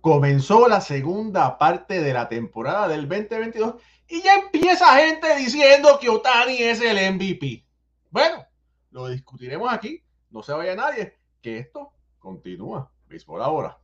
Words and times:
comenzó 0.00 0.68
la 0.68 0.80
segunda 0.80 1.58
parte 1.58 2.00
de 2.00 2.12
la 2.12 2.28
temporada 2.28 2.88
del 2.88 3.08
2022 3.08 3.74
y 4.08 4.22
ya 4.22 4.36
empieza 4.36 4.96
gente 4.96 5.36
diciendo 5.36 5.98
que 6.00 6.08
Otani 6.08 6.56
es 6.58 6.80
el 6.80 7.14
MVP. 7.14 7.64
Bueno, 8.10 8.44
lo 8.90 9.08
discutiremos 9.08 9.72
aquí. 9.72 10.02
No 10.30 10.42
se 10.42 10.52
vaya 10.52 10.74
nadie, 10.74 11.18
que 11.40 11.58
esto 11.58 11.92
continúa. 12.18 12.90
Béisbol 13.06 13.42
ahora. 13.42 13.78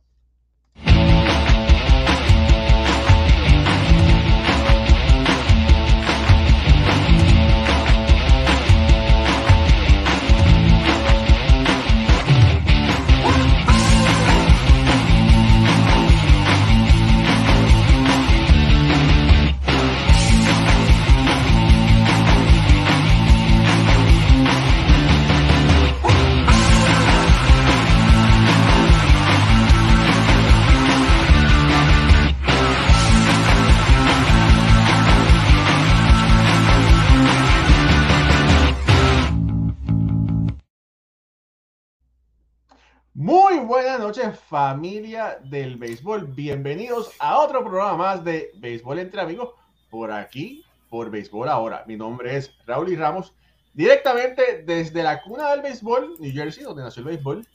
Buenas 43.97 44.15
noches, 44.15 44.39
familia 44.41 45.39
del 45.43 45.75
béisbol. 45.75 46.27
Bienvenidos 46.27 47.11
a 47.17 47.39
otro 47.39 47.63
programa 47.63 47.97
más 47.97 48.23
de 48.23 48.51
Béisbol 48.57 48.99
entre 48.99 49.21
Amigos 49.21 49.55
por 49.89 50.11
aquí, 50.11 50.63
por 50.87 51.09
Béisbol 51.09 51.49
Ahora. 51.49 51.83
Mi 51.87 51.95
nombre 51.95 52.37
es 52.37 52.53
Raúl 52.67 52.91
y 52.91 52.95
Ramos, 52.95 53.33
directamente 53.73 54.61
desde 54.63 55.01
la 55.01 55.23
cuna 55.23 55.49
del 55.49 55.63
béisbol, 55.63 56.13
New 56.19 56.31
Jersey, 56.31 56.63
donde 56.63 56.83
nació 56.83 56.99
el 56.99 57.07
béisbol. 57.07 57.47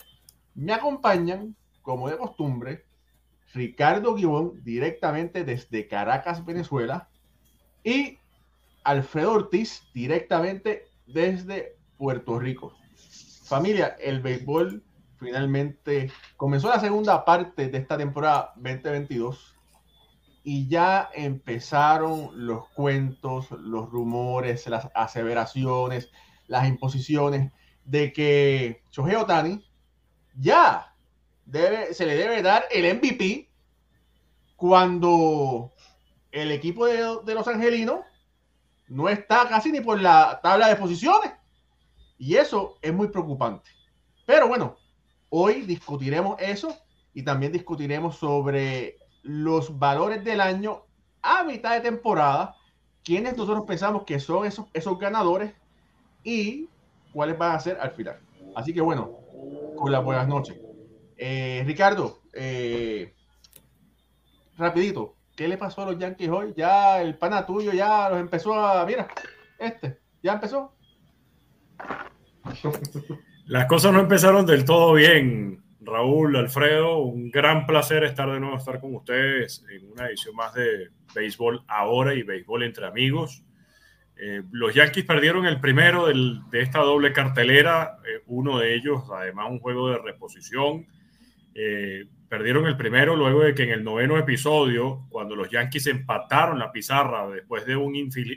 Me 0.56 0.72
acompañan, 0.72 1.54
como 1.80 2.10
de 2.10 2.18
costumbre, 2.18 2.86
Ricardo 3.54 4.14
Guibón, 4.14 4.64
directamente 4.64 5.44
desde 5.44 5.86
Caracas, 5.86 6.44
Venezuela, 6.44 7.08
y 7.84 8.18
Alfredo 8.82 9.34
Ortiz, 9.34 9.84
directamente 9.94 10.88
desde 11.06 11.76
Puerto 11.98 12.40
Rico. 12.40 12.74
Familia, 13.44 13.96
el 14.00 14.20
béisbol 14.20 14.82
finalmente 15.22 16.10
comenzó 16.36 16.68
la 16.68 16.80
segunda 16.80 17.24
parte 17.24 17.68
de 17.68 17.78
esta 17.78 17.96
temporada 17.96 18.52
2022 18.56 19.56
y 20.42 20.68
ya 20.68 21.08
empezaron 21.14 22.30
los 22.46 22.68
cuentos, 22.70 23.50
los 23.52 23.88
rumores, 23.90 24.66
las 24.66 24.88
aseveraciones, 24.94 26.10
las 26.48 26.66
imposiciones 26.66 27.52
de 27.84 28.12
que 28.12 28.82
Shohei 28.90 29.14
Otani 29.14 29.64
ya 30.34 30.94
se 31.92 32.06
le 32.06 32.16
debe 32.16 32.42
dar 32.42 32.64
el 32.70 32.96
MVP 32.96 33.48
cuando 34.56 35.72
el 36.32 36.50
equipo 36.50 36.86
de 36.86 37.34
los 37.34 37.46
angelinos 37.46 38.00
no 38.88 39.08
está 39.08 39.48
casi 39.48 39.70
ni 39.70 39.80
por 39.80 40.00
la 40.00 40.40
tabla 40.42 40.68
de 40.68 40.76
posiciones. 40.76 41.32
Y 42.18 42.36
eso 42.36 42.78
es 42.82 42.92
muy 42.92 43.08
preocupante. 43.08 43.70
Pero 44.26 44.48
bueno, 44.48 44.76
Hoy 45.34 45.62
discutiremos 45.62 46.36
eso 46.40 46.76
y 47.14 47.22
también 47.22 47.52
discutiremos 47.52 48.16
sobre 48.16 48.98
los 49.22 49.78
valores 49.78 50.22
del 50.22 50.42
año 50.42 50.84
a 51.22 51.42
mitad 51.42 51.72
de 51.72 51.80
temporada, 51.80 52.54
quiénes 53.02 53.34
nosotros 53.34 53.64
pensamos 53.66 54.04
que 54.04 54.20
son 54.20 54.44
esos, 54.44 54.66
esos 54.74 54.98
ganadores 54.98 55.54
y 56.22 56.68
cuáles 57.14 57.38
van 57.38 57.56
a 57.56 57.60
ser 57.60 57.78
al 57.80 57.92
final. 57.92 58.20
Así 58.54 58.74
que 58.74 58.82
bueno, 58.82 59.10
con 59.74 60.04
buenas 60.04 60.28
noches. 60.28 60.58
Eh, 61.16 61.62
Ricardo, 61.64 62.18
eh, 62.34 63.14
rapidito, 64.58 65.16
¿qué 65.34 65.48
le 65.48 65.56
pasó 65.56 65.80
a 65.80 65.86
los 65.86 65.98
Yankees 65.98 66.28
hoy? 66.28 66.52
Ya 66.58 67.00
el 67.00 67.16
pana 67.16 67.46
tuyo 67.46 67.72
ya 67.72 68.10
los 68.10 68.20
empezó 68.20 68.52
a... 68.52 68.84
Mira, 68.84 69.08
este, 69.58 69.98
ya 70.22 70.34
empezó. 70.34 70.74
Las 73.46 73.66
cosas 73.66 73.92
no 73.92 74.00
empezaron 74.00 74.46
del 74.46 74.64
todo 74.64 74.94
bien, 74.94 75.62
Raúl, 75.80 76.36
Alfredo. 76.36 76.98
Un 76.98 77.30
gran 77.30 77.66
placer 77.66 78.04
estar 78.04 78.30
de 78.30 78.38
nuevo 78.38 78.56
estar 78.56 78.80
con 78.80 78.94
ustedes 78.94 79.64
en 79.68 79.90
una 79.90 80.06
edición 80.06 80.36
más 80.36 80.54
de 80.54 80.90
Béisbol 81.12 81.64
Ahora 81.66 82.14
y 82.14 82.22
Béisbol 82.22 82.62
entre 82.62 82.86
Amigos. 82.86 83.44
Eh, 84.16 84.42
los 84.52 84.72
Yankees 84.74 85.04
perdieron 85.04 85.44
el 85.46 85.58
primero 85.58 86.06
de 86.06 86.60
esta 86.60 86.78
doble 86.78 87.12
cartelera, 87.12 87.98
eh, 88.06 88.22
uno 88.26 88.60
de 88.60 88.74
ellos, 88.74 89.02
además, 89.12 89.48
un 89.50 89.58
juego 89.58 89.90
de 89.90 89.98
reposición. 89.98 90.86
Eh, 91.54 92.06
perdieron 92.28 92.66
el 92.66 92.76
primero 92.76 93.16
luego 93.16 93.42
de 93.42 93.54
que 93.54 93.64
en 93.64 93.70
el 93.70 93.82
noveno 93.82 94.16
episodio, 94.18 95.06
cuando 95.10 95.34
los 95.34 95.50
Yankees 95.50 95.88
empataron 95.88 96.60
la 96.60 96.70
pizarra 96.70 97.28
después 97.28 97.66
de 97.66 97.74
un, 97.74 97.92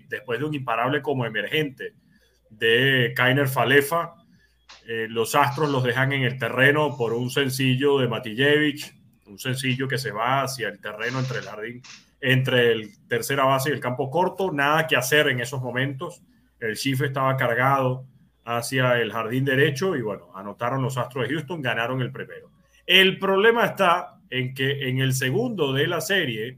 después 0.09 0.39
de 0.39 0.45
un 0.45 0.55
imparable 0.55 1.03
como 1.03 1.27
emergente 1.27 1.93
de 2.49 3.13
Kainer 3.15 3.47
Falefa, 3.47 4.24
eh, 4.87 5.07
los 5.09 5.35
Astros 5.35 5.69
los 5.69 5.83
dejan 5.83 6.13
en 6.13 6.23
el 6.23 6.37
terreno 6.37 6.95
por 6.97 7.13
un 7.13 7.29
sencillo 7.29 7.99
de 7.99 8.07
Matijevich, 8.07 8.93
un 9.25 9.39
sencillo 9.39 9.87
que 9.87 9.97
se 9.97 10.11
va 10.11 10.43
hacia 10.43 10.69
el 10.69 10.79
terreno 10.79 11.19
entre 11.19 11.39
el 11.39 11.45
jardín, 11.45 11.81
entre 12.21 12.71
el 12.71 13.07
tercera 13.07 13.45
base 13.45 13.69
y 13.69 13.73
el 13.73 13.79
campo 13.79 14.09
corto. 14.09 14.51
Nada 14.51 14.85
que 14.85 14.95
hacer 14.95 15.27
en 15.29 15.39
esos 15.39 15.61
momentos. 15.61 16.21
El 16.59 16.75
Chief 16.75 17.01
estaba 17.01 17.35
cargado 17.35 18.05
hacia 18.45 18.99
el 19.01 19.11
jardín 19.11 19.43
derecho 19.43 19.95
y 19.95 20.01
bueno, 20.01 20.29
anotaron 20.35 20.81
los 20.81 20.97
Astros 20.97 21.27
de 21.27 21.33
Houston, 21.33 21.61
ganaron 21.61 22.01
el 22.01 22.11
primero. 22.11 22.51
El 22.85 23.17
problema 23.17 23.65
está 23.65 24.19
en 24.29 24.53
que 24.53 24.87
en 24.87 24.99
el 24.99 25.13
segundo 25.13 25.73
de 25.73 25.87
la 25.87 26.01
serie 26.01 26.57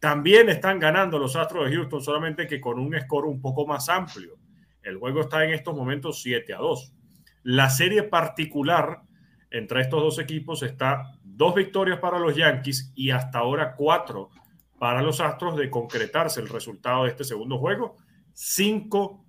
también 0.00 0.48
están 0.48 0.80
ganando 0.80 1.18
los 1.18 1.36
Astros 1.36 1.70
de 1.70 1.76
Houston, 1.76 2.02
solamente 2.02 2.46
que 2.46 2.60
con 2.60 2.80
un 2.80 2.98
score 2.98 3.26
un 3.26 3.40
poco 3.40 3.66
más 3.66 3.88
amplio. 3.88 4.36
El 4.82 4.96
juego 4.96 5.20
está 5.20 5.44
en 5.44 5.52
estos 5.52 5.76
momentos 5.76 6.22
7 6.22 6.54
a 6.54 6.58
2. 6.58 6.94
La 7.42 7.70
serie 7.70 8.02
particular 8.02 9.02
entre 9.50 9.80
estos 9.80 10.02
dos 10.02 10.18
equipos 10.18 10.62
está 10.62 11.18
dos 11.22 11.54
victorias 11.54 11.98
para 11.98 12.18
los 12.18 12.36
Yankees 12.36 12.92
y 12.94 13.10
hasta 13.10 13.38
ahora 13.38 13.74
cuatro 13.74 14.30
para 14.78 15.02
los 15.02 15.20
Astros 15.20 15.56
de 15.56 15.68
concretarse 15.70 16.40
el 16.40 16.48
resultado 16.48 17.04
de 17.04 17.10
este 17.10 17.24
segundo 17.24 17.58
juego. 17.58 17.96
Cinco 18.32 19.24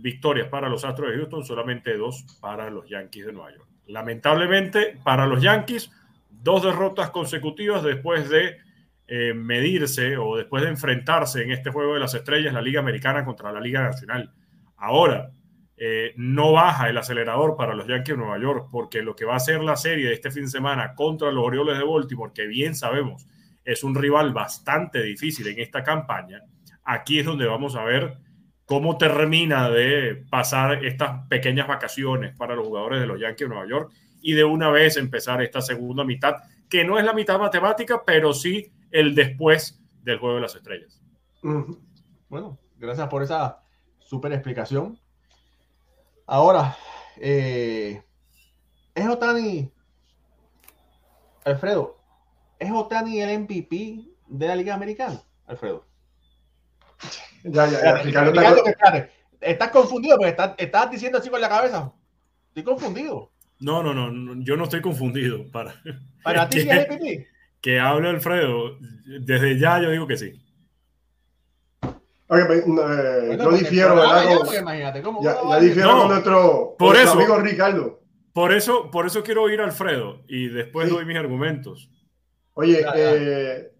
victorias 0.00 0.48
para 0.48 0.68
los 0.68 0.84
Astros 0.84 1.10
de 1.10 1.16
Houston, 1.16 1.44
solamente 1.44 1.96
dos 1.96 2.24
para 2.40 2.70
los 2.70 2.88
Yankees 2.88 3.26
de 3.26 3.32
Nueva 3.32 3.52
York. 3.52 3.68
Lamentablemente 3.86 4.98
para 5.02 5.26
los 5.26 5.42
Yankees, 5.42 5.90
dos 6.30 6.62
derrotas 6.62 7.10
consecutivas 7.10 7.82
después 7.82 8.28
de 8.28 8.58
eh, 9.08 9.34
medirse 9.34 10.16
o 10.16 10.36
después 10.36 10.62
de 10.62 10.70
enfrentarse 10.70 11.42
en 11.42 11.52
este 11.52 11.70
juego 11.70 11.94
de 11.94 12.00
las 12.00 12.14
estrellas, 12.14 12.54
la 12.54 12.62
Liga 12.62 12.80
Americana 12.80 13.24
contra 13.24 13.50
la 13.52 13.60
Liga 13.60 13.82
Nacional. 13.82 14.32
Ahora, 14.76 15.30
eh, 15.84 16.14
no 16.16 16.52
baja 16.52 16.88
el 16.88 16.96
acelerador 16.96 17.56
para 17.56 17.74
los 17.74 17.88
Yankees 17.88 18.14
de 18.14 18.22
Nueva 18.22 18.38
York, 18.38 18.68
porque 18.70 19.02
lo 19.02 19.16
que 19.16 19.24
va 19.24 19.34
a 19.34 19.40
ser 19.40 19.62
la 19.62 19.74
serie 19.74 20.06
de 20.06 20.12
este 20.12 20.30
fin 20.30 20.44
de 20.44 20.50
semana 20.50 20.94
contra 20.94 21.32
los 21.32 21.44
Orioles 21.44 21.76
de 21.76 21.82
Baltimore, 21.82 22.30
que 22.32 22.46
bien 22.46 22.76
sabemos 22.76 23.26
es 23.64 23.82
un 23.82 23.96
rival 23.96 24.32
bastante 24.32 25.02
difícil 25.02 25.48
en 25.48 25.58
esta 25.58 25.82
campaña, 25.82 26.44
aquí 26.84 27.18
es 27.18 27.26
donde 27.26 27.46
vamos 27.46 27.74
a 27.74 27.82
ver 27.82 28.16
cómo 28.64 28.96
termina 28.96 29.70
de 29.70 30.24
pasar 30.30 30.84
estas 30.84 31.26
pequeñas 31.26 31.66
vacaciones 31.66 32.32
para 32.36 32.54
los 32.54 32.64
jugadores 32.64 33.00
de 33.00 33.08
los 33.08 33.18
Yankees 33.18 33.48
de 33.48 33.52
Nueva 33.52 33.68
York 33.68 33.92
y 34.20 34.34
de 34.34 34.44
una 34.44 34.70
vez 34.70 34.96
empezar 34.96 35.42
esta 35.42 35.60
segunda 35.60 36.04
mitad, 36.04 36.36
que 36.70 36.84
no 36.84 36.96
es 36.96 37.04
la 37.04 37.12
mitad 37.12 37.40
matemática, 37.40 38.04
pero 38.06 38.32
sí 38.32 38.70
el 38.92 39.16
después 39.16 39.82
del 40.04 40.18
Juego 40.18 40.36
de 40.36 40.42
las 40.42 40.54
Estrellas. 40.54 41.02
Bueno, 42.28 42.60
gracias 42.78 43.08
por 43.08 43.24
esa 43.24 43.64
súper 43.98 44.32
explicación. 44.32 45.01
Ahora, 46.32 46.74
eh, 47.18 48.00
¿es 48.94 49.06
Otani, 49.06 49.70
Alfredo, 51.44 51.98
¿es 52.58 52.70
Otani 52.72 53.20
el 53.20 53.40
MVP 53.40 54.06
de 54.28 54.46
la 54.46 54.56
Liga 54.56 54.72
Americana, 54.72 55.22
Alfredo? 55.46 55.84
Ya, 57.44 57.66
ya, 57.66 57.82
ya. 57.82 58.02
Ricardo, 58.02 58.32
estás 59.42 59.70
confundido 59.72 60.16
porque 60.16 60.34
estás, 60.56 60.90
diciendo 60.90 61.18
así 61.18 61.28
con 61.28 61.38
la 61.38 61.50
cabeza. 61.50 61.92
Estoy 62.48 62.62
confundido. 62.62 63.30
No, 63.60 63.82
no, 63.82 63.92
no, 63.92 64.42
yo 64.42 64.56
no 64.56 64.64
estoy 64.64 64.80
confundido. 64.80 65.50
Para, 65.52 65.74
¿Para 66.24 66.48
ti 66.48 66.60
es 66.60 66.66
MVP? 66.88 67.28
Que 67.60 67.78
hable 67.78 68.08
Alfredo. 68.08 68.78
Desde 69.20 69.58
ya 69.58 69.82
yo 69.82 69.90
digo 69.90 70.06
que 70.06 70.16
sí. 70.16 70.41
Pues, 72.46 72.64
eh, 72.66 73.38
yo 73.38 73.50
difiero, 73.50 73.94
¿verdad? 73.94 74.24
imagínate, 74.58 75.02
¿cómo, 75.02 75.22
ya, 75.22 75.36
ya 75.50 75.60
difiero 75.60 75.98
con 75.98 76.08
nuestro, 76.08 76.76
por 76.78 76.96
eso, 76.96 77.12
amigo 77.12 77.36
Ricardo. 77.36 78.00
Por 78.32 78.54
eso, 78.54 78.90
por 78.90 79.04
eso 79.04 79.22
quiero 79.22 79.42
oír 79.42 79.60
a 79.60 79.64
Alfredo 79.64 80.22
y 80.26 80.48
después 80.48 80.88
doy 80.88 81.04
mis 81.04 81.18
argumentos. 81.18 81.90
Oye, 82.54 82.86
eh, 82.94 83.70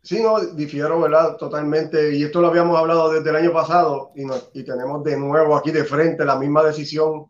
sí, 0.00 0.22
no, 0.22 0.40
difiero, 0.40 0.98
¿verdad? 1.02 1.36
Totalmente. 1.36 2.16
Y 2.16 2.22
esto 2.22 2.40
lo 2.40 2.46
habíamos 2.46 2.78
hablado 2.78 3.12
desde 3.12 3.28
el 3.28 3.36
año 3.36 3.52
pasado 3.52 4.12
y, 4.14 4.22
y 4.58 4.64
tenemos 4.64 5.04
de 5.04 5.18
nuevo 5.18 5.54
aquí 5.54 5.70
de 5.70 5.84
frente 5.84 6.24
la 6.24 6.38
misma 6.38 6.62
decisión 6.62 7.26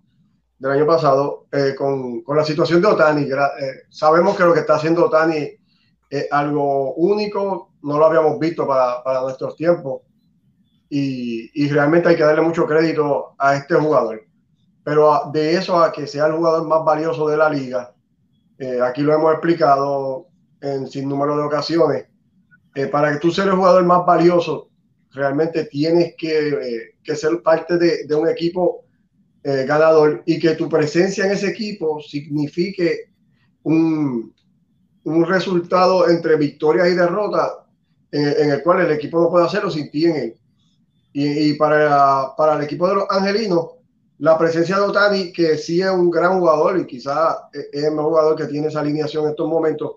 del 0.60 0.70
año 0.70 0.86
pasado 0.86 1.46
eh, 1.50 1.74
con, 1.76 2.22
con, 2.22 2.36
la 2.36 2.44
situación 2.44 2.80
de 2.80 2.86
Otani. 2.86 3.22
Eh, 3.22 3.32
sabemos 3.88 4.36
que 4.36 4.44
lo 4.44 4.54
que 4.54 4.60
está 4.60 4.76
haciendo 4.76 5.06
Otani 5.06 5.50
es 6.08 6.28
algo 6.30 6.94
único, 6.94 7.72
no 7.82 7.98
lo 7.98 8.06
habíamos 8.06 8.38
visto 8.38 8.64
para, 8.64 9.02
para 9.02 9.22
nuestros 9.22 9.56
tiempos 9.56 10.02
y, 10.90 11.68
realmente 11.68 12.08
hay 12.08 12.16
que 12.16 12.22
darle 12.22 12.42
mucho 12.42 12.66
crédito 12.66 13.34
a 13.38 13.56
este 13.56 13.74
jugador. 13.74 14.22
Pero 14.82 15.30
de 15.32 15.54
eso 15.54 15.78
a 15.78 15.92
que 15.92 16.06
sea 16.06 16.26
el 16.26 16.32
jugador 16.32 16.66
más 16.66 16.84
valioso 16.84 17.28
de 17.28 17.36
la 17.36 17.50
liga, 17.50 17.94
eh, 18.58 18.80
aquí 18.82 19.02
lo 19.02 19.14
hemos 19.14 19.32
explicado 19.32 20.28
en 20.60 20.86
sin 20.86 21.08
número 21.08 21.36
de 21.36 21.44
ocasiones. 21.44 22.06
para 22.92 23.12
que 23.12 23.18
tú 23.18 23.30
seas 23.30 23.48
el 23.48 23.54
jugador 23.54 23.84
más 23.84 24.06
valioso, 24.06 24.70
realmente 25.12 25.64
tienes 25.64 26.14
que, 26.16 26.92
que 27.02 27.16
ser 27.16 27.42
parte 27.42 27.76
de, 27.76 28.14
un 28.14 28.28
equipo 28.28 28.84
eh, 29.42 29.64
ganador 29.66 30.22
y 30.26 30.38
que 30.38 30.54
tu 30.54 30.68
presencia 30.68 31.24
en 31.24 31.32
ese 31.32 31.48
equipo 31.48 32.00
signifique 32.00 33.10
un, 33.62 34.32
un 35.04 35.26
resultado 35.26 36.08
entre 36.08 36.36
victorias 36.36 36.88
y 36.88 36.94
derrotas 36.94 37.52
en, 38.10 38.50
el 38.50 38.62
cual 38.62 38.80
el 38.80 38.92
equipo 38.92 39.20
no 39.20 39.30
puede 39.30 39.46
hacerlo 39.46 39.70
sin 39.70 39.90
ti 39.90 40.06
en 40.06 40.16
él. 40.16 40.37
Y, 41.20 41.54
para, 41.54 42.32
para 42.36 42.54
el 42.54 42.62
equipo 42.62 42.86
de 42.86 42.94
los 42.94 43.10
angelinos, 43.10 43.70
la 44.18 44.38
presencia 44.38 44.76
de 44.76 44.82
Otani, 44.82 45.32
que 45.32 45.58
sí 45.58 45.80
es 45.82 45.90
un 45.90 46.10
gran 46.10 46.38
jugador 46.38 46.78
y 46.78 46.86
quizá 46.86 47.48
es 47.52 47.82
el 47.82 47.90
mejor 47.90 48.10
jugador 48.10 48.36
que 48.36 48.46
tiene 48.46 48.68
esa 48.68 48.80
alineación 48.80 49.24
en 49.24 49.30
estos 49.30 49.48
momentos, 49.48 49.96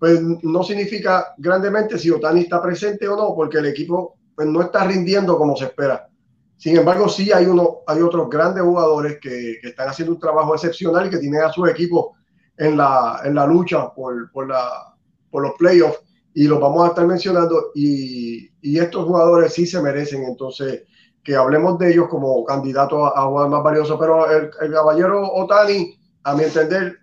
pues 0.00 0.20
no 0.20 0.64
significa 0.64 1.34
grandemente 1.38 1.96
si 1.98 2.10
Otani 2.10 2.40
está 2.40 2.60
presente 2.60 3.06
o 3.06 3.16
no, 3.16 3.32
porque 3.36 3.58
el 3.58 3.66
equipo 3.66 4.16
pues, 4.34 4.48
no 4.48 4.60
está 4.60 4.82
rindiendo 4.84 5.38
como 5.38 5.56
se 5.56 5.66
espera. 5.66 6.08
Sin 6.56 6.76
embargo, 6.76 7.08
sí 7.08 7.30
hay, 7.30 7.46
uno, 7.46 7.82
hay 7.86 8.02
otros 8.02 8.28
grandes 8.28 8.64
jugadores 8.64 9.18
que, 9.20 9.60
están 9.62 9.88
haciendo 9.88 10.14
un 10.14 10.20
trabajo 10.20 10.52
excepcional 10.52 11.06
y 11.06 11.10
que 11.10 11.18
tienen 11.18 11.42
a 11.42 11.52
su 11.52 11.64
equipo 11.64 12.16
en 12.56 12.76
la, 12.76 13.20
en 13.24 13.36
la 13.36 13.46
lucha 13.46 13.94
por, 13.94 14.32
por, 14.32 14.48
la, 14.48 14.96
por 15.30 15.42
los 15.44 15.52
playoffs 15.56 16.09
y 16.34 16.46
los 16.46 16.60
vamos 16.60 16.84
a 16.84 16.88
estar 16.88 17.06
mencionando 17.06 17.72
y, 17.74 18.50
y, 18.60 18.78
estos 18.78 19.04
jugadores 19.04 19.52
sí 19.52 19.66
se 19.66 19.82
merecen 19.82 20.22
entonces 20.24 20.84
que 21.24 21.34
hablemos 21.34 21.78
de 21.78 21.92
ellos 21.92 22.08
como 22.08 22.44
candidatos 22.44 22.98
a, 23.02 23.20
a 23.20 23.26
jugador 23.26 23.50
más 23.50 23.62
valioso, 23.62 23.98
pero 23.98 24.30
el, 24.30 24.50
el, 24.60 24.72
caballero 24.72 25.30
Otani, 25.32 25.98
a 26.22 26.34
mi 26.34 26.44
entender, 26.44 26.98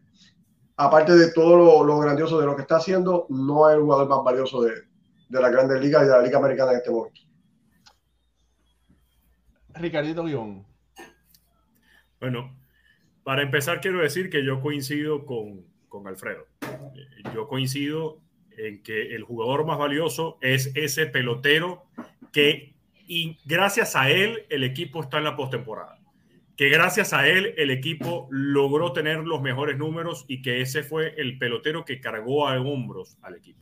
aparte 0.77 1.13
de 1.13 1.31
todo 1.33 1.57
lo, 1.57 1.83
lo, 1.83 1.99
grandioso 1.99 2.39
de 2.39 2.45
lo 2.45 2.55
que 2.55 2.61
está 2.63 2.77
haciendo, 2.77 3.27
no 3.29 3.69
es 3.69 3.75
el 3.75 3.81
jugador 3.81 4.07
más 4.07 4.23
valioso 4.23 4.61
de, 4.61 4.71
de 5.29 5.41
la 5.41 5.49
grandes 5.49 5.79
ligas 5.81 6.03
y 6.03 6.05
de 6.05 6.11
la 6.11 6.21
liga 6.21 6.39
americana 6.39 6.71
en 6.71 6.77
este 6.77 6.91
momento. 6.91 7.21
Ricardito 9.75 10.23
Guión. 10.23 10.65
Bueno, 12.19 12.57
para 13.23 13.43
empezar 13.43 13.81
quiero 13.81 13.99
decir 13.99 14.29
que 14.29 14.43
yo 14.43 14.61
coincido 14.61 15.25
con, 15.25 15.65
con 15.87 16.07
Alfredo. 16.07 16.45
Yo 17.35 17.47
coincido 17.47 18.21
en 18.57 18.83
que 18.83 19.15
el 19.15 19.23
jugador 19.23 19.65
más 19.65 19.77
valioso 19.77 20.37
es 20.41 20.71
ese 20.75 21.05
pelotero 21.05 21.85
que 22.31 22.75
y 23.07 23.39
gracias 23.45 23.95
a 23.95 24.09
él 24.11 24.45
el 24.49 24.63
equipo 24.63 25.01
está 25.01 25.17
en 25.17 25.23
la 25.23 25.37
postemporada. 25.37 25.97
Que 26.57 26.69
gracias 26.69 27.13
a 27.13 27.27
él 27.27 27.53
el 27.57 27.71
equipo 27.71 28.27
logró 28.29 28.91
tener 28.91 29.19
los 29.19 29.41
mejores 29.41 29.77
números 29.77 30.25
y 30.27 30.41
que 30.41 30.59
ese 30.61 30.83
fue 30.83 31.13
el 31.17 31.37
pelotero 31.37 31.85
que 31.85 32.01
cargó 32.01 32.47
a 32.47 32.59
hombros 32.59 33.17
al 33.21 33.35
equipo. 33.35 33.61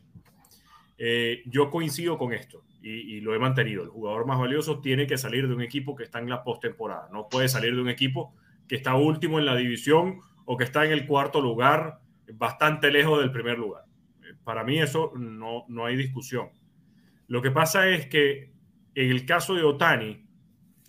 Eh, 0.97 1.43
yo 1.45 1.69
coincido 1.69 2.17
con 2.17 2.33
esto 2.33 2.63
y, 2.81 3.19
lo 3.21 3.35
he 3.35 3.39
mantenido. 3.39 3.83
El 3.83 3.89
jugador 3.89 4.25
más 4.25 4.39
valioso 4.39 4.79
tiene 4.79 5.07
que 5.07 5.17
salir 5.17 5.47
de 5.47 5.53
un 5.53 5.61
equipo 5.61 5.95
que 5.95 6.03
está 6.03 6.19
en 6.19 6.29
la 6.29 6.43
postemporada. 6.43 7.09
No 7.11 7.27
puede 7.29 7.49
salir 7.49 7.75
de 7.75 7.81
un 7.81 7.89
equipo 7.89 8.33
que 8.67 8.75
está 8.75 8.95
último 8.95 9.39
en 9.39 9.45
la 9.45 9.55
división 9.55 10.21
o 10.45 10.57
que 10.57 10.63
está 10.63 10.85
en 10.85 10.91
el 10.91 11.05
cuarto 11.05 11.41
lugar, 11.41 11.99
bastante 12.33 12.91
lejos 12.91 13.19
del 13.19 13.31
primer 13.31 13.57
lugar. 13.57 13.84
Para 14.45 14.63
mí 14.63 14.79
eso 14.79 15.11
no, 15.17 15.65
no 15.67 15.85
hay 15.85 15.97
discusión. 15.97 16.49
Lo 17.27 17.41
que 17.41 17.51
pasa 17.51 17.89
es 17.89 18.05
que 18.07 18.53
en 18.93 19.11
el 19.11 19.25
caso 19.25 19.55
de 19.55 19.63
Otani, 19.63 20.25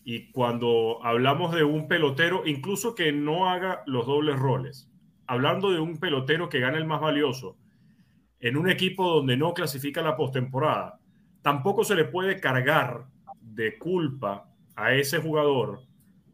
y 0.04 0.30
cuando 0.30 1.00
hablamos 1.02 1.52
de 1.52 1.64
un 1.64 1.88
pelotero, 1.88 2.46
incluso 2.46 2.94
que 2.94 3.10
no 3.10 3.50
haga 3.50 3.82
los 3.86 4.06
dobles 4.06 4.38
roles, 4.38 4.88
hablando 5.26 5.72
de 5.72 5.80
un 5.80 5.98
pelotero 5.98 6.48
que 6.48 6.60
gana 6.60 6.78
el 6.78 6.84
más 6.84 7.00
valioso 7.00 7.56
en 8.38 8.56
un 8.56 8.70
equipo 8.70 9.08
donde 9.08 9.36
no 9.36 9.54
clasifica 9.54 10.02
la 10.02 10.16
postemporada, 10.16 11.00
tampoco 11.42 11.82
se 11.82 11.96
le 11.96 12.04
puede 12.04 12.38
cargar 12.38 13.06
de 13.40 13.78
culpa 13.78 14.48
a 14.76 14.92
ese 14.94 15.18
jugador 15.18 15.80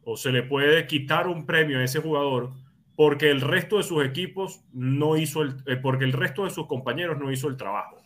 o 0.04 0.16
se 0.16 0.32
le 0.32 0.42
puede 0.42 0.86
quitar 0.86 1.28
un 1.28 1.46
premio 1.46 1.78
a 1.78 1.84
ese 1.84 2.00
jugador 2.00 2.50
porque 3.02 3.32
el 3.32 3.40
resto 3.40 3.78
de 3.78 3.82
sus 3.82 4.04
equipos 4.04 4.64
no 4.72 5.16
hizo 5.16 5.42
el, 5.42 5.56
eh, 5.66 5.74
porque 5.76 6.04
el 6.04 6.12
resto 6.12 6.44
de 6.44 6.50
sus 6.50 6.68
compañeros 6.68 7.18
no 7.18 7.32
hizo 7.32 7.48
el 7.48 7.56
trabajo. 7.56 7.96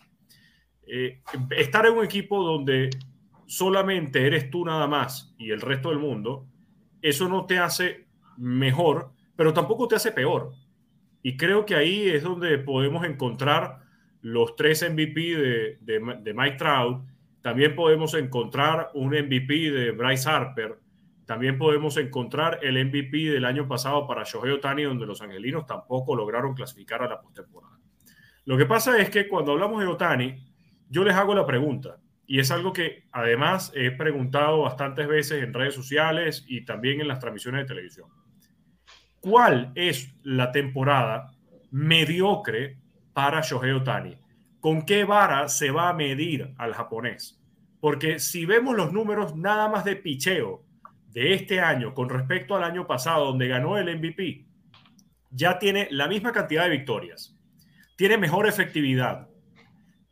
Eh, 0.87 1.21
estar 1.51 1.85
en 1.85 1.99
un 1.99 2.05
equipo 2.07 2.43
donde 2.43 2.89
solamente 3.45 4.27
eres 4.27 4.49
tú 4.49 4.65
nada 4.65 4.87
más 4.87 5.35
y 5.37 5.51
el 5.51 5.61
resto 5.61 5.91
del 5.91 5.99
mundo, 5.99 6.47
eso 7.03 7.29
no 7.29 7.45
te 7.45 7.59
hace 7.59 8.07
mejor, 8.39 9.11
pero 9.37 9.53
tampoco 9.53 9.87
te 9.87 9.97
hace 9.97 10.13
peor. 10.13 10.53
Y 11.23 11.37
creo 11.37 11.67
que 11.67 11.75
ahí 11.75 12.09
es 12.09 12.23
donde 12.23 12.57
podemos 12.57 13.05
encontrar 13.05 13.81
los 14.23 14.57
tres 14.57 14.83
MVP 14.83 15.21
de, 15.21 15.79
de, 16.23 16.33
Mike 16.33 16.57
Trout, 16.57 17.05
también 17.43 17.77
podemos 17.77 18.15
encontrar 18.15 18.93
un 18.95 19.09
MVP 19.09 19.73
de 19.73 19.91
Bryce 19.91 20.27
Harper, 20.27 20.79
también 21.27 21.59
podemos 21.59 21.97
encontrar 21.97 22.61
el 22.63 22.83
MVP 22.87 23.31
del 23.31 23.45
año 23.45 23.69
pasado 23.69 24.07
para 24.07 24.25
Shohei 24.25 24.53
Otani, 24.53 24.85
donde 24.85 25.07
los 25.07 25.21
angelinos 25.21 25.67
tampoco 25.67 26.17
lograron 26.17 26.55
clasificar 26.55 27.03
a 27.03 27.09
la 27.09 27.21
postemporada. 27.21 27.79
Lo 28.45 28.57
que 28.57 28.67
pasa 28.67 28.99
es 28.99 29.11
que 29.11 29.29
cuando 29.29 29.53
hablamos 29.53 29.81
de 29.81 29.89
Otani, 29.89 30.37
yo 30.89 31.05
les 31.05 31.15
hago 31.15 31.35
la 31.35 31.45
pregunta, 31.45 31.99
y 32.27 32.39
es 32.39 32.51
algo 32.51 32.73
que 32.73 33.05
además 33.13 33.73
he 33.75 33.91
preguntado 33.91 34.63
bastantes 34.63 35.07
veces 35.07 35.43
en 35.43 35.53
redes 35.53 35.75
sociales 35.75 36.45
y 36.49 36.65
también 36.65 37.01
en 37.01 37.09
las 37.09 37.19
transmisiones 37.19 37.63
de 37.63 37.67
televisión. 37.67 38.09
¿Cuál 39.21 39.73
es 39.75 40.15
la 40.23 40.53
temporada 40.53 41.37
mediocre 41.71 42.79
para 43.17 43.41
Shohei 43.41 43.73
Otani. 43.73 44.19
¿Con 44.61 44.83
qué 44.83 45.05
vara 45.05 45.49
se 45.49 45.71
va 45.71 45.89
a 45.89 45.95
medir 45.95 46.55
al 46.59 46.75
japonés? 46.75 47.41
Porque 47.81 48.19
si 48.19 48.45
vemos 48.45 48.77
los 48.77 48.93
números 48.93 49.35
nada 49.35 49.71
más 49.71 49.87
de 49.87 49.97
picheo 49.97 50.66
de 51.17 51.33
este 51.33 51.61
año 51.61 51.95
con 51.95 52.11
respecto 52.11 52.55
al 52.55 52.63
año 52.63 52.87
pasado, 52.87 53.25
donde 53.25 53.49
ganó 53.49 53.79
el 53.79 53.87
MVP, 53.99 54.45
ya 55.31 55.59
tiene 55.59 55.89
la 55.91 56.09
misma 56.09 56.31
cantidad 56.31 56.65
de 56.65 56.77
victorias, 56.77 57.35
tiene 57.97 58.19
mejor 58.19 58.47
efectividad, 58.47 59.27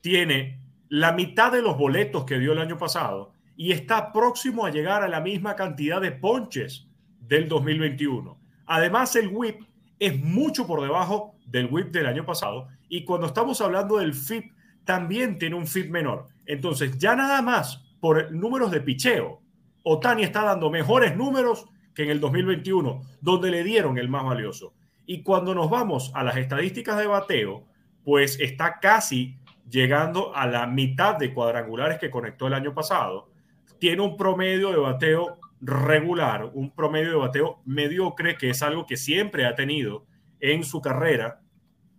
tiene 0.01 0.63
la 0.89 1.13
mitad 1.13 1.53
de 1.53 1.61
los 1.61 1.77
boletos 1.77 2.25
que 2.25 2.39
dio 2.39 2.53
el 2.53 2.59
año 2.59 2.79
pasado 2.79 3.35
y 3.55 3.73
está 3.73 4.15
próximo 4.15 4.65
a 4.65 4.71
llegar 4.71 5.03
a 5.03 5.09
la 5.09 5.21
misma 5.21 5.55
cantidad 5.57 6.01
de 6.01 6.11
ponches 6.11 6.89
del 7.21 7.51
2021. 7.51 8.41
Además, 8.65 9.15
el 9.15 9.29
whip 9.29 9.61
es 9.99 10.19
mucho 10.19 10.67
por 10.67 10.81
debajo 10.81 11.35
del 11.45 11.69
whip 11.71 11.89
del 11.89 12.07
año 12.07 12.25
pasado 12.25 12.69
y 12.89 13.05
cuando 13.05 13.27
estamos 13.27 13.61
hablando 13.61 13.99
del 13.99 14.15
FIP, 14.15 14.55
también 14.87 15.39
tiene 15.39 15.57
un 15.57 15.67
FIP 15.67 15.91
menor. 15.91 16.29
Entonces, 16.47 16.97
ya 16.97 17.15
nada 17.15 17.43
más 17.43 17.85
por 18.01 18.33
números 18.33 18.71
de 18.71 18.81
picheo, 18.81 19.44
Otani 19.85 20.25
está 20.25 20.43
dando 20.43 20.71
mejores 20.71 21.17
números 21.17 21.67
que 21.95 22.03
en 22.03 22.11
el 22.11 22.19
2021, 22.19 23.03
donde 23.21 23.51
le 23.51 23.63
dieron 23.63 23.99
el 23.99 24.09
más 24.09 24.25
valioso. 24.25 24.75
Y 25.07 25.23
cuando 25.23 25.55
nos 25.55 25.71
vamos 25.71 26.11
a 26.15 26.25
las 26.25 26.37
estadísticas 26.37 26.99
de 26.99 27.07
bateo, 27.07 27.65
pues 28.03 28.41
está 28.41 28.81
casi 28.81 29.39
llegando 29.71 30.35
a 30.35 30.47
la 30.47 30.67
mitad 30.67 31.17
de 31.17 31.33
cuadrangulares 31.33 31.99
que 31.99 32.11
conectó 32.11 32.47
el 32.47 32.55
año 32.55 32.75
pasado. 32.75 33.31
Tiene 33.79 34.03
un 34.03 34.17
promedio 34.17 34.71
de 34.71 34.79
bateo 34.79 35.39
regular, 35.61 36.51
un 36.53 36.75
promedio 36.75 37.11
de 37.11 37.17
bateo 37.17 37.61
mediocre, 37.65 38.37
que 38.37 38.51
es 38.51 38.63
algo 38.63 38.87
que 38.87 38.97
siempre 38.97 39.47
ha 39.47 39.55
tenido 39.55 40.07
en 40.41 40.65
su 40.65 40.81
carrera 40.81 41.41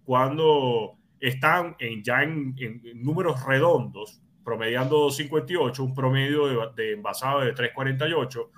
cuando 0.04 0.98
están 1.20 1.76
en, 1.80 2.04
ya 2.04 2.22
en, 2.22 2.56
números 2.96 3.44
redondos, 3.46 4.22
promediando 4.46 4.98
258, 5.00 5.84
un 5.84 5.94
promedio 5.94 6.48
de, 6.48 6.84
de 6.84 6.94
envasado 6.94 7.42
de 7.42 7.52
348. 7.52 8.52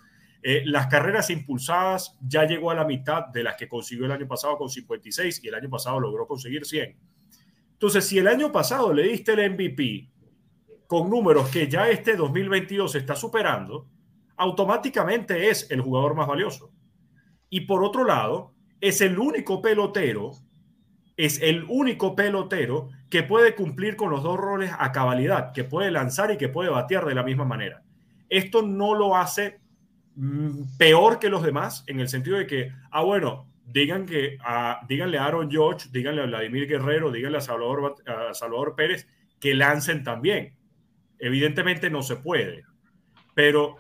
Eh, 0.44 0.63
las 0.65 0.88
carreras 0.88 1.32
impulsadas 1.32 2.15
ya 2.22 2.46
llegó 2.46 2.70
a 2.70 2.75
la 2.75 2.86
mitad 2.86 3.25
de 3.27 3.41
las 3.41 3.56
que 3.56 3.67
consiguió 3.67 4.06
el 4.06 4.12
año 4.12 4.27
pasado 4.27 4.58
con 4.58 4.70
56 4.70 5.44
y 5.44 5.48
el 5.48 5.56
año 5.56 5.70
pasado 5.70 6.00
logró 6.00 6.27
conseguir 6.27 6.65
100. 6.65 6.96
Entonces, 7.74 8.06
si 8.06 8.20
el 8.20 8.27
año 8.27 8.51
pasado 8.51 8.94
le 8.94 9.03
diste 9.03 9.34
el 9.34 9.51
MVP 9.51 10.10
con 10.86 11.10
números 11.10 11.50
que 11.50 11.67
ya 11.67 11.89
este 11.89 12.15
2022 12.15 12.94
está 12.94 13.15
superando, 13.15 13.88
automáticamente 14.36 15.50
es 15.50 15.72
el 15.72 15.82
jugador 15.82 16.13
más 16.15 16.27
valioso. 16.27 16.72
Y 17.50 17.62
por 17.62 17.84
otro 17.84 18.03
lado, 18.03 18.53
es 18.79 19.01
el 19.01 19.17
único 19.17 19.62
pelotero 19.62 20.34
es 21.17 21.41
el 21.41 21.65
único 21.67 22.15
pelotero 22.15 22.89
que 23.09 23.23
puede 23.23 23.55
cumplir 23.55 23.95
con 23.95 24.09
los 24.09 24.23
dos 24.23 24.37
roles 24.37 24.71
a 24.77 24.91
cabalidad, 24.91 25.53
que 25.53 25.63
puede 25.63 25.91
lanzar 25.91 26.31
y 26.31 26.37
que 26.37 26.49
puede 26.49 26.69
batear 26.69 27.05
de 27.05 27.15
la 27.15 27.23
misma 27.23 27.45
manera. 27.45 27.81
Esto 28.29 28.61
no 28.61 28.95
lo 28.95 29.15
hace 29.15 29.59
mm, 30.15 30.77
peor 30.77 31.19
que 31.19 31.29
los 31.29 31.43
demás 31.43 31.83
en 31.87 31.99
el 31.99 32.09
sentido 32.09 32.37
de 32.37 32.47
que, 32.47 32.71
ah, 32.91 33.03
bueno, 33.03 33.47
digan 33.65 34.05
que, 34.05 34.37
díganle 34.87 35.17
a 35.17 35.25
Aaron 35.25 35.49
George, 35.49 35.89
díganle 35.91 36.23
a 36.23 36.25
Vladimir 36.25 36.67
Guerrero, 36.67 37.11
díganle 37.11 37.37
a 37.37 37.41
Salvador, 37.41 37.95
a 38.05 38.33
Salvador 38.33 38.75
Pérez 38.75 39.07
que 39.39 39.53
lancen 39.53 40.03
también. 40.03 40.55
Evidentemente 41.19 41.89
no 41.89 42.01
se 42.01 42.17
puede, 42.17 42.63
pero 43.33 43.77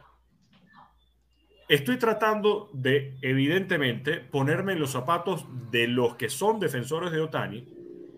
estoy 1.67 1.97
tratando 1.97 2.69
de, 2.73 3.17
evidentemente, 3.21 4.17
ponerme 4.17 4.73
en 4.73 4.79
los 4.79 4.91
zapatos 4.91 5.45
de 5.71 5.87
los 5.87 6.15
que 6.15 6.29
son 6.29 6.59
defensores 6.59 7.11
de 7.11 7.21
Otani, 7.21 7.76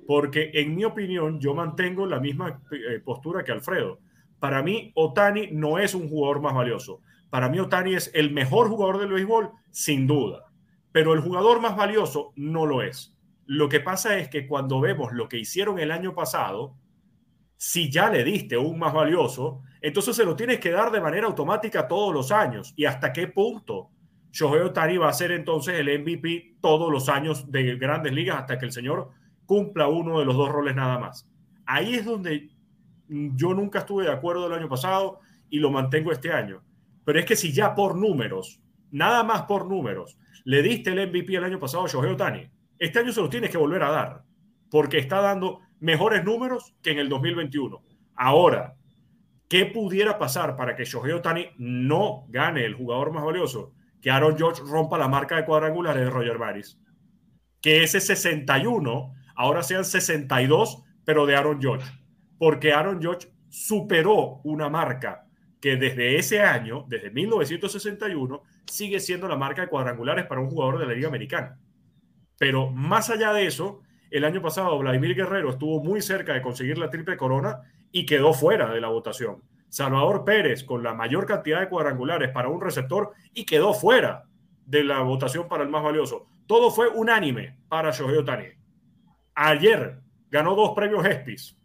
porque 0.10 0.50
en 0.56 0.74
mi 0.76 0.86
opinión 0.86 1.40
yo 1.40 1.54
mantengo 1.54 2.08
la 2.08 2.20
misma 2.20 2.64
eh, 2.72 3.00
postura 3.00 3.44
que 3.44 3.52
Alfredo. 3.52 4.00
Para 4.40 4.64
mí, 4.64 4.92
Otani 4.96 5.50
no 5.52 5.78
es 5.78 5.94
un 5.94 6.10
jugador 6.10 6.42
más 6.42 6.56
valioso. 6.56 7.02
Para 7.30 7.48
mí, 7.48 7.60
Otani 7.60 7.94
es 7.94 8.10
el 8.16 8.32
mejor 8.32 8.70
jugador 8.70 8.98
del 8.98 9.14
béisbol, 9.14 9.52
sin 9.70 10.08
duda. 10.08 10.46
Pero 10.92 11.14
el 11.14 11.20
jugador 11.20 11.62
más 11.62 11.78
valioso 11.78 12.34
no 12.36 12.66
lo 12.66 12.82
es. 12.82 13.16
Lo 13.46 13.70
que 13.70 13.82
pasa 13.82 14.18
es 14.18 14.30
que 14.30 14.48
cuando 14.48 14.82
vemos 14.82 15.14
lo 15.14 15.30
que 15.30 15.38
hicieron 15.38 15.78
el 15.78 15.92
año 15.92 16.16
pasado, 16.16 16.74
si 17.56 17.92
ya 17.92 18.10
le 18.10 18.24
diste 18.24 18.58
un 18.58 18.80
más 18.80 18.96
valioso, 18.96 19.62
entonces 19.80 20.16
se 20.16 20.26
lo 20.26 20.36
tienes 20.36 20.60
que 20.60 20.72
dar 20.72 20.90
de 20.90 21.02
manera 21.02 21.28
automática 21.28 21.88
todos 21.88 22.16
los 22.16 22.32
años. 22.32 22.74
¿Y 22.76 22.86
hasta 22.86 23.14
qué 23.14 23.28
punto? 23.28 23.92
Shohei 24.32 24.62
Otani 24.62 24.98
va 24.98 25.10
a 25.10 25.14
ser 25.14 25.34
entonces 25.34 25.80
el 25.80 26.00
MVP 26.00 26.56
todos 26.62 26.92
los 26.92 27.10
años 27.10 27.52
de 27.52 27.76
grandes 27.76 28.12
ligas 28.12 28.38
hasta 28.38 28.58
que 28.58 28.66
el 28.66 28.72
señor 28.72 29.19
cumpla 29.50 29.88
uno 29.88 30.20
de 30.20 30.26
los 30.26 30.38
dos 30.38 30.52
roles 30.52 30.76
nada 30.76 31.00
más. 31.00 31.28
Ahí 31.66 31.96
es 31.96 32.06
donde 32.06 32.52
yo 33.08 33.56
nunca 33.56 33.80
estuve 33.80 34.04
de 34.04 34.12
acuerdo 34.12 34.46
el 34.46 34.54
año 34.54 34.70
pasado 34.70 35.22
y 35.50 35.58
lo 35.58 35.72
mantengo 35.72 36.12
este 36.12 36.32
año. 36.32 36.62
Pero 37.04 37.18
es 37.18 37.26
que 37.26 37.36
si 37.36 37.52
ya 37.52 37.74
por 37.74 37.98
números, 37.98 38.62
nada 38.92 39.24
más 39.24 39.42
por 39.46 39.66
números, 39.66 40.20
le 40.46 40.62
diste 40.62 40.92
el 40.92 41.08
MVP 41.08 41.36
el 41.36 41.46
año 41.46 41.60
pasado 41.60 41.86
a 41.86 41.88
Shohei 41.88 42.12
Otani, 42.12 42.48
este 42.78 43.00
año 43.00 43.12
se 43.12 43.22
lo 43.22 43.28
tienes 43.28 43.50
que 43.50 43.58
volver 43.58 43.82
a 43.82 43.90
dar 43.90 44.24
porque 44.70 45.00
está 45.00 45.20
dando 45.20 45.62
mejores 45.80 46.24
números 46.24 46.76
que 46.84 46.92
en 46.92 47.00
el 47.00 47.10
2021. 47.10 47.82
Ahora, 48.18 48.76
¿qué 49.48 49.66
pudiera 49.66 50.20
pasar 50.20 50.56
para 50.56 50.76
que 50.76 50.86
Shohei 50.86 51.14
Otani 51.14 51.48
no 51.58 52.26
gane 52.30 52.66
el 52.66 52.76
jugador 52.76 53.12
más 53.12 53.24
valioso? 53.24 53.74
Que 54.00 54.12
Aaron 54.12 54.38
George 54.38 54.62
rompa 54.64 55.00
la 55.00 55.08
marca 55.08 55.38
de 55.38 55.46
cuadrangulares 55.46 56.04
de 56.04 56.12
Roger 56.12 56.38
Maris. 56.38 56.80
Que 57.62 57.82
ese 57.82 58.00
61 58.00 59.16
ahora 59.40 59.64
sean 59.64 59.86
62, 59.86 60.84
pero 61.06 61.26
de 61.26 61.38
Aaron 61.38 61.62
George. 61.62 61.90
Porque 62.38 62.74
Aaron 62.74 63.02
George 63.02 63.30
superó 63.48 64.42
una 64.44 64.68
marca 64.68 65.26
que 65.62 65.78
desde 65.78 66.18
ese 66.18 66.42
año, 66.42 66.86
desde 66.90 67.10
1961, 67.10 68.44
sigue 68.66 69.00
siendo 69.00 69.30
la 69.30 69.38
marca 69.38 69.62
de 69.62 69.70
cuadrangulares 69.70 70.26
para 70.26 70.42
un 70.42 70.50
jugador 70.50 70.78
de 70.78 70.88
la 70.88 70.94
Liga 70.94 71.08
Americana. 71.08 71.58
Pero 72.38 72.70
más 72.70 73.10
allá 73.10 73.32
de 73.32 73.46
eso, 73.46 73.80
el 74.12 74.26
año 74.26 74.42
pasado 74.42 74.78
Vladimir 74.78 75.16
Guerrero 75.16 75.52
estuvo 75.52 75.82
muy 75.82 76.02
cerca 76.02 76.34
de 76.34 76.42
conseguir 76.42 76.78
la 76.78 76.90
triple 76.90 77.16
corona 77.16 77.62
y 77.94 78.06
quedó 78.06 78.34
fuera 78.34 78.70
de 78.74 78.82
la 78.82 78.90
votación. 78.90 79.42
Salvador 79.70 80.26
Pérez 80.26 80.66
con 80.66 80.84
la 80.84 80.94
mayor 80.94 81.26
cantidad 81.26 81.62
de 81.62 81.70
cuadrangulares 81.70 82.32
para 82.32 82.50
un 82.50 82.60
receptor 82.60 83.14
y 83.34 83.46
quedó 83.46 83.74
fuera 83.74 84.26
de 84.66 84.84
la 84.84 85.00
votación 85.00 85.48
para 85.48 85.64
el 85.64 85.70
más 85.70 85.84
valioso. 85.84 86.28
Todo 86.46 86.72
fue 86.72 86.90
unánime 86.90 87.58
para 87.70 87.92
Shohei 87.92 88.18
Otani. 88.18 88.59
Ayer 89.42 90.02
ganó 90.30 90.54
dos 90.54 90.74
premios 90.76 91.06
ESPYs. 91.06 91.58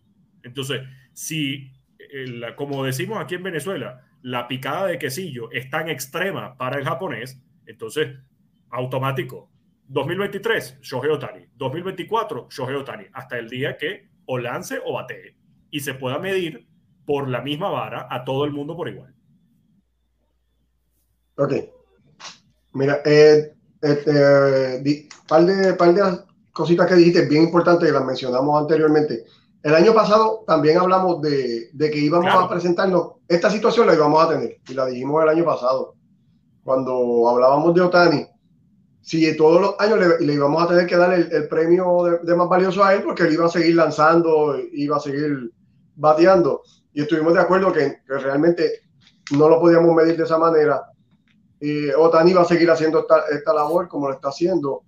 Entonces, 0.44 0.82
si, 1.12 1.72
como 2.54 2.84
decimos 2.84 3.18
aquí 3.18 3.34
en 3.34 3.42
Venezuela, 3.42 4.06
la 4.22 4.46
picada 4.46 4.86
de 4.86 4.96
quesillo 4.96 5.50
es 5.50 5.68
tan 5.70 5.88
extrema 5.88 6.56
para 6.56 6.78
el 6.78 6.84
japonés, 6.84 7.42
entonces 7.66 8.16
automático, 8.70 9.50
2023, 9.88 10.78
Shohei 10.82 11.10
Otani. 11.10 11.48
2024, 11.56 12.46
Shohei 12.48 12.76
Otani. 12.76 13.06
Hasta 13.12 13.38
el 13.38 13.48
día 13.48 13.76
que 13.76 14.08
o 14.26 14.38
lance 14.38 14.78
o 14.84 14.92
batee. 14.92 15.36
Y 15.72 15.80
se 15.80 15.94
pueda 15.94 16.20
medir 16.20 16.68
por 17.04 17.28
la 17.28 17.40
misma 17.40 17.70
vara 17.70 18.06
a 18.08 18.24
todo 18.24 18.44
el 18.44 18.52
mundo 18.52 18.76
por 18.76 18.88
igual. 18.88 19.12
Ok. 21.34 21.54
Mira, 22.72 23.02
eh, 23.04 23.52
este, 23.82 24.12
par, 25.26 25.44
de, 25.44 25.74
par 25.74 25.92
de 25.92 26.33
cositas 26.54 26.86
que 26.86 26.94
dijiste 26.94 27.26
bien 27.26 27.42
importantes 27.42 27.86
que 27.86 27.92
las 27.92 28.04
mencionamos 28.04 28.58
anteriormente. 28.58 29.24
El 29.62 29.74
año 29.74 29.92
pasado 29.92 30.44
también 30.46 30.78
hablamos 30.78 31.20
de, 31.20 31.68
de 31.74 31.90
que 31.90 31.98
íbamos 31.98 32.34
a 32.34 32.48
presentarnos, 32.48 33.16
esta 33.28 33.50
situación 33.50 33.86
la 33.86 33.94
íbamos 33.94 34.24
a 34.24 34.30
tener 34.30 34.56
y 34.66 34.72
la 34.72 34.86
dijimos 34.86 35.22
el 35.22 35.28
año 35.28 35.44
pasado, 35.44 35.94
cuando 36.62 37.28
hablábamos 37.28 37.74
de 37.74 37.82
Otani 37.82 38.26
si 39.04 39.36
todos 39.36 39.60
los 39.60 39.74
años 39.80 39.98
le, 40.18 40.32
íbamos 40.32 40.62
a 40.62 40.68
tener 40.68 40.86
que 40.86 40.96
dar 40.96 41.12
el, 41.12 41.48
premio 41.48 42.20
de, 42.22 42.34
más 42.34 42.48
valioso 42.48 42.82
a 42.82 42.94
él 42.94 43.02
porque 43.02 43.24
él 43.24 43.34
iba 43.34 43.44
a 43.44 43.50
seguir 43.50 43.74
lanzando, 43.74 44.56
iba 44.72 44.96
a 44.96 45.00
seguir 45.00 45.52
bateando. 45.94 46.62
Y 46.94 47.02
estuvimos 47.02 47.34
de 47.34 47.40
acuerdo 47.40 47.70
que, 47.70 47.98
realmente 48.06 48.80
no 49.36 49.50
lo 49.50 49.60
podíamos 49.60 49.94
medir 49.94 50.16
de 50.16 50.24
esa 50.24 50.38
manera. 50.38 50.84
Y 51.60 51.90
Otani 51.90 52.32
va 52.32 52.42
a 52.42 52.46
seguir 52.46 52.70
haciendo 52.70 53.00
esta, 53.00 53.26
esta, 53.30 53.52
labor 53.52 53.88
como 53.88 54.08
lo 54.08 54.14
está 54.14 54.30
haciendo. 54.30 54.84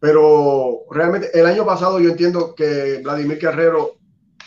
Pero 0.00 0.86
realmente 0.90 1.30
el 1.38 1.46
año 1.46 1.64
pasado 1.66 2.00
yo 2.00 2.10
entiendo 2.10 2.54
que 2.54 3.00
Vladimir 3.04 3.38
Guerrero 3.38 3.98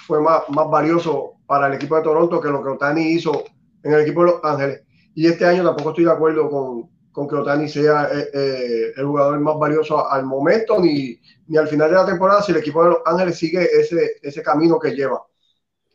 fue 0.08 0.20
más, 0.20 0.42
más 0.50 0.70
valioso 0.70 1.36
para 1.46 1.68
el 1.68 1.76
equipo 1.76 1.96
de 1.96 2.02
Toronto 2.02 2.42
que 2.42 2.50
lo 2.50 2.64
que 2.64 2.70
Otani 2.70 3.14
hizo 3.14 3.44
en 3.84 3.94
el 3.94 4.02
equipo 4.02 4.22
de 4.22 4.32
Los 4.32 4.44
Ángeles. 4.44 4.82
Y 5.14 5.28
este 5.28 5.46
año 5.46 5.64
tampoco 5.64 5.92
estoy 5.92 6.06
de 6.06 6.12
acuerdo 6.12 6.50
con, 6.50 6.90
con 7.12 7.28
que 7.28 7.36
Otani 7.36 7.70
sea 7.70 8.10
eh, 8.12 8.30
eh, 8.34 8.94
el 8.96 9.06
jugador 9.06 9.40
más 9.40 9.58
valioso 9.60 10.10
al 10.10 10.26
momento 10.26 10.82
ni, 10.82 11.20
ni, 11.48 11.58
al 11.58 11.68
final 11.68 11.92
de 11.92 11.98
la 11.98 12.06
temporada 12.06 12.42
si 12.42 12.52
el 12.52 12.58
equipo 12.58 12.84
de 12.84 12.90
Los 12.90 13.00
Ángeles 13.06 13.38
sigue 13.38 13.70
ese, 13.72 14.14
ese 14.22 14.42
camino 14.42 14.80
que 14.80 14.96
lleva. 14.96 15.22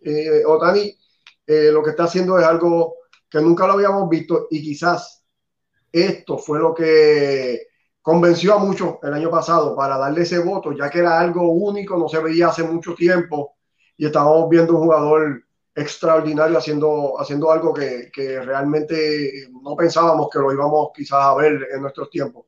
Eh, 0.03 0.45
Otani 0.47 0.97
lo 1.47 1.83
que 1.83 1.91
está 1.91 2.05
haciendo 2.05 2.39
es 2.39 2.45
algo 2.45 2.97
que 3.31 3.41
nunca 3.41 3.67
lo 3.67 3.73
habíamos 3.73 4.07
visto 4.11 4.49
y 4.51 4.63
quizás 4.63 5.25
esto 5.91 6.37
fue 6.37 6.59
lo 6.59 6.75
que 6.75 7.69
convenció 8.03 8.55
a 8.55 8.59
muchos 8.59 8.97
el 9.03 9.13
año 9.15 9.31
pasado 9.31 9.77
para 9.77 9.99
darle 9.99 10.23
ese 10.23 10.39
voto, 10.39 10.73
ya 10.73 10.91
que 10.91 11.01
era 11.01 11.19
algo 11.19 11.51
único, 11.53 11.97
no 11.97 12.09
se 12.09 12.21
veía 12.21 12.49
hace 12.49 12.63
mucho 12.63 12.95
tiempo 12.95 13.57
y 13.97 14.07
estábamos 14.07 14.49
viendo 14.49 14.75
un 14.75 14.83
jugador 14.85 15.43
extraordinario 15.75 16.59
haciendo, 16.59 17.21
haciendo 17.21 17.51
algo 17.51 17.73
que, 17.73 18.11
que, 18.13 18.41
realmente 18.41 19.49
no 19.63 19.77
pensábamos 19.77 20.29
que 20.31 20.39
lo 20.39 20.53
íbamos 20.53 20.91
quizás 20.95 21.21
a 21.23 21.35
ver 21.35 21.69
en 21.73 21.83
nuestros 21.83 22.11
tiempos. 22.11 22.47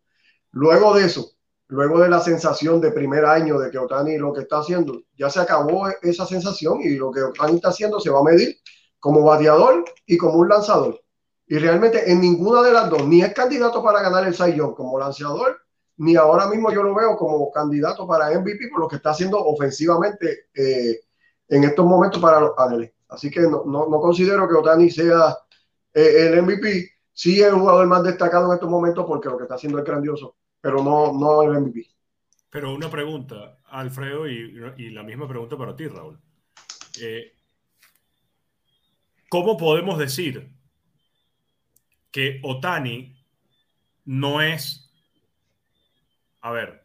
Luego 0.52 0.94
de 0.94 1.06
eso, 1.06 1.30
luego 1.68 2.00
de 2.00 2.08
la 2.08 2.20
sensación 2.20 2.80
de 2.80 2.90
primer 2.90 3.24
año 3.24 3.58
de 3.58 3.70
que 3.70 3.78
Otani 3.78 4.18
lo 4.18 4.32
que 4.32 4.42
está 4.42 4.58
haciendo, 4.58 5.00
ya 5.16 5.30
se 5.30 5.40
acabó 5.40 5.88
esa 6.02 6.26
sensación 6.26 6.80
y 6.80 6.96
lo 6.96 7.12
que 7.12 7.22
Otani 7.22 7.56
está 7.56 7.68
haciendo 7.68 8.00
se 8.00 8.10
va 8.10 8.20
a 8.20 8.24
medir 8.24 8.56
como 8.98 9.22
bateador 9.22 9.84
y 10.06 10.16
como 10.16 10.34
un 10.34 10.48
lanzador. 10.48 11.00
Y 11.50 11.58
realmente 11.58 12.08
en 12.08 12.20
ninguna 12.20 12.62
de 12.62 12.72
las 12.72 12.88
dos, 12.88 13.04
ni 13.08 13.22
es 13.22 13.34
candidato 13.34 13.82
para 13.82 14.00
ganar 14.00 14.24
el 14.24 14.36
Cy 14.36 14.56
como 14.56 15.00
lanzador, 15.00 15.60
ni 15.96 16.14
ahora 16.14 16.46
mismo 16.46 16.72
yo 16.72 16.80
lo 16.80 16.94
veo 16.94 17.16
como 17.16 17.50
candidato 17.50 18.06
para 18.06 18.30
MVP 18.38 18.68
por 18.68 18.82
lo 18.82 18.86
que 18.86 18.94
está 18.94 19.10
haciendo 19.10 19.36
ofensivamente 19.36 20.44
eh, 20.54 21.00
en 21.48 21.64
estos 21.64 21.84
momentos 21.84 22.22
para 22.22 22.38
los 22.38 22.52
Ángeles. 22.56 22.92
Así 23.08 23.32
que 23.32 23.40
no, 23.40 23.64
no, 23.64 24.00
considero 24.00 24.48
que 24.48 24.54
Otani 24.54 24.90
sea 24.90 25.38
eh, 25.92 26.28
el 26.28 26.40
MVP. 26.40 26.88
Sí 27.12 27.40
es 27.40 27.48
el 27.48 27.54
jugador 27.54 27.84
más 27.88 28.04
destacado 28.04 28.46
en 28.46 28.54
estos 28.54 28.70
momentos 28.70 29.04
porque 29.04 29.28
lo 29.28 29.36
que 29.36 29.42
está 29.42 29.56
haciendo 29.56 29.80
es 29.80 29.84
grandioso, 29.84 30.36
pero 30.60 30.84
no, 30.84 31.12
no 31.12 31.42
el 31.42 31.62
MVP. 31.62 31.84
Pero 32.48 32.72
una 32.72 32.88
pregunta, 32.88 33.58
Alfredo, 33.70 34.28
y, 34.28 34.52
la 34.90 35.02
misma 35.02 35.26
pregunta 35.26 35.58
para 35.58 35.74
ti, 35.74 35.88
Raúl. 35.88 36.16
Eh, 37.02 37.32
¿Cómo 39.28 39.56
podemos 39.56 39.98
decir 39.98 40.59
que 42.10 42.40
Otani 42.42 43.16
no 44.04 44.42
es... 44.42 44.90
A 46.40 46.50
ver, 46.50 46.82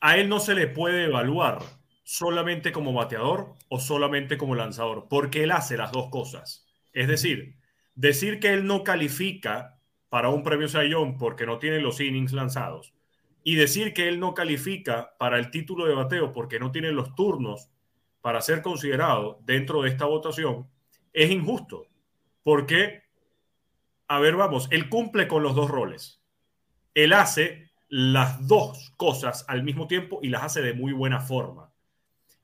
a 0.00 0.16
él 0.18 0.28
no 0.28 0.40
se 0.40 0.54
le 0.54 0.66
puede 0.66 1.04
evaluar 1.04 1.60
solamente 2.04 2.72
como 2.72 2.92
bateador 2.92 3.56
o 3.68 3.80
solamente 3.80 4.36
como 4.36 4.54
lanzador, 4.54 5.06
porque 5.08 5.44
él 5.44 5.52
hace 5.52 5.76
las 5.76 5.92
dos 5.92 6.10
cosas. 6.10 6.66
Es 6.92 7.08
decir, 7.08 7.56
decir 7.94 8.40
que 8.40 8.52
él 8.52 8.66
no 8.66 8.84
califica 8.84 9.78
para 10.08 10.28
un 10.28 10.42
premio 10.42 10.68
Sayón 10.68 11.16
porque 11.16 11.46
no 11.46 11.58
tiene 11.58 11.80
los 11.80 12.00
innings 12.00 12.32
lanzados 12.32 12.92
y 13.42 13.54
decir 13.54 13.94
que 13.94 14.08
él 14.08 14.20
no 14.20 14.34
califica 14.34 15.14
para 15.18 15.38
el 15.38 15.50
título 15.50 15.86
de 15.86 15.94
bateo 15.94 16.32
porque 16.32 16.58
no 16.58 16.72
tiene 16.72 16.92
los 16.92 17.14
turnos 17.14 17.70
para 18.20 18.42
ser 18.42 18.60
considerado 18.60 19.38
dentro 19.44 19.82
de 19.82 19.88
esta 19.88 20.04
votación 20.04 20.68
es 21.12 21.30
injusto. 21.30 21.86
Porque, 22.42 23.02
a 24.10 24.18
ver, 24.18 24.34
vamos, 24.34 24.66
él 24.72 24.88
cumple 24.88 25.28
con 25.28 25.44
los 25.44 25.54
dos 25.54 25.70
roles. 25.70 26.20
Él 26.94 27.12
hace 27.12 27.70
las 27.88 28.44
dos 28.48 28.92
cosas 28.96 29.44
al 29.46 29.62
mismo 29.62 29.86
tiempo 29.86 30.18
y 30.20 30.30
las 30.30 30.42
hace 30.42 30.62
de 30.62 30.74
muy 30.74 30.92
buena 30.92 31.20
forma. 31.20 31.72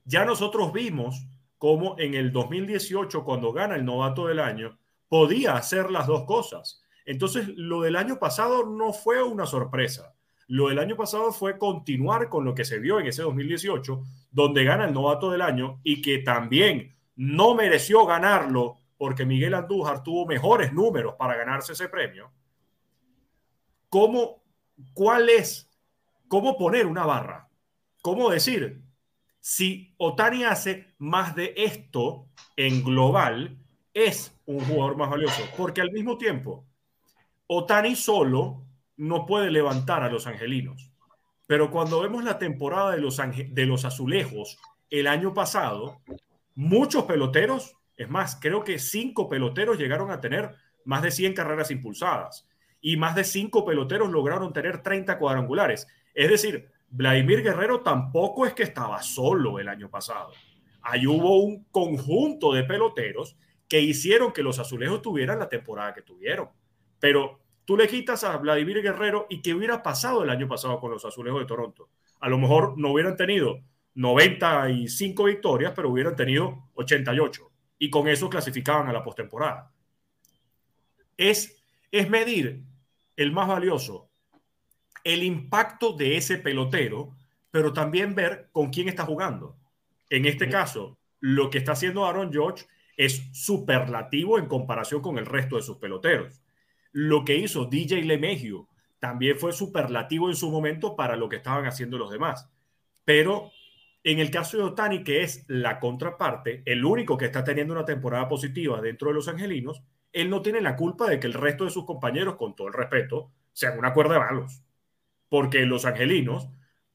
Ya 0.05 0.25
nosotros 0.25 0.73
vimos 0.73 1.27
cómo 1.59 1.97
en 1.99 2.15
el 2.15 2.31
2018, 2.31 3.25
cuando 3.25 3.53
gana 3.53 3.75
el 3.75 3.85
novato 3.85 4.29
del 4.29 4.39
año, 4.39 4.79
podía 5.09 5.57
hacer 5.57 5.91
las 5.91 6.07
dos 6.07 6.23
cosas. 6.23 6.85
Entonces, 7.05 7.49
lo 7.57 7.81
del 7.81 7.97
año 7.97 8.21
pasado 8.21 8.65
no 8.65 8.93
fue 8.93 9.25
una 9.25 9.45
sorpresa. 9.45 10.15
Lo 10.47 10.69
del 10.69 10.79
año 10.79 10.95
pasado 10.95 11.33
fue 11.33 11.59
continuar 11.59 12.29
con 12.29 12.45
lo 12.45 12.55
que 12.55 12.65
se 12.65 12.79
vio 12.79 13.01
en 13.01 13.09
ese 13.09 13.23
2018, 13.23 14.05
donde 14.31 14.63
gana 14.63 14.85
el 14.85 14.95
novato 14.95 15.33
del 15.33 15.43
año 15.43 15.81
y 15.83 16.01
que 16.01 16.19
también 16.19 16.95
no 17.17 17.57
mereció 17.57 18.07
ganarlo 18.07 18.79
porque 18.97 19.27
Miguel 19.27 19.55
Andújar 19.55 20.03
tuvo 20.03 20.27
mejores 20.27 20.73
números 20.73 21.15
para 21.19 21.37
ganarse 21.37 21.73
ese 21.73 21.89
premio. 21.89 22.33
¿Cómo, 23.89 24.43
cuál 24.95 25.29
es, 25.29 25.71
cómo 26.29 26.57
poner 26.57 26.87
una 26.87 27.05
barra? 27.05 27.49
¿Cómo 28.03 28.31
decir, 28.31 28.83
si 29.41 29.95
Otani 29.97 30.45
hace 30.45 30.95
más 30.99 31.35
de 31.35 31.55
esto 31.57 32.29
en 32.57 32.85
global, 32.85 33.59
es 33.93 34.39
un 34.47 34.61
jugador 34.61 34.97
más 34.97 35.11
valioso? 35.11 35.43
Porque 35.57 35.81
al 35.81 35.93
mismo 35.93 36.19
tiempo, 36.19 36.67
Otani 37.47 37.95
solo 37.97 38.65
no 38.97 39.27
puede 39.27 39.51
levantar 39.51 40.03
a 40.03 40.11
los 40.11 40.27
angelinos. 40.27 40.91
Pero 41.47 41.71
cuando 41.71 42.01
vemos 42.01 42.25
la 42.25 42.39
temporada 42.39 42.93
de 42.93 43.01
los, 43.01 43.17
de 43.19 43.67
los 43.67 43.85
azulejos 43.85 44.59
el 44.91 45.07
año 45.07 45.33
pasado, 45.33 46.01
muchos 46.55 47.05
peloteros, 47.05 47.77
es 47.97 48.09
más, 48.09 48.39
creo 48.41 48.63
que 48.63 48.79
cinco 48.79 49.29
peloteros 49.29 49.79
llegaron 49.79 50.11
a 50.11 50.21
tener 50.21 50.55
más 50.85 51.03
de 51.03 51.11
100 51.11 51.35
carreras 51.35 51.71
impulsadas 51.71 52.49
y 52.81 52.97
más 52.97 53.15
de 53.17 53.25
cinco 53.25 53.65
peloteros 53.65 54.11
lograron 54.11 54.53
tener 54.53 54.83
30 54.83 55.19
cuadrangulares. 55.19 55.87
Es 56.15 56.31
decir, 56.31 56.69
Vladimir 56.89 57.43
Guerrero 57.43 57.81
tampoco 57.81 58.47
es 58.47 58.55
que 58.55 58.63
estaba 58.63 59.03
solo 59.03 59.59
el 59.59 59.69
año 59.69 59.91
pasado. 59.91 60.33
Ahí 60.83 61.07
hubo 61.07 61.43
un 61.43 61.65
conjunto 61.65 62.53
de 62.53 62.65
peloteros 62.65 63.37
que 63.69 63.81
hicieron 63.81 64.33
que 64.33 64.43
los 64.43 64.59
azulejos 64.59 65.03
tuvieran 65.03 65.39
la 65.39 65.49
temporada 65.49 65.95
que 65.95 66.03
tuvieron. 66.03 66.51
Pero 67.01 67.41
tú 67.65 67.77
le 67.77 67.89
quitas 67.89 68.23
a 68.23 68.37
Vladimir 68.37 68.83
Guerrero 68.83 69.27
y 69.29 69.43
qué 69.43 69.55
hubiera 69.55 69.83
pasado 69.83 70.23
el 70.23 70.31
año 70.31 70.47
pasado 70.47 70.79
con 70.79 70.93
los 70.93 71.05
azulejos 71.05 71.41
de 71.41 71.47
Toronto. 71.47 71.89
A 72.21 72.29
lo 72.29 72.39
mejor 72.39 72.79
no 72.79 72.93
hubieran 72.93 73.17
tenido 73.17 73.59
95 73.95 75.25
victorias, 75.25 75.73
pero 75.75 75.91
hubieran 75.91 76.15
tenido 76.15 76.69
88 76.75 77.46
y 77.79 77.91
con 77.91 78.09
eso 78.09 78.29
clasificaban 78.31 78.89
a 78.89 78.93
la 78.93 79.05
postemporada. 79.05 79.73
Es, 81.17 81.63
es 81.91 82.09
medir 82.09 82.63
el 83.17 83.33
más 83.33 83.49
valioso, 83.49 84.11
el 85.05 85.23
impacto 85.23 85.93
de 85.93 86.17
ese 86.17 86.39
pelotero, 86.39 87.17
pero 87.51 87.73
también 87.73 88.15
ver 88.15 88.49
con 88.53 88.71
quién 88.71 88.89
está 88.89 89.05
jugando. 89.05 89.57
En 90.11 90.27
este 90.27 90.49
caso, 90.49 90.99
lo 91.21 91.51
que 91.51 91.59
está 91.59 91.73
haciendo 91.73 92.07
Aaron 92.07 92.33
George 92.33 92.67
es 92.97 93.29
superlativo 93.33 94.39
en 94.39 94.47
comparación 94.47 95.01
con 95.03 95.19
el 95.19 95.27
resto 95.27 95.57
de 95.57 95.63
sus 95.63 95.79
peloteros. 95.79 96.41
Lo 96.93 97.25
que 97.25 97.37
hizo 97.37 97.67
DJ 97.67 98.03
LeMahieu 98.03 98.69
también 98.99 99.39
fue 99.39 99.53
superlativo 99.53 100.29
en 100.29 100.37
su 100.37 100.51
momento 100.51 100.97
para 100.97 101.17
lo 101.17 101.29
que 101.29 101.37
estaban 101.37 101.67
haciendo 101.67 101.99
los 101.99 102.11
demás. 102.11 102.49
Pero 103.05 103.53
en 104.07 104.21
el 104.21 104.31
caso 104.31 104.57
de 104.57 104.63
Otani, 104.63 105.03
que 105.03 105.25
es 105.25 105.45
la 105.49 105.81
contraparte, 105.81 106.63
el 106.65 106.85
único 106.85 107.17
que 107.17 107.25
está 107.25 107.43
teniendo 107.43 107.75
una 107.75 107.85
temporada 107.85 108.29
positiva 108.29 108.81
dentro 108.81 109.09
de 109.09 109.15
los 109.15 109.27
angelinos, 109.27 109.83
él 110.13 110.31
no 110.31 110.43
tiene 110.43 110.61
la 110.61 110.77
culpa 110.77 111.11
de 111.11 111.19
que 111.19 111.27
el 111.27 111.33
resto 111.33 111.65
de 111.65 111.73
sus 111.73 111.85
compañeros, 111.85 112.37
con 112.37 112.55
todo 112.55 112.69
el 112.69 112.73
respeto, 112.73 113.33
sean 113.53 113.77
una 113.77 113.93
cuerda 113.93 114.15
de 114.15 114.21
malos. 114.21 114.63
Porque 115.29 115.67
los 115.67 115.85
angelinos, 115.87 116.49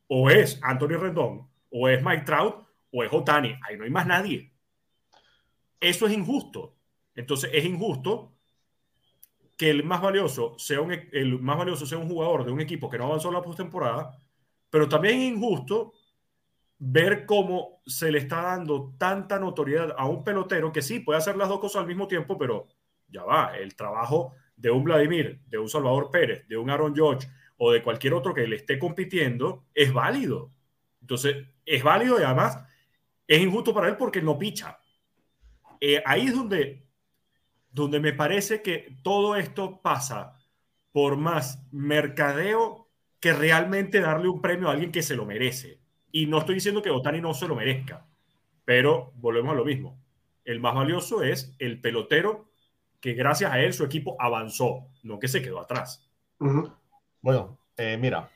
o 0.08 0.30
es 0.30 0.58
Anthony 0.64 0.96
Rendón, 0.98 1.50
o 1.70 1.90
es 1.90 2.02
Mike 2.02 2.24
Trout, 2.24 2.66
o 2.94 3.04
es 3.04 3.12
Otani. 3.12 3.56
Ahí 3.68 3.76
no 3.76 3.84
hay 3.84 3.90
más 3.90 4.08
nadie. 4.08 4.54
Eso 5.82 6.08
es 6.08 6.14
injusto. 6.14 6.78
Entonces 7.14 7.52
es 7.54 7.66
injusto 7.66 8.38
que 9.58 9.70
el 9.70 9.84
más 9.84 10.02
valioso 10.02 10.58
sea 10.58 10.80
un, 10.80 10.94
el 10.94 11.40
más 11.40 11.58
valioso 11.58 11.86
sea 11.86 11.98
un 11.98 12.08
jugador 12.08 12.46
de 12.46 12.52
un 12.54 12.62
equipo 12.62 12.90
que 12.90 12.98
no 12.98 13.08
avanzó 13.08 13.30
la 13.34 13.42
postemporada, 13.42 14.18
pero 14.70 14.88
también 14.88 15.20
es 15.20 15.34
injusto 15.34 15.92
ver 16.84 17.28
cómo 17.28 17.80
se 17.86 18.12
le 18.12 18.18
está 18.18 18.42
dando 18.42 18.96
tanta 18.98 19.38
notoriedad 19.38 19.94
a 19.96 20.08
un 20.08 20.24
pelotero 20.24 20.72
que 20.72 20.82
sí 20.82 21.00
puede 21.00 21.20
hacer 21.20 21.38
las 21.38 21.48
dos 21.48 21.60
cosas 21.60 21.82
al 21.82 21.88
mismo 21.88 22.08
tiempo, 22.08 22.40
pero 22.40 22.66
ya 23.08 23.24
va, 23.24 23.56
el 23.56 23.76
trabajo 23.76 24.34
de 24.56 24.72
un 24.72 24.84
Vladimir, 24.84 25.42
de 25.46 25.60
un 25.60 25.70
Salvador 25.70 26.10
Pérez, 26.10 26.48
de 26.48 26.58
un 26.58 26.72
Aaron 26.72 26.96
George 26.96 27.28
o 27.58 27.72
de 27.72 27.84
cualquier 27.84 28.16
otro 28.16 28.34
que 28.34 28.48
le 28.48 28.56
esté 28.56 28.80
compitiendo 28.80 29.68
es 29.76 29.94
válido. 29.94 30.52
Entonces, 31.02 31.46
es 31.68 31.84
válido 31.84 32.20
y 32.20 32.24
además 32.24 32.58
es 33.28 33.40
injusto 33.40 33.76
para 33.76 33.88
él 33.88 33.96
porque 33.96 34.24
no 34.24 34.40
picha. 34.40 34.80
Eh, 35.80 36.02
ahí 36.04 36.28
es 36.28 36.34
donde, 36.34 36.88
donde 37.70 38.00
me 38.00 38.14
parece 38.14 38.64
que 38.64 38.98
todo 39.04 39.36
esto 39.36 39.84
pasa 39.84 40.34
por 40.92 41.16
más 41.16 41.64
mercadeo 41.72 42.90
que 43.20 43.34
realmente 43.34 44.00
darle 44.00 44.30
un 44.30 44.42
premio 44.42 44.68
a 44.68 44.72
alguien 44.72 44.92
que 44.92 45.04
se 45.04 45.16
lo 45.16 45.28
merece. 45.28 45.81
Y 46.12 46.26
no 46.28 46.40
estoy 46.40 46.56
diciendo 46.56 46.82
que 46.82 46.90
Otani 46.90 47.22
no 47.22 47.34
se 47.34 47.48
lo 47.48 47.56
merezca, 47.56 48.06
pero 48.66 49.14
volvemos 49.16 49.54
a 49.54 49.56
lo 49.56 49.66
mismo. 49.66 49.98
El 50.44 50.60
más 50.60 50.76
valioso 50.76 51.24
es 51.24 51.56
el 51.60 51.80
pelotero 51.80 52.50
que 53.00 53.14
gracias 53.14 53.52
a 53.52 53.60
él 53.60 53.74
su 53.74 53.84
equipo 53.84 54.16
avanzó, 54.20 54.88
no 55.04 55.20
que 55.20 55.28
se 55.28 55.42
quedó 55.42 55.60
atrás. 55.60 56.10
Bueno, 57.22 57.58
eh, 57.78 57.98
mira, 58.00 58.30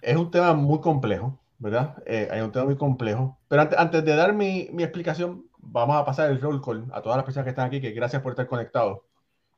es 0.00 0.16
un 0.16 0.30
tema 0.30 0.54
muy 0.54 0.80
complejo, 0.80 1.38
¿verdad? 1.58 2.02
Eh, 2.06 2.28
hay 2.30 2.40
un 2.40 2.52
tema 2.52 2.66
muy 2.66 2.76
complejo. 2.76 3.38
Pero 3.48 3.62
antes, 3.62 3.78
antes 3.78 4.04
de 4.04 4.16
dar 4.16 4.32
mi, 4.32 4.68
mi, 4.72 4.82
explicación, 4.82 5.46
vamos 5.58 5.96
a 5.96 6.04
pasar 6.04 6.30
el 6.30 6.40
roll 6.40 6.62
call 6.62 6.86
a 6.92 7.02
todas 7.02 7.16
las 7.16 7.24
personas 7.24 7.44
que 7.44 7.50
están 7.50 7.66
aquí, 7.66 7.80
que 7.80 7.90
gracias 7.90 8.22
por 8.22 8.32
estar 8.32 8.46
conectados. 8.46 9.00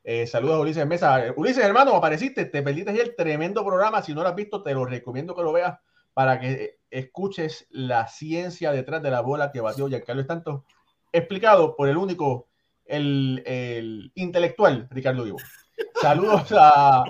Eh, 0.05 0.27
saludos 0.27 0.57
a 0.57 0.61
Ulises 0.61 0.87
Mesa. 0.87 1.23
Ulises, 1.37 1.65
hermano, 1.65 1.95
apareciste, 1.95 2.47
te 2.47 2.63
perdiste 2.63 2.91
el 3.01 3.15
tremendo 3.15 3.65
programa. 3.65 4.03
Si 4.03 4.15
no 4.15 4.23
lo 4.23 4.29
has 4.29 4.35
visto, 4.35 4.63
te 4.63 4.73
lo 4.73 4.85
recomiendo 4.85 5.35
que 5.35 5.43
lo 5.43 5.53
veas 5.53 5.79
para 6.19 6.41
que 6.41 6.81
escuches 6.91 7.69
la 7.71 8.09
ciencia 8.09 8.73
detrás 8.73 9.01
de 9.05 9.11
la 9.13 9.21
bola 9.21 9.53
que 9.53 9.61
batió 9.61 9.87
Giancarlo 9.87 10.27
Tanto, 10.27 10.65
explicado 11.13 11.77
por 11.77 11.89
el 11.89 11.97
único, 11.97 12.49
el, 12.85 14.11
intelectual 14.17 14.89
Ricardo 14.91 15.23
Vivo. 15.23 15.39
Saludos 16.03 16.53
a 16.59 17.05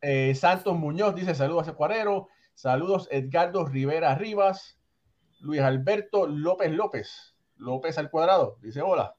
eh, 0.00 0.34
Santos 0.34 0.76
Muñoz, 0.76 1.14
dice 1.14 1.36
saludos 1.36 1.68
a 1.68 1.74
Cuarero, 1.74 2.30
saludos 2.52 3.06
Edgardo 3.12 3.64
Rivera 3.64 4.16
Rivas, 4.16 4.76
Luis 5.38 5.60
Alberto 5.60 6.26
López 6.26 6.72
López, 6.72 7.36
López 7.58 7.96
al 7.96 8.10
cuadrado, 8.10 8.58
dice 8.60 8.82
hola. 8.82 9.14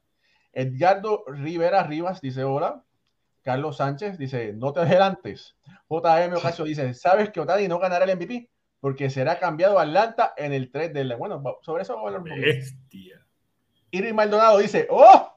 Edgardo 0.52 1.24
Rivera 1.26 1.82
Rivas 1.84 2.20
dice 2.20 2.44
hola. 2.44 2.84
Carlos 3.40 3.78
Sánchez 3.78 4.18
dice, 4.18 4.52
no 4.52 4.74
te 4.74 4.80
adelantes. 4.80 5.56
JM 5.88 6.36
Ocasio 6.36 6.66
dice, 6.66 6.92
¿sabes 6.92 7.30
que 7.30 7.40
Otani 7.40 7.68
no 7.68 7.78
ganará 7.78 8.04
el 8.04 8.18
MVP? 8.18 8.50
Porque 8.80 9.10
será 9.10 9.38
cambiado 9.38 9.78
a 9.78 9.82
Atlanta 9.82 10.32
en 10.36 10.52
el 10.52 10.70
3 10.70 10.92
de 10.92 11.14
Bueno, 11.14 11.42
sobre 11.62 11.82
eso 11.82 11.94
vamos 11.94 12.12
a 12.12 12.16
hablar 12.16 12.22
un 12.22 12.28
poco. 12.28 12.40
Bestia. 12.40 13.26
Iris 13.90 14.14
Maldonado 14.14 14.58
dice, 14.58 14.86
¡oh! 14.90 15.36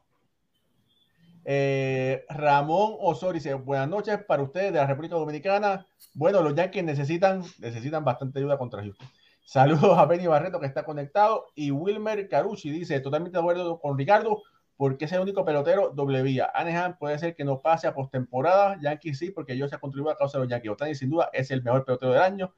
Eh, 1.46 2.26
Ramón 2.30 2.96
Osorio 3.00 3.34
dice, 3.34 3.54
buenas 3.54 3.90
noches 3.90 4.18
para 4.26 4.44
ustedes 4.44 4.72
de 4.72 4.80
la 4.80 4.88
República 4.88 5.16
Dominicana. 5.16 5.86
Bueno, 6.14 6.42
los 6.42 6.56
Yankees 6.56 6.84
necesitan, 6.84 7.44
necesitan 7.60 8.06
bastante 8.06 8.40
ayuda 8.40 8.58
contra 8.58 8.82
Houston. 8.82 9.08
Saludos 9.44 9.98
a 9.98 10.06
Benny 10.06 10.28
Barreto 10.28 10.60
que 10.60 10.68
está 10.68 10.86
conectado. 10.86 11.48
Y 11.54 11.72
Wilmer 11.72 12.30
Carucci 12.30 12.70
dice, 12.70 13.02
totalmente 13.02 13.38
de 13.38 13.42
acuerdo 13.42 13.78
con 13.80 13.98
Ricardo, 13.98 14.42
porque 14.78 15.06
es 15.06 15.12
el 15.12 15.20
único 15.20 15.44
pelotero 15.44 15.90
doble 15.90 16.22
vía. 16.22 16.50
Anaheim 16.54 16.94
puede 16.94 17.20
ser 17.20 17.36
que 17.36 17.44
no 17.44 17.62
pase 17.62 17.88
a 17.88 17.94
postemporada. 17.94 18.78
Yankees 18.82 19.18
sí, 19.18 19.32
porque 19.32 19.52
ellos 19.52 19.70
se 19.70 19.76
ha 19.76 19.80
contribuido 19.80 20.14
a 20.14 20.18
causa 20.18 20.38
de 20.38 20.46
los 20.46 20.52
Yankees. 20.52 20.72
Otani 20.72 20.96
sin 20.96 21.10
duda 21.10 21.30
es 21.34 21.52
el 21.52 21.62
mejor 21.62 21.84
pelotero 21.84 22.14
del 22.14 22.22
año 22.22 22.54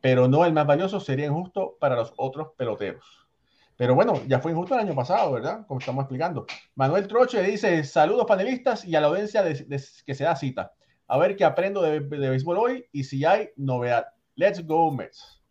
pero 0.00 0.28
no 0.28 0.44
el 0.44 0.52
más 0.52 0.66
valioso, 0.66 1.00
sería 1.00 1.26
injusto 1.26 1.76
para 1.78 1.96
los 1.96 2.12
otros 2.16 2.48
peloteros. 2.56 3.28
Pero 3.76 3.94
bueno, 3.94 4.20
ya 4.26 4.40
fue 4.40 4.52
injusto 4.52 4.74
el 4.74 4.80
año 4.80 4.94
pasado, 4.94 5.32
¿verdad? 5.32 5.66
Como 5.66 5.80
estamos 5.80 6.02
explicando. 6.02 6.44
Manuel 6.74 7.08
Troche 7.08 7.42
dice, 7.42 7.82
saludos 7.84 8.26
panelistas 8.26 8.84
y 8.84 8.94
a 8.94 9.00
la 9.00 9.06
audiencia 9.06 9.42
que 9.42 10.14
se 10.14 10.24
da 10.24 10.36
cita. 10.36 10.74
A 11.06 11.16
ver 11.16 11.34
qué 11.34 11.44
aprendo 11.44 11.80
de, 11.80 12.00
de, 12.00 12.30
béisbol 12.30 12.58
hoy 12.58 12.86
y 12.92 13.04
si 13.04 13.24
hay 13.24 13.48
novedad. 13.56 14.08
Let's 14.34 14.66
go 14.66 14.90
Mets. 14.90 15.42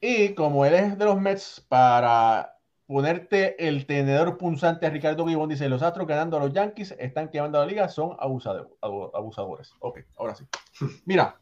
Y 0.00 0.34
como 0.34 0.64
él 0.64 0.96
de 0.96 1.04
los 1.04 1.20
Mets, 1.20 1.66
para 1.68 2.56
ponerte 2.86 3.66
el 3.66 3.84
tenedor 3.86 4.38
punzante 4.38 4.86
a 4.86 4.90
Ricardo 4.90 5.26
Gibón, 5.26 5.48
dice, 5.48 5.68
los 5.68 5.82
Astros 5.82 6.06
ganando 6.06 6.36
a 6.36 6.40
los 6.40 6.52
Yankees, 6.52 6.94
están 6.98 7.28
quemando 7.28 7.58
la 7.58 7.66
liga, 7.66 7.88
son 7.88 8.16
abusadores. 8.20 9.74
Ok, 9.80 9.98
ahora 10.16 10.34
sí. 10.34 10.44
Mira, 11.06 11.40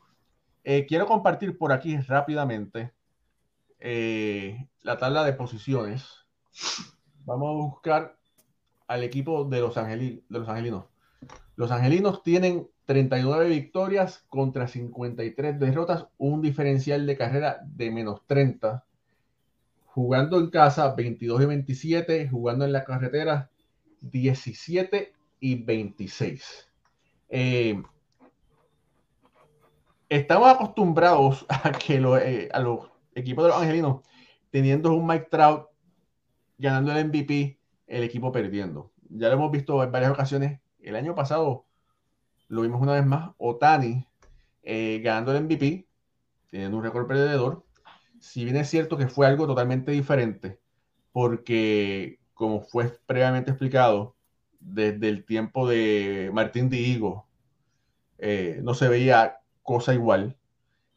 eh, 0.65 0.87
quiero 0.87 1.07
compartir 1.07 1.57
por 1.57 1.73
aquí 1.73 1.97
rápidamente 1.99 2.93
eh, 3.79 4.69
la 4.83 4.99
tabla 4.99 5.25
de 5.25 5.33
posiciones. 5.33 6.27
Vamos 7.25 7.49
a 7.49 7.53
buscar 7.53 8.17
al 8.87 9.05
equipo 9.05 9.45
de 9.45 9.61
los, 9.61 9.75
de 9.75 10.23
los 10.29 10.49
angelinos. 10.49 10.85
Los 11.57 11.71
angelinos 11.71 12.23
tienen 12.23 12.69
39 12.87 13.49
victorias 13.49 14.25
contra 14.29 14.67
53 14.67 15.61
derrotas, 15.61 16.07
un 16.19 16.43
diferencial 16.43 17.07
de 17.07 17.17
carrera 17.17 17.61
de 17.65 17.91
menos 17.91 18.27
30. 18.27 18.85
Jugando 19.87 20.39
en 20.39 20.51
casa 20.51 20.95
22 20.95 21.43
y 21.43 21.47
27, 21.47 22.29
jugando 22.29 22.65
en 22.65 22.73
la 22.73 22.85
carretera 22.85 23.51
17 24.01 25.13
y 25.41 25.63
26. 25.63 26.69
Eh, 27.29 27.83
estamos 30.11 30.49
acostumbrados 30.49 31.47
a 31.49 31.73
que 31.73 31.95
eh, 31.95 32.49
a 32.53 32.61
los 32.61 32.91
equipos 33.15 33.45
de 33.45 33.51
los 33.51 33.59
angelinos, 33.59 34.03
teniendo 34.51 34.93
un 34.93 35.07
Mike 35.07 35.29
Trout 35.31 35.69
ganando 36.59 36.93
el 36.93 37.07
MVP, 37.07 37.59
el 37.87 38.03
equipo 38.03 38.31
perdiendo. 38.31 38.93
Ya 39.09 39.29
lo 39.29 39.35
hemos 39.35 39.51
visto 39.51 39.83
en 39.83 39.91
varias 39.91 40.13
ocasiones. 40.13 40.61
El 40.81 40.97
año 40.97 41.15
pasado 41.15 41.65
lo 42.49 42.63
vimos 42.63 42.83
una 42.83 42.95
vez 42.95 43.07
más. 43.07 43.31
Otani 43.39 44.07
eh, 44.63 45.01
ganando 45.03 45.35
el 45.35 45.45
MVP, 45.45 45.87
teniendo 46.51 46.77
un 46.77 46.85
récord 46.85 47.07
perdedor. 47.07 47.65
Si 48.21 48.45
bien 48.45 48.57
es 48.57 48.69
cierto 48.69 48.99
que 48.99 49.09
fue 49.09 49.27
algo 49.27 49.47
totalmente 49.47 49.93
diferente, 49.93 50.61
porque 51.13 52.19
como 52.35 52.61
fue 52.61 52.99
previamente 53.07 53.51
explicado, 53.51 54.17
desde 54.59 55.09
el 55.09 55.25
tiempo 55.25 55.67
de 55.67 56.31
Martín 56.35 56.69
Diego, 56.69 57.27
eh, 58.19 58.61
no 58.63 58.75
se 58.75 58.89
veía 58.89 59.40
cosa 59.63 59.95
igual. 59.95 60.37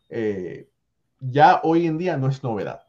Eh, 0.09 0.69
ya 1.19 1.61
hoy 1.63 1.87
en 1.87 1.97
día 1.97 2.17
no 2.17 2.27
es 2.27 2.43
novedad. 2.43 2.87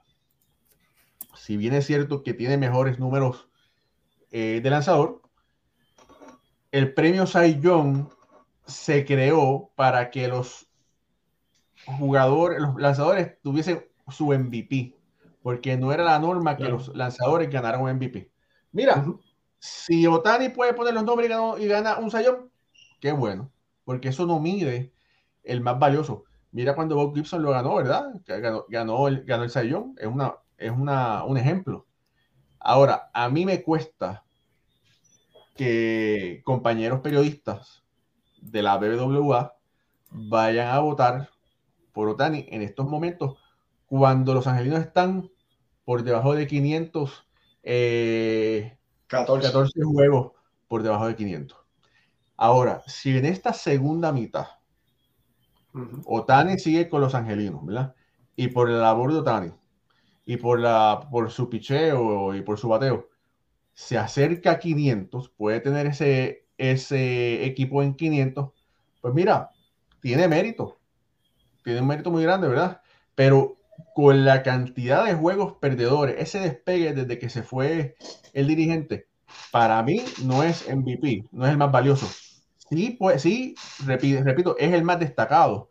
Si 1.36 1.56
bien 1.56 1.74
es 1.74 1.86
cierto 1.86 2.22
que 2.22 2.34
tiene 2.34 2.56
mejores 2.56 2.98
números 2.98 3.48
eh, 4.30 4.60
de 4.62 4.70
lanzador, 4.70 5.22
el 6.72 6.94
premio 6.94 7.26
Cy 7.26 7.60
Young 7.60 8.08
se 8.66 9.04
creó 9.04 9.70
para 9.74 10.10
que 10.10 10.26
los 10.28 10.68
jugadores, 11.86 12.60
los 12.60 12.76
lanzadores 12.76 13.40
tuviesen 13.42 13.84
su 14.08 14.26
MVP, 14.26 14.96
porque 15.42 15.76
no 15.76 15.92
era 15.92 16.04
la 16.04 16.18
norma 16.18 16.56
que 16.56 16.64
los 16.64 16.88
lanzadores 16.96 17.50
ganaran 17.50 17.82
un 17.82 17.92
MVP. 17.92 18.30
Mira, 18.72 19.04
si 19.58 20.06
Otani 20.06 20.48
puede 20.48 20.74
poner 20.74 20.94
los 20.94 21.04
nombres 21.04 21.30
y, 21.58 21.66
gana 21.66 21.98
un 21.98 22.10
sayón, 22.10 22.50
qué 23.00 23.12
bueno, 23.12 23.52
porque 23.84 24.08
eso 24.08 24.26
no 24.26 24.40
mide 24.40 24.93
el 25.44 25.60
más 25.60 25.78
valioso. 25.78 26.24
Mira 26.52 26.74
cuando 26.74 26.96
Bob 26.96 27.14
Gibson 27.14 27.42
lo 27.42 27.50
ganó, 27.50 27.74
¿verdad? 27.76 28.12
Ganó, 28.68 29.08
el, 29.08 29.24
ganó 29.24 29.42
el 29.42 29.50
sayón, 29.50 29.94
es, 29.98 30.06
una, 30.06 30.34
es 30.56 30.70
una, 30.70 31.24
un 31.24 31.36
ejemplo. 31.36 31.86
Ahora, 32.58 33.10
a 33.12 33.28
mí 33.28 33.44
me 33.44 33.62
cuesta 33.62 34.24
que 35.54 36.42
compañeros 36.44 37.00
periodistas 37.00 37.84
de 38.40 38.62
la 38.62 38.76
BBWA 38.76 39.56
vayan 40.10 40.68
a 40.68 40.78
votar 40.78 41.30
por 41.92 42.08
Otani 42.08 42.46
en 42.50 42.62
estos 42.62 42.86
momentos 42.86 43.38
cuando 43.86 44.34
los 44.34 44.46
angelinos 44.46 44.80
están 44.80 45.30
por 45.84 46.02
debajo 46.02 46.34
de 46.34 46.46
500 46.46 47.26
eh, 47.62 48.78
14. 49.06 49.82
juegos 49.82 50.32
por 50.68 50.82
debajo 50.82 51.06
de 51.06 51.16
500. 51.16 51.58
Ahora, 52.36 52.82
si 52.86 53.16
en 53.16 53.26
esta 53.26 53.52
segunda 53.52 54.12
mitad 54.12 54.46
Otani 56.04 56.58
sigue 56.58 56.88
con 56.88 57.00
los 57.00 57.14
angelinos, 57.14 57.64
¿verdad? 57.64 57.94
Y 58.36 58.48
por 58.48 58.68
la 58.70 58.78
labor 58.78 59.12
de 59.12 59.18
Otani 59.18 59.52
y 60.26 60.36
por, 60.36 60.60
la, 60.60 61.08
por 61.10 61.30
su 61.30 61.48
picheo 61.50 62.34
y 62.34 62.42
por 62.42 62.58
su 62.58 62.68
bateo, 62.68 63.08
se 63.74 63.98
acerca 63.98 64.52
a 64.52 64.58
500, 64.58 65.28
puede 65.30 65.60
tener 65.60 65.86
ese, 65.86 66.46
ese 66.58 67.44
equipo 67.44 67.82
en 67.82 67.94
500, 67.94 68.50
pues 69.00 69.14
mira, 69.14 69.50
tiene 70.00 70.28
mérito. 70.28 70.78
Tiene 71.64 71.80
un 71.80 71.86
mérito 71.88 72.10
muy 72.10 72.22
grande, 72.22 72.48
¿verdad? 72.48 72.80
Pero 73.14 73.56
con 73.94 74.24
la 74.24 74.42
cantidad 74.42 75.04
de 75.04 75.14
juegos 75.14 75.54
perdedores, 75.60 76.16
ese 76.18 76.40
despegue 76.40 76.92
desde 76.92 77.18
que 77.18 77.28
se 77.28 77.42
fue 77.42 77.96
el 78.32 78.46
dirigente, 78.46 79.08
para 79.50 79.82
mí 79.82 80.04
no 80.24 80.42
es 80.42 80.68
MVP, 80.68 81.26
no 81.32 81.46
es 81.46 81.52
el 81.52 81.58
más 81.58 81.72
valioso. 81.72 82.06
Sí, 82.70 82.96
pues, 82.98 83.22
sí 83.22 83.54
repito, 83.84 84.22
repito 84.24 84.56
es 84.58 84.72
el 84.72 84.84
más 84.84 84.98
destacado. 84.98 85.70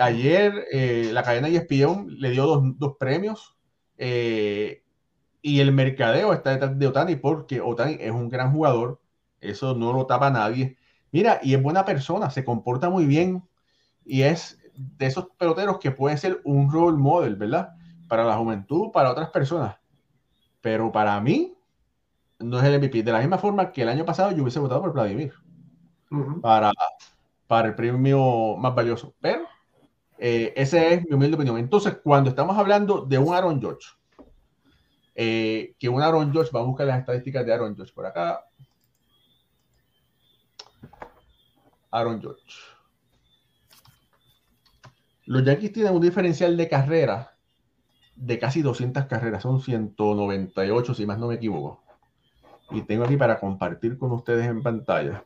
ayer 0.00 0.66
eh, 0.72 1.10
la 1.12 1.22
cadena 1.22 1.48
ESPN 1.48 2.06
le 2.08 2.30
dio 2.30 2.46
dos, 2.46 2.78
dos 2.78 2.96
premios 2.98 3.56
eh, 3.96 4.82
y 5.40 5.60
el 5.60 5.72
mercadeo 5.72 6.32
está 6.32 6.50
detrás 6.50 6.78
de 6.78 6.86
Otani 6.86 7.16
porque 7.16 7.60
Otani 7.60 7.96
es 8.00 8.10
un 8.10 8.28
gran 8.28 8.52
jugador, 8.52 9.00
eso 9.40 9.74
no 9.74 9.92
lo 9.92 10.06
tapa 10.06 10.30
nadie. 10.30 10.76
Mira, 11.12 11.40
y 11.42 11.54
es 11.54 11.62
buena 11.62 11.84
persona, 11.84 12.30
se 12.30 12.44
comporta 12.44 12.90
muy 12.90 13.06
bien 13.06 13.44
y 14.04 14.22
es 14.22 14.58
de 14.74 15.06
esos 15.06 15.28
peloteros 15.38 15.78
que 15.78 15.92
puede 15.92 16.16
ser 16.16 16.40
un 16.44 16.70
role 16.72 16.96
model, 16.96 17.36
¿verdad? 17.36 17.74
Para 18.08 18.24
la 18.24 18.36
juventud, 18.36 18.90
para 18.92 19.12
otras 19.12 19.30
personas. 19.30 19.76
Pero 20.60 20.90
para 20.90 21.20
mí, 21.20 21.54
no 22.40 22.58
es 22.58 22.64
el 22.64 22.80
MVP. 22.80 23.02
De 23.02 23.12
la 23.12 23.20
misma 23.20 23.38
forma 23.38 23.70
que 23.72 23.82
el 23.82 23.88
año 23.88 24.04
pasado 24.04 24.32
yo 24.32 24.42
hubiese 24.42 24.58
votado 24.58 24.80
por 24.82 24.92
Vladimir 24.92 25.32
para, 26.40 26.72
para 27.46 27.68
el 27.68 27.74
premio 27.74 28.56
más 28.56 28.74
valioso. 28.74 29.14
Pero 29.20 29.46
eh, 30.18 30.52
ese 30.56 30.94
es 30.94 31.04
mi 31.04 31.14
humilde 31.14 31.36
opinión. 31.36 31.58
Entonces, 31.58 31.98
cuando 32.02 32.30
estamos 32.30 32.56
hablando 32.56 33.04
de 33.04 33.18
un 33.18 33.34
Aaron 33.34 33.60
George, 33.60 33.88
eh, 35.14 35.74
que 35.78 35.88
un 35.88 36.02
Aaron 36.02 36.32
George, 36.32 36.50
vamos 36.52 36.66
a 36.66 36.70
buscar 36.70 36.86
las 36.86 37.00
estadísticas 37.00 37.44
de 37.44 37.52
Aaron 37.52 37.76
George 37.76 37.92
por 37.92 38.06
acá. 38.06 38.44
Aaron 41.90 42.20
George. 42.20 42.42
Los 45.26 45.44
Yankees 45.44 45.72
tienen 45.72 45.94
un 45.94 46.02
diferencial 46.02 46.56
de 46.56 46.68
carrera 46.68 47.34
de 48.16 48.38
casi 48.38 48.62
200 48.62 49.06
carreras, 49.06 49.42
son 49.42 49.60
198 49.60 50.94
si 50.94 51.06
más 51.06 51.18
no 51.18 51.28
me 51.28 51.36
equivoco. 51.36 51.82
Y 52.70 52.82
tengo 52.82 53.04
aquí 53.04 53.16
para 53.16 53.38
compartir 53.38 53.98
con 53.98 54.12
ustedes 54.12 54.46
en 54.46 54.62
pantalla. 54.62 55.24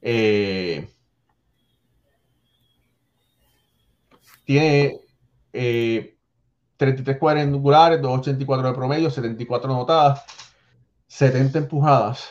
Eh, 0.00 0.88
tiene 4.44 5.00
33 5.52 7.16
eh, 7.16 7.18
cuadrangulares, 7.18 8.00
284 8.00 8.68
de 8.68 8.74
promedio, 8.74 9.10
74 9.10 9.72
anotadas, 9.72 10.24
70 11.06 11.58
empujadas. 11.58 12.28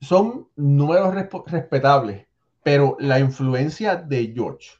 Son 0.00 0.48
números 0.56 1.14
respetables, 1.46 2.26
pero 2.62 2.96
la 3.00 3.18
influencia 3.18 3.96
de 3.96 4.32
George 4.34 4.78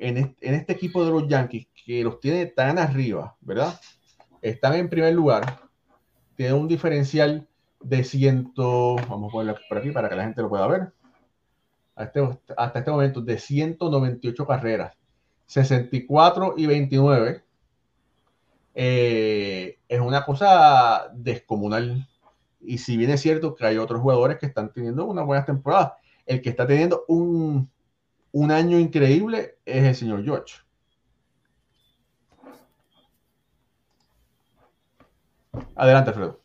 en 0.00 0.36
este, 0.40 0.72
equipo 0.72 1.04
de 1.04 1.10
los 1.10 1.28
Yankees, 1.28 1.68
que 1.84 2.02
los 2.02 2.20
tiene 2.20 2.46
tan 2.46 2.78
arriba, 2.78 3.36
¿verdad? 3.40 3.78
Están 4.40 4.74
en 4.74 4.88
primer 4.88 5.14
lugar, 5.14 5.60
tienen 6.36 6.56
un 6.56 6.68
diferencial 6.68 7.46
de 7.80 8.04
100, 8.04 8.52
vamos 8.56 9.28
a 9.28 9.32
ponerlo 9.32 9.60
por 9.68 9.78
aquí 9.78 9.90
para 9.90 10.08
que 10.08 10.16
la 10.16 10.24
gente 10.24 10.42
lo 10.42 10.48
pueda 10.48 10.66
ver, 10.66 10.92
hasta 11.94 12.20
este, 12.20 12.54
hasta 12.56 12.78
este 12.78 12.90
momento 12.90 13.20
de 13.20 13.38
198 13.38 14.46
carreras, 14.46 14.96
64 15.46 16.54
y 16.56 16.66
29. 16.66 17.44
Eh, 18.74 19.78
es 19.88 20.00
una 20.00 20.24
cosa 20.24 21.10
descomunal. 21.12 22.08
Y 22.60 22.78
si 22.78 22.96
bien 22.96 23.10
es 23.10 23.20
cierto 23.20 23.54
que 23.54 23.66
hay 23.66 23.78
otros 23.78 24.00
jugadores 24.00 24.38
que 24.38 24.46
están 24.46 24.72
teniendo 24.72 25.06
una 25.06 25.22
buena 25.22 25.44
temporada, 25.44 25.96
el 26.26 26.40
que 26.40 26.50
está 26.50 26.66
teniendo 26.66 27.04
un, 27.08 27.68
un 28.32 28.50
año 28.50 28.78
increíble 28.78 29.58
es 29.64 29.84
el 29.84 29.94
señor 29.94 30.24
George. 30.24 30.54
Adelante, 35.74 36.10
Alfredo. 36.10 36.39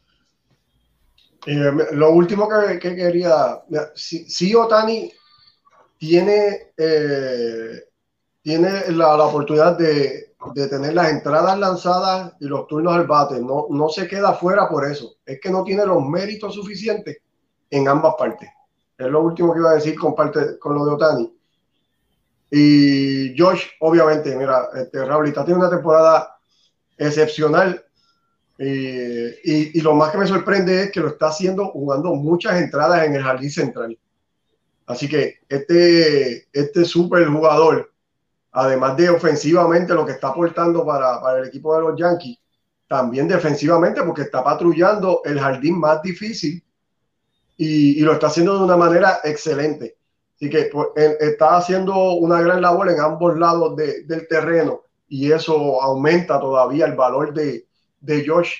Eh, 1.45 1.71
lo 1.91 2.11
último 2.11 2.49
que, 2.49 2.79
quería, 2.79 3.61
si, 3.93 4.55
Otani 4.55 5.11
tiene, 5.97 6.73
eh, 6.75 7.83
tiene 8.41 8.91
la, 8.91 9.15
oportunidad 9.25 9.77
de, 9.77 10.33
tener 10.53 10.93
las 10.93 11.11
entradas 11.11 11.57
lanzadas 11.57 12.33
y 12.39 12.45
los 12.45 12.67
turnos 12.67 12.95
al 12.95 13.05
bate, 13.05 13.39
no, 13.39 13.67
no 13.69 13.89
se 13.89 14.07
queda 14.07 14.33
fuera 14.33 14.67
por 14.67 14.85
eso, 14.85 15.15
es 15.25 15.39
que 15.39 15.49
no 15.49 15.63
tiene 15.63 15.85
los 15.85 16.03
méritos 16.03 16.55
suficientes 16.55 17.17
en 17.69 17.87
ambas 17.87 18.15
partes. 18.17 18.49
Es 18.97 19.07
lo 19.07 19.21
último 19.21 19.53
que 19.53 19.59
iba 19.59 19.71
a 19.71 19.75
decir 19.75 19.95
con, 19.97 20.15
parte, 20.15 20.57
con 20.57 20.75
lo 20.75 20.85
de 20.85 20.91
Otani. 20.93 21.33
Y 22.49 23.37
Josh, 23.37 23.65
obviamente, 23.81 24.35
mira, 24.35 24.69
este, 24.75 25.03
Raulita 25.03 25.43
tiene 25.43 25.59
una 25.59 25.69
temporada 25.69 26.37
excepcional. 26.97 27.84
Y, 28.57 29.77
y, 29.77 29.81
lo 29.81 29.93
más 29.95 30.11
que 30.11 30.17
me 30.17 30.27
sorprende 30.27 30.83
es 30.83 30.91
que 30.91 31.01
lo 31.01 31.09
está 31.09 31.27
haciendo 31.27 31.67
jugando 31.67 32.15
muchas 32.15 32.61
entradas 32.61 33.05
en 33.05 33.15
el 33.15 33.23
jardín 33.23 33.51
central. 33.51 33.97
Así 34.85 35.09
que 35.09 35.39
este, 35.49 36.47
este 36.53 36.85
super 36.85 37.27
jugador, 37.27 37.91
además 38.51 38.95
de 38.95 39.09
ofensivamente 39.09 39.93
lo 39.93 40.05
que 40.05 40.13
está 40.13 40.29
aportando 40.29 40.85
para, 40.85 41.19
para 41.19 41.39
el 41.39 41.47
equipo 41.47 41.75
de 41.75 41.81
los 41.81 41.99
Yankees, 41.99 42.37
también 42.87 43.27
defensivamente 43.27 44.03
porque 44.03 44.23
está 44.23 44.43
patrullando 44.43 45.21
el 45.25 45.39
jardín 45.39 45.79
más 45.79 46.01
difícil 46.01 46.63
y, 47.57 48.01
lo 48.01 48.13
está 48.13 48.27
haciendo 48.27 48.57
de 48.57 48.63
una 48.63 48.77
manera 48.77 49.19
excelente. 49.23 49.97
Así 50.35 50.49
que 50.49 50.69
pues, 50.71 50.87
está 51.19 51.57
haciendo 51.57 52.13
una 52.13 52.41
gran 52.41 52.61
labor 52.61 52.89
en 52.89 52.99
ambos 52.99 53.37
lados 53.37 53.75
del 53.75 54.27
terreno 54.27 54.81
y 55.07 55.31
eso 55.31 55.81
aumenta 55.81 56.39
todavía 56.39 56.85
el 56.85 56.95
valor 56.95 57.33
de, 57.33 57.65
de 58.05 58.25
Josh 58.27 58.53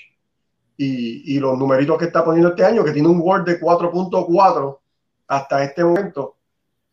y, 0.78 1.36
y, 1.36 1.40
los 1.40 1.58
numeritos 1.58 1.98
que 1.98 2.06
está 2.06 2.24
poniendo 2.24 2.50
este 2.50 2.66
año, 2.66 2.84
que 2.84 2.92
tiene 2.92 3.08
un 3.08 3.22
Word 3.22 3.46
de 3.46 3.60
4.4 3.60 4.80
hasta 5.28 5.64
este 5.64 5.84
momento. 5.84 6.36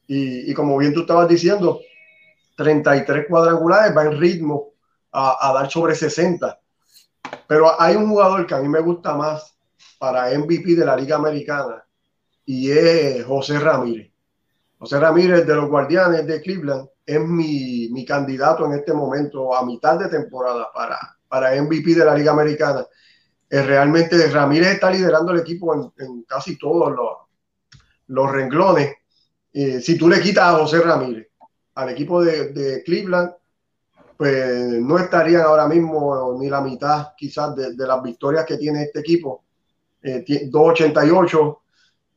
Y, 0.07 0.51
y, 0.51 0.55
como 0.55 0.77
bien 0.79 0.95
tú 0.95 1.01
estabas 1.01 1.29
diciendo, 1.29 1.81
33 2.57 3.27
cuadrangulares, 3.29 3.97
va 3.97 4.05
en 4.05 4.21
ritmo 4.21 4.71
a, 5.11 5.49
a 5.49 5.53
dar 5.53 5.71
sobre 5.71 5.95
60. 5.95 6.61
Pero 7.49 7.81
hay 7.81 7.97
un 7.97 8.09
jugador 8.09 8.47
que 8.47 8.55
a 8.55 8.61
mí 8.61 8.69
me 8.69 8.81
gusta 8.81 9.15
más 9.15 9.57
para 9.99 10.37
MVP 10.39 10.75
de 10.75 10.85
la 10.85 10.97
Liga 10.97 11.17
Americana 11.17 11.85
y 12.45 12.71
es 12.71 13.25
José 13.25 13.59
Ramírez. 13.59 14.11
José 14.79 14.99
Ramírez 14.99 15.47
de 15.47 15.55
los 15.55 15.69
Guardianes 15.69 16.27
de 16.27 16.41
Cleveland 16.41 16.89
es 17.07 17.21
mi, 17.21 17.89
mi 17.93 18.05
candidato 18.05 18.67
en 18.67 18.73
este 18.73 18.93
momento 18.93 19.55
a 19.55 19.65
mitad 19.65 19.99
de 19.99 20.09
temporada 20.09 20.69
para, 20.73 20.99
para 21.33 21.55
MVP 21.63 21.95
de 21.95 22.05
la 22.05 22.15
Liga 22.15 22.31
Americana. 22.31 22.87
Eh, 23.49 23.63
realmente 23.63 24.27
Ramírez 24.27 24.75
está 24.75 24.91
liderando 24.91 25.33
el 25.33 25.41
equipo 25.41 25.73
en, 25.75 25.91
en 26.05 26.25
casi 26.25 26.59
todos 26.59 26.93
los, 26.93 27.09
los 28.09 28.31
renglones. 28.31 28.93
Eh, 29.51 29.81
si 29.81 29.97
tú 29.97 30.11
le 30.11 30.21
quitas 30.21 30.45
a 30.45 30.59
José 30.59 30.81
Ramírez 30.83 31.29
al 31.75 31.89
equipo 31.89 32.23
de, 32.23 32.51
de, 32.53 32.83
Cleveland, 32.83 33.33
pues 34.15 34.79
no 34.83 34.99
estarían 34.99 35.41
ahora 35.41 35.67
mismo 35.67 36.37
ni 36.39 36.51
la 36.51 36.61
mitad 36.61 37.15
quizás 37.17 37.57
de, 37.57 37.75
de 37.75 37.87
las 37.87 38.03
victorias 38.03 38.45
que 38.45 38.59
tiene 38.59 38.83
este 38.83 39.01
equipo. 39.01 39.43
Eh, 40.03 40.23
288 40.51 41.63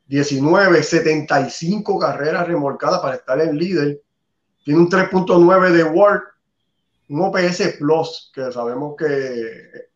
19, 0.08 0.82
75 0.82 1.98
carreras 1.98 2.46
remolcadas 2.46 3.00
para 3.00 3.16
estar 3.16 3.40
en 3.40 3.56
líder. 3.56 4.02
Tiene 4.62 4.80
un 4.80 4.90
3.9 4.90 5.70
de 5.70 5.84
Word, 5.84 6.20
un 7.08 7.22
OPS 7.22 7.76
Plus, 7.78 8.30
que 8.34 8.50
sabemos 8.52 8.94
que 8.96 9.88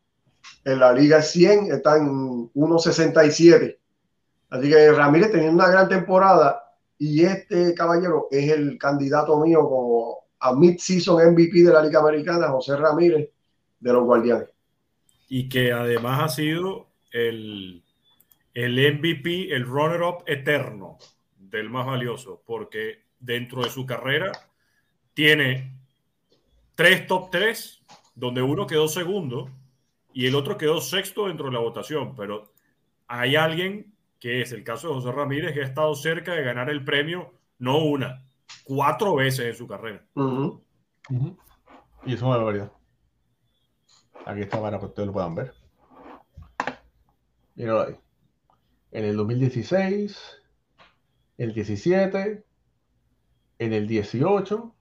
en 0.64 0.78
la 0.78 0.92
Liga 0.92 1.22
100 1.22 1.72
está 1.72 1.96
en 1.96 2.50
1.67. 2.52 3.78
Así 4.50 4.68
que 4.68 4.92
Ramírez 4.92 5.30
teniendo 5.30 5.62
una 5.62 5.70
gran 5.70 5.88
temporada 5.88 6.62
y 6.98 7.24
este 7.24 7.74
caballero 7.74 8.28
es 8.30 8.50
el 8.50 8.76
candidato 8.78 9.38
mío 9.40 9.60
como 9.68 10.18
a 10.40 10.52
mid-season 10.52 11.32
MVP 11.32 11.62
de 11.62 11.72
la 11.72 11.82
Liga 11.82 12.00
Americana, 12.00 12.48
José 12.48 12.76
Ramírez, 12.76 13.30
de 13.78 13.92
los 13.92 14.04
Guardianes. 14.04 14.48
Y 15.28 15.48
que 15.48 15.72
además 15.72 16.22
ha 16.22 16.28
sido 16.28 16.88
el 17.12 17.82
el 18.54 18.98
MVP, 18.98 19.54
el 19.54 19.64
runner-up 19.64 20.24
eterno 20.26 20.98
del 21.38 21.70
más 21.70 21.86
valioso, 21.86 22.42
porque 22.44 23.04
dentro 23.18 23.62
de 23.62 23.70
su 23.70 23.86
carrera 23.86 24.32
tiene 25.14 25.79
tres 26.80 27.06
top 27.06 27.28
tres, 27.30 27.82
donde 28.14 28.40
uno 28.40 28.66
quedó 28.66 28.88
segundo 28.88 29.50
y 30.14 30.26
el 30.26 30.34
otro 30.34 30.56
quedó 30.56 30.80
sexto 30.80 31.26
dentro 31.26 31.44
de 31.44 31.52
la 31.52 31.58
votación, 31.58 32.14
pero 32.14 32.54
hay 33.06 33.36
alguien 33.36 33.94
que 34.18 34.40
es 34.40 34.52
el 34.52 34.64
caso 34.64 34.88
de 34.88 34.94
José 34.94 35.12
Ramírez 35.12 35.52
que 35.52 35.60
ha 35.60 35.66
estado 35.66 35.94
cerca 35.94 36.32
de 36.32 36.42
ganar 36.42 36.70
el 36.70 36.82
premio, 36.82 37.34
no 37.58 37.84
una, 37.84 38.24
cuatro 38.64 39.14
veces 39.14 39.44
en 39.44 39.54
su 39.54 39.66
carrera. 39.66 40.06
Y 42.06 42.14
eso 42.14 42.14
es 42.14 42.22
una 42.22 42.36
barbaridad. 42.38 42.72
Aquí 44.24 44.40
está 44.40 44.58
para 44.58 44.78
que 44.78 44.86
ustedes 44.86 45.08
lo 45.08 45.12
puedan 45.12 45.34
ver. 45.34 45.52
Míralo 47.56 47.82
ahí 47.82 47.94
en 48.92 49.04
el 49.04 49.16
2016, 49.18 50.18
el 51.36 51.52
17, 51.52 52.42
en 53.58 53.72
el 53.74 53.86
18, 53.86 54.74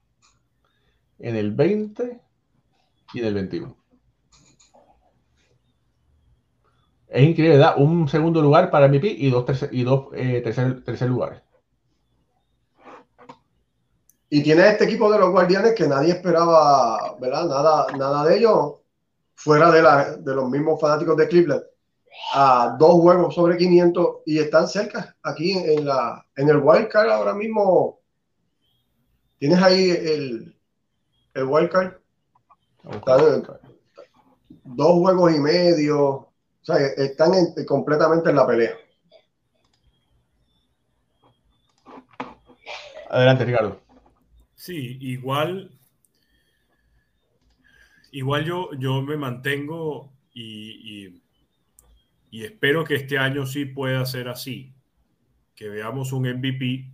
en 1.20 1.36
el 1.36 1.52
20 1.52 2.20
y 3.14 3.18
en 3.18 3.24
el 3.24 3.34
21. 3.34 3.76
Es 7.08 7.28
increíble, 7.28 7.58
da 7.58 7.74
un 7.76 8.08
segundo 8.08 8.40
lugar 8.40 8.70
para 8.70 8.86
MVP 8.88 9.06
y 9.08 9.30
dos, 9.30 9.44
tercer, 9.44 9.68
y 9.72 9.82
dos 9.82 10.08
eh, 10.14 10.40
tercer, 10.42 10.84
tercer 10.84 11.08
lugares. 11.08 11.42
Y 14.28 14.42
tiene 14.44 14.68
este 14.68 14.84
equipo 14.84 15.10
de 15.10 15.18
los 15.18 15.30
guardianes 15.30 15.74
que 15.74 15.88
nadie 15.88 16.12
esperaba, 16.12 17.16
¿verdad? 17.20 17.46
Nada, 17.46 17.86
nada 17.98 18.24
de 18.24 18.38
ellos 18.38 18.74
fuera 19.34 19.72
de, 19.72 19.82
la, 19.82 20.16
de 20.16 20.34
los 20.34 20.48
mismos 20.48 20.80
fanáticos 20.80 21.16
de 21.16 21.26
Cleveland 21.26 21.64
a 22.32 22.76
dos 22.78 22.92
juegos 23.00 23.34
sobre 23.34 23.56
500 23.56 24.18
y 24.26 24.38
están 24.38 24.68
cerca 24.68 25.16
aquí 25.22 25.52
en, 25.52 25.86
la, 25.86 26.24
en 26.36 26.48
el 26.48 26.58
wildcard 26.58 27.10
ahora 27.10 27.34
mismo. 27.34 28.00
¿Tienes 29.38 29.60
ahí 29.60 29.90
el, 29.90 30.59
el 31.34 31.44
wildcard? 31.44 31.94
dos 34.64 34.92
juegos 34.92 35.34
y 35.34 35.40
medio. 35.40 36.00
O 36.08 36.28
sea, 36.62 36.76
están 36.76 37.32
completamente 37.66 38.30
en 38.30 38.36
la 38.36 38.46
pelea. 38.46 38.74
Adelante, 43.08 43.44
Ricardo. 43.44 43.80
Sí, 44.54 44.98
igual. 45.00 45.70
Igual 48.12 48.44
yo, 48.44 48.70
yo 48.74 49.02
me 49.02 49.16
mantengo 49.16 50.12
y 50.32 51.20
y 52.30 52.44
espero 52.44 52.84
que 52.84 52.94
este 52.94 53.18
año 53.18 53.44
sí 53.44 53.64
pueda 53.64 54.06
ser 54.06 54.28
así, 54.28 54.72
que 55.56 55.68
veamos 55.68 56.12
un 56.12 56.30
MVP 56.30 56.88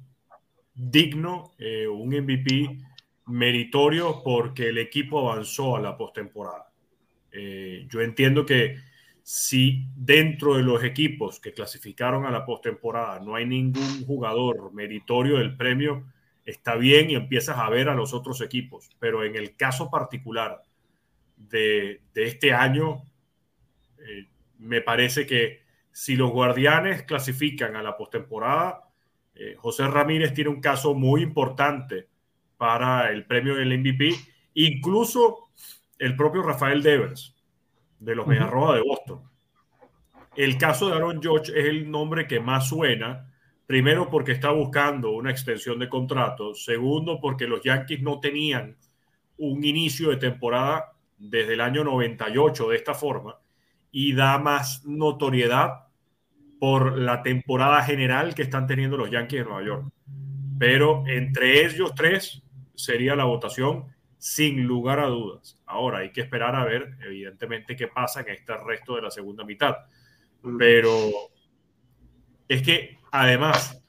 digno, 0.75 1.53
eh, 1.59 1.87
un 1.87 2.09
MVP 2.09 2.79
meritorio 3.27 4.23
porque 4.25 4.69
el 4.69 4.79
equipo 4.79 5.31
avanzó 5.31 5.77
a 5.77 5.81
la 5.81 5.97
postemporada. 5.97 6.71
Eh, 7.33 7.87
yo 7.89 8.01
entiendo 8.01 8.47
que 8.47 8.79
si 9.23 9.87
dentro 9.97 10.55
de 10.55 10.63
los 10.63 10.85
equipos 10.85 11.41
que 11.41 11.53
clasificaron 11.53 12.25
a 12.25 12.31
la 12.31 12.47
postemporada 12.47 13.21
no 13.21 13.35
hay 13.35 13.45
ningún 13.45 14.07
jugador 14.07 14.73
meritorio 14.73 15.39
del 15.39 15.57
premio, 15.57 16.05
está 16.45 16.77
bien 16.77 17.11
y 17.11 17.17
empiezas 17.17 17.59
a 17.59 17.69
ver 17.69 17.89
a 17.89 17.95
los 17.95 18.15
otros 18.15 18.41
equipos. 18.41 18.89
Pero 19.01 19.25
en 19.25 19.35
el 19.35 19.57
caso 19.57 19.91
particular 19.91 20.63
de, 21.37 22.03
de 22.15 22.25
este 22.25 22.53
año, 22.53 23.03
eh, 23.99 24.27
me 24.59 24.81
parece 24.81 25.27
que 25.27 25.67
si 25.91 26.15
los 26.15 26.31
guardianes 26.31 27.03
clasifican 27.03 27.75
a 27.75 27.83
la 27.83 27.97
postemporada, 27.97 28.85
eh, 29.35 29.55
José 29.59 29.89
Ramírez 29.89 30.33
tiene 30.33 30.51
un 30.51 30.61
caso 30.61 30.95
muy 30.95 31.23
importante 31.23 32.09
para 32.57 33.11
el 33.11 33.27
premio 33.27 33.55
del 33.55 33.79
MVP, 33.79 34.15
incluso 34.55 35.51
el 35.99 36.17
propio 36.17 36.43
Rafael 36.43 36.83
Devers 36.83 37.35
de 37.99 38.15
los 38.15 38.27
uh 38.27 38.31
-huh. 38.31 38.75
de 38.75 38.83
Boston. 38.83 39.23
El 40.37 40.59
caso 40.59 40.89
de 40.89 40.97
Aaron 40.97 41.23
George 41.23 41.53
es 41.59 41.65
el 41.67 41.91
nombre 41.91 42.27
que 42.27 42.41
más 42.41 42.69
suena, 42.69 43.33
primero 43.67 44.11
porque 44.11 44.33
está 44.33 44.51
buscando 44.51 45.13
una 45.13 45.31
extensión 45.31 45.79
de 45.79 45.89
contrato, 45.89 46.55
segundo 46.55 47.19
porque 47.21 47.47
los 47.47 47.63
Yankees 47.63 48.03
no 48.03 48.21
tenían 48.21 48.77
un 49.39 49.65
inicio 49.65 50.11
de 50.11 50.17
temporada 50.17 50.93
desde 51.19 51.55
el 51.55 51.61
año 51.61 51.85
98 51.85 52.69
de 52.69 52.77
esta 52.77 52.95
forma 52.95 53.37
y 53.91 54.13
da 54.13 54.39
más 54.39 54.85
notoriedad 54.85 55.87
por 56.59 56.99
la 56.99 57.23
temporada 57.23 57.83
general 57.83 58.35
que 58.35 58.43
están 58.43 58.67
teniendo 58.67 58.97
los 58.97 59.11
Yankees 59.11 59.41
de 59.41 59.45
Nueva 59.45 59.67
York. 59.67 59.93
Pero 60.59 61.05
entre 61.07 61.65
ellos 61.65 61.95
tres 61.95 62.43
sería 62.77 63.17
la 63.17 63.25
votación 63.25 63.87
sin 64.19 64.67
lugar 64.67 65.01
a 65.01 65.07
dudas. 65.07 65.61
Ahora 65.67 65.99
hay 65.99 66.13
que 66.13 66.21
esperar 66.21 66.55
a 66.55 66.65
ver, 66.65 66.97
evidentemente, 67.05 67.77
qué 67.77 67.89
pasa 67.89 68.21
en 68.21 68.29
este 68.29 68.57
resto 68.57 68.97
de 68.97 69.03
la 69.03 69.11
segunda 69.11 69.45
mitad. 69.45 69.77
Pero 70.59 71.11
es 72.49 72.63
que, 72.63 72.99
además, 73.11 73.83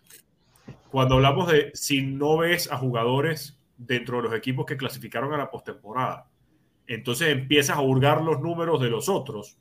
cuando 0.90 1.16
hablamos 1.16 1.52
de 1.52 1.72
si 1.74 2.02
no 2.02 2.38
ves 2.38 2.72
a 2.72 2.78
jugadores 2.78 3.60
dentro 3.78 4.18
de 4.18 4.24
los 4.24 4.34
equipos 4.34 4.66
que 4.66 4.78
clasificaron 4.78 5.34
a 5.34 5.38
la 5.38 5.52
postemporada, 5.52 6.30
entonces 6.88 7.30
empiezas 7.30 7.78
a 7.78 7.82
hurgar 7.82 8.22
los 8.22 8.40
números 8.40 8.82
de 8.82 8.90
los 8.90 9.10
otros 9.10 9.60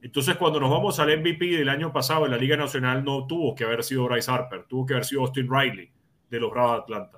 entonces, 0.00 0.36
cuando 0.36 0.60
nos 0.60 0.70
vamos 0.70 0.98
al 1.00 1.18
MVP 1.18 1.46
del 1.46 1.68
año 1.68 1.92
pasado 1.92 2.24
en 2.24 2.30
la 2.30 2.36
Liga 2.36 2.56
Nacional, 2.56 3.04
no 3.04 3.26
tuvo 3.26 3.54
que 3.54 3.64
haber 3.64 3.82
sido 3.82 4.04
Bryce 4.04 4.30
Harper, 4.30 4.64
tuvo 4.68 4.86
que 4.86 4.94
haber 4.94 5.04
sido 5.04 5.22
Austin 5.22 5.48
Riley 5.50 5.90
de 6.30 6.40
los 6.40 6.50
Bravos 6.50 6.72
de 6.72 6.82
Atlanta. 6.82 7.17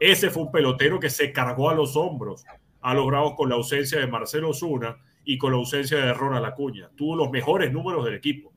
Ese 0.00 0.30
fue 0.30 0.44
un 0.44 0.52
pelotero 0.52 1.00
que 1.00 1.10
se 1.10 1.32
cargó 1.32 1.70
a 1.70 1.74
los 1.74 1.96
hombros 1.96 2.44
a 2.80 2.94
los 2.94 3.06
Bravos 3.06 3.34
con 3.34 3.48
la 3.48 3.56
ausencia 3.56 3.98
de 3.98 4.06
Marcelo 4.06 4.52
Zuna 4.52 4.98
y 5.24 5.36
con 5.36 5.52
la 5.52 5.58
ausencia 5.58 5.98
de 5.98 6.14
Ronald 6.14 6.46
Acuña. 6.46 6.90
Tuvo 6.96 7.16
los 7.16 7.30
mejores 7.30 7.72
números 7.72 8.04
del 8.04 8.14
equipo. 8.14 8.52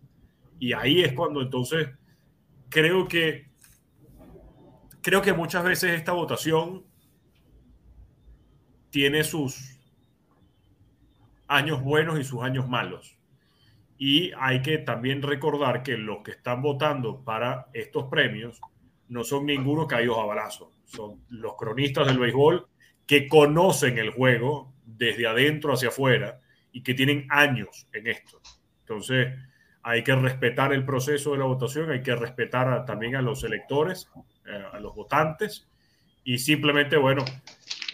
Y 0.60 0.74
ahí 0.74 1.02
es 1.02 1.14
cuando 1.14 1.42
entonces 1.42 1.90
creo 2.70 3.08
que 3.08 3.50
creo 5.02 5.22
que 5.22 5.34
muchas 5.34 5.64
veces 5.64 5.92
esta 5.92 6.12
votación 6.12 6.86
tiene 8.92 9.24
sus 9.24 9.80
años 11.48 11.82
buenos 11.82 12.20
y 12.20 12.24
sus 12.24 12.44
años 12.44 12.70
malos. 12.70 13.18
Y 13.98 14.32
hay 14.40 14.62
que 14.62 14.78
también 14.78 15.22
recordar 15.22 15.84
que 15.84 15.98
los 15.98 16.24
que 16.24 16.32
están 16.32 16.62
votando 16.62 17.24
para 17.24 17.68
estos 17.74 18.06
premios 18.06 18.62
no 19.12 19.26
son 19.26 19.46
ninguno 19.46 19.88
caídos 19.88 20.18
a 20.20 20.26
balazo. 20.26 20.72
Son 20.86 21.22
los 21.30 21.56
cronistas 21.58 22.08
del 22.08 22.18
béisbol 22.18 22.66
que 23.06 23.28
conocen 23.28 23.98
el 23.98 24.12
juego 24.12 24.74
desde 24.86 25.28
adentro 25.28 25.74
hacia 25.74 25.90
afuera 25.90 26.40
y 26.72 26.82
que 26.82 26.94
tienen 26.94 27.28
años 27.30 27.88
en 27.92 28.08
esto. 28.08 28.40
Entonces, 28.80 29.38
hay 29.84 30.04
que 30.04 30.16
respetar 30.16 30.72
el 30.72 30.86
proceso 30.86 31.34
de 31.34 31.40
la 31.40 31.46
votación, 31.46 31.92
hay 31.92 32.02
que 32.02 32.16
respetar 32.16 32.86
también 32.86 33.18
a 33.18 33.22
los 33.22 33.44
electores, 33.44 34.10
eh, 34.46 34.64
a 34.72 34.80
los 34.80 34.96
votantes, 34.96 35.68
y 36.24 36.38
simplemente, 36.38 36.96
bueno, 36.96 37.26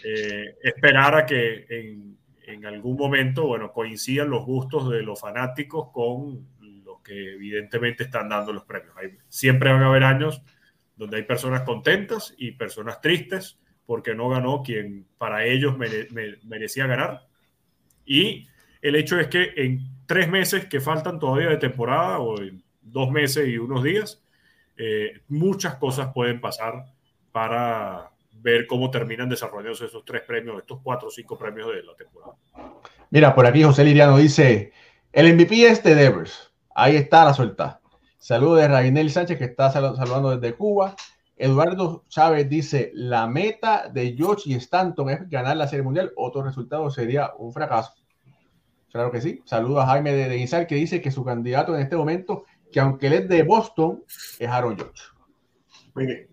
eh, 0.04 0.54
esperar 0.62 1.16
a 1.16 1.26
que 1.26 1.66
en, 1.68 2.16
en, 2.46 2.64
algún 2.64 2.96
momento, 2.96 3.48
bueno, 3.48 3.72
coincidan 3.72 4.30
los 4.30 4.44
gustos 4.44 4.88
de 4.88 5.02
los 5.02 5.20
fanáticos 5.20 5.90
con 5.90 6.46
los 6.84 7.00
que 7.02 7.34
evidentemente 7.34 8.04
están 8.04 8.28
dando 8.28 8.52
los 8.52 8.64
premios. 8.64 8.94
siempre 9.28 9.72
van 9.72 9.82
a 9.82 9.86
haber 9.86 10.04
años 10.04 10.44
donde 10.98 11.16
hay 11.16 11.22
personas 11.22 11.62
contentas 11.62 12.34
y 12.36 12.52
personas 12.52 13.00
tristes 13.00 13.58
porque 13.86 14.14
no 14.14 14.28
ganó 14.28 14.62
quien 14.62 15.06
para 15.16 15.46
ellos 15.46 15.76
merecía 15.78 16.86
ganar. 16.86 17.26
Y 18.04 18.46
el 18.82 18.96
hecho 18.96 19.18
es 19.18 19.28
que 19.28 19.52
en 19.56 19.80
tres 20.04 20.28
meses 20.28 20.66
que 20.66 20.80
faltan 20.80 21.18
todavía 21.18 21.48
de 21.48 21.56
temporada, 21.56 22.18
o 22.18 22.38
en 22.38 22.62
dos 22.82 23.10
meses 23.10 23.48
y 23.48 23.56
unos 23.56 23.82
días, 23.82 24.22
eh, 24.76 25.22
muchas 25.28 25.76
cosas 25.76 26.12
pueden 26.12 26.40
pasar 26.40 26.84
para 27.32 28.10
ver 28.32 28.66
cómo 28.66 28.90
terminan 28.90 29.28
desarrollándose 29.28 29.86
esos 29.86 30.04
tres 30.04 30.22
premios, 30.22 30.58
estos 30.58 30.80
cuatro 30.82 31.08
o 31.08 31.10
cinco 31.10 31.38
premios 31.38 31.68
de 31.68 31.82
la 31.82 31.94
temporada. 31.94 32.34
Mira, 33.10 33.34
por 33.34 33.46
aquí 33.46 33.62
José 33.62 33.84
Liriano 33.84 34.18
dice, 34.18 34.72
el 35.12 35.32
MVP 35.34 35.66
es 35.66 35.82
de 35.82 35.94
Devers. 35.94 36.52
Ahí 36.74 36.96
está 36.96 37.24
la 37.24 37.32
suelta. 37.32 37.80
Saludos 38.18 38.58
de 38.58 38.68
Rainel 38.68 39.10
Sánchez, 39.10 39.38
que 39.38 39.44
está 39.44 39.70
saludando 39.70 40.36
desde 40.36 40.56
Cuba. 40.56 40.96
Eduardo 41.36 42.04
Chávez 42.08 42.48
dice, 42.48 42.90
la 42.94 43.28
meta 43.28 43.88
de 43.88 44.14
George 44.16 44.50
y 44.50 44.54
Stanton 44.54 45.08
es 45.10 45.30
ganar 45.30 45.56
la 45.56 45.68
Serie 45.68 45.84
Mundial. 45.84 46.12
Otro 46.16 46.42
resultado 46.42 46.90
sería 46.90 47.32
un 47.38 47.52
fracaso. 47.52 47.92
Claro 48.90 49.12
que 49.12 49.20
sí. 49.20 49.40
Saludos 49.44 49.84
a 49.84 49.86
Jaime 49.86 50.12
de, 50.12 50.28
de 50.28 50.66
que 50.66 50.74
dice 50.74 51.00
que 51.00 51.12
su 51.12 51.24
candidato 51.24 51.76
en 51.76 51.82
este 51.82 51.96
momento, 51.96 52.44
que 52.72 52.80
aunque 52.80 53.06
él 53.06 53.12
es 53.12 53.28
de 53.28 53.44
Boston, 53.44 54.02
es 54.38 54.48
Aaron 54.48 54.76
George. 54.76 55.02
Muy 55.94 56.06
bien. 56.06 56.28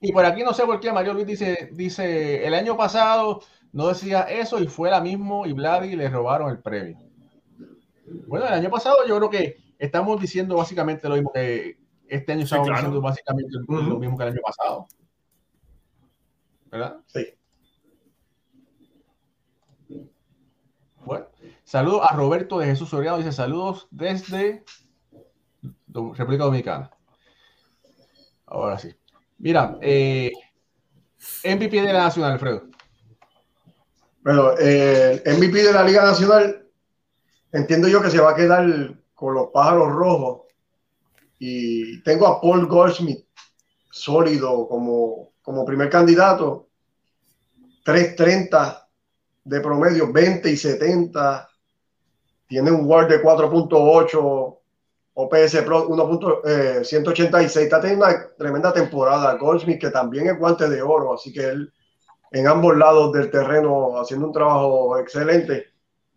Y 0.00 0.12
por 0.12 0.24
aquí 0.24 0.42
no 0.42 0.54
sé 0.54 0.64
por 0.64 0.80
qué 0.80 0.90
Mario 0.90 1.12
Luis 1.12 1.26
dice, 1.26 1.68
dice, 1.72 2.46
el 2.46 2.54
año 2.54 2.76
pasado 2.76 3.40
no 3.72 3.88
decía 3.88 4.22
eso 4.22 4.58
y 4.58 4.68
fue 4.68 4.90
la 4.90 5.02
mismo 5.02 5.46
y 5.46 5.52
Vladi 5.52 5.96
le 5.96 6.08
robaron 6.08 6.50
el 6.50 6.60
premio. 6.60 6.98
Bueno, 8.26 8.46
el 8.46 8.54
año 8.54 8.70
pasado 8.70 8.96
yo 9.06 9.16
creo 9.18 9.30
que 9.30 9.65
estamos 9.78 10.20
diciendo 10.20 10.56
básicamente 10.56 11.08
lo 11.08 11.16
mismo 11.16 11.32
que 11.32 11.78
este 12.08 12.32
año 12.32 12.44
estamos 12.44 12.68
diciendo 12.68 13.00
básicamente 13.00 13.50
lo 13.68 13.98
mismo 13.98 14.16
que 14.16 14.24
el 14.24 14.30
año 14.30 14.40
pasado. 14.44 14.86
¿Verdad? 16.70 17.00
Sí. 17.06 17.26
Bueno, 21.04 21.26
saludos 21.64 22.02
a 22.08 22.14
Roberto 22.16 22.58
de 22.58 22.66
Jesús 22.66 22.88
Soriano. 22.88 23.18
Dice 23.18 23.32
saludos 23.32 23.86
desde 23.90 24.64
República 25.88 26.44
Dominicana. 26.44 26.90
Ahora 28.46 28.78
sí. 28.78 28.94
Mira, 29.38 29.78
eh, 29.80 30.32
MVP 31.44 31.80
de 31.82 31.92
la 31.92 32.04
Nacional, 32.04 32.32
Alfredo. 32.32 32.68
Bueno, 34.22 34.56
el 34.58 35.22
MVP 35.38 35.62
de 35.62 35.72
la 35.72 35.84
Liga 35.84 36.02
Nacional, 36.02 36.66
entiendo 37.52 37.86
yo 37.88 38.02
que 38.02 38.10
se 38.10 38.20
va 38.20 38.32
a 38.32 38.34
quedar 38.34 38.96
con 39.16 39.34
los 39.34 39.48
pájaros 39.48 39.92
rojos. 39.92 40.42
Y 41.40 42.00
tengo 42.02 42.28
a 42.28 42.40
Paul 42.40 42.66
Goldschmidt 42.66 43.26
sólido 43.90 44.68
como, 44.68 45.32
como 45.42 45.64
primer 45.64 45.90
candidato. 45.90 46.68
330 47.84 48.88
de 49.44 49.60
promedio, 49.60 50.12
20 50.12 50.50
y 50.50 50.56
70. 50.56 51.48
Tiene 52.46 52.70
un 52.70 52.86
WAR 52.86 53.08
de 53.08 53.22
4.8 53.22 54.58
OPS 55.14 55.56
Plus 55.62 55.82
1.186. 55.84 57.56
Está 57.56 57.80
teniendo 57.80 58.04
una 58.04 58.28
tremenda 58.36 58.72
temporada. 58.72 59.36
Goldsmith, 59.36 59.80
que 59.80 59.90
también 59.90 60.28
es 60.28 60.38
guante 60.38 60.68
de 60.68 60.82
oro, 60.82 61.14
así 61.14 61.32
que 61.32 61.48
él 61.48 61.72
en 62.32 62.48
ambos 62.48 62.76
lados 62.76 63.12
del 63.12 63.30
terreno 63.30 63.98
haciendo 63.98 64.26
un 64.26 64.32
trabajo 64.32 64.98
excelente. 64.98 65.66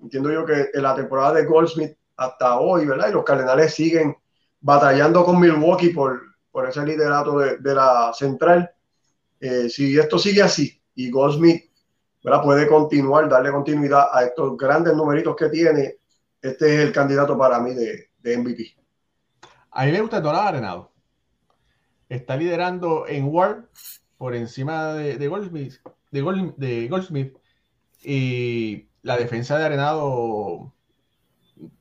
Entiendo 0.02 0.32
yo 0.32 0.46
que 0.46 0.70
en 0.74 0.84
la 0.84 0.96
temporada 0.96 1.34
de 1.34 1.46
Goldsmith 1.46 1.99
hasta 2.20 2.60
hoy, 2.60 2.86
¿verdad? 2.86 3.10
Y 3.10 3.14
los 3.14 3.24
Cardenales 3.24 3.74
siguen 3.74 4.16
batallando 4.60 5.24
con 5.24 5.40
Milwaukee 5.40 5.90
por, 5.90 6.22
por 6.52 6.68
ese 6.68 6.86
liderato 6.86 7.40
de, 7.40 7.58
de 7.58 7.74
la 7.76 8.12
central. 8.14 8.70
Eh, 9.40 9.70
si 9.70 9.98
esto 9.98 10.20
sigue 10.20 10.42
así 10.42 10.82
y 10.96 11.10
Goldsmith 11.10 11.72
¿verdad? 12.22 12.44
puede 12.44 12.68
continuar, 12.68 13.30
darle 13.30 13.52
continuidad 13.52 14.08
a 14.12 14.26
estos 14.26 14.58
grandes 14.58 14.94
numeritos 14.94 15.36
que 15.36 15.48
tiene, 15.48 15.96
este 16.42 16.76
es 16.76 16.82
el 16.82 16.92
candidato 16.92 17.38
para 17.38 17.60
mí 17.60 17.74
de, 17.74 18.10
de 18.18 18.38
MVP. 18.38 18.76
A 19.72 19.86
mí 19.86 19.92
me 19.94 20.02
gusta 20.02 20.20
Donald 20.20 20.48
Arenado. 20.48 20.92
Está 22.10 22.36
liderando 22.36 23.08
en 23.08 23.26
War 23.26 23.70
por 24.18 24.36
encima 24.36 24.94
de, 24.94 25.18
de 25.18 25.28
Goldsmith, 25.28 25.76
de, 26.12 26.54
de 26.58 26.88
Goldsmith. 26.90 27.38
Y 28.04 28.90
la 29.04 29.18
defensa 29.18 29.58
de 29.58 29.66
Arenado, 29.66 30.74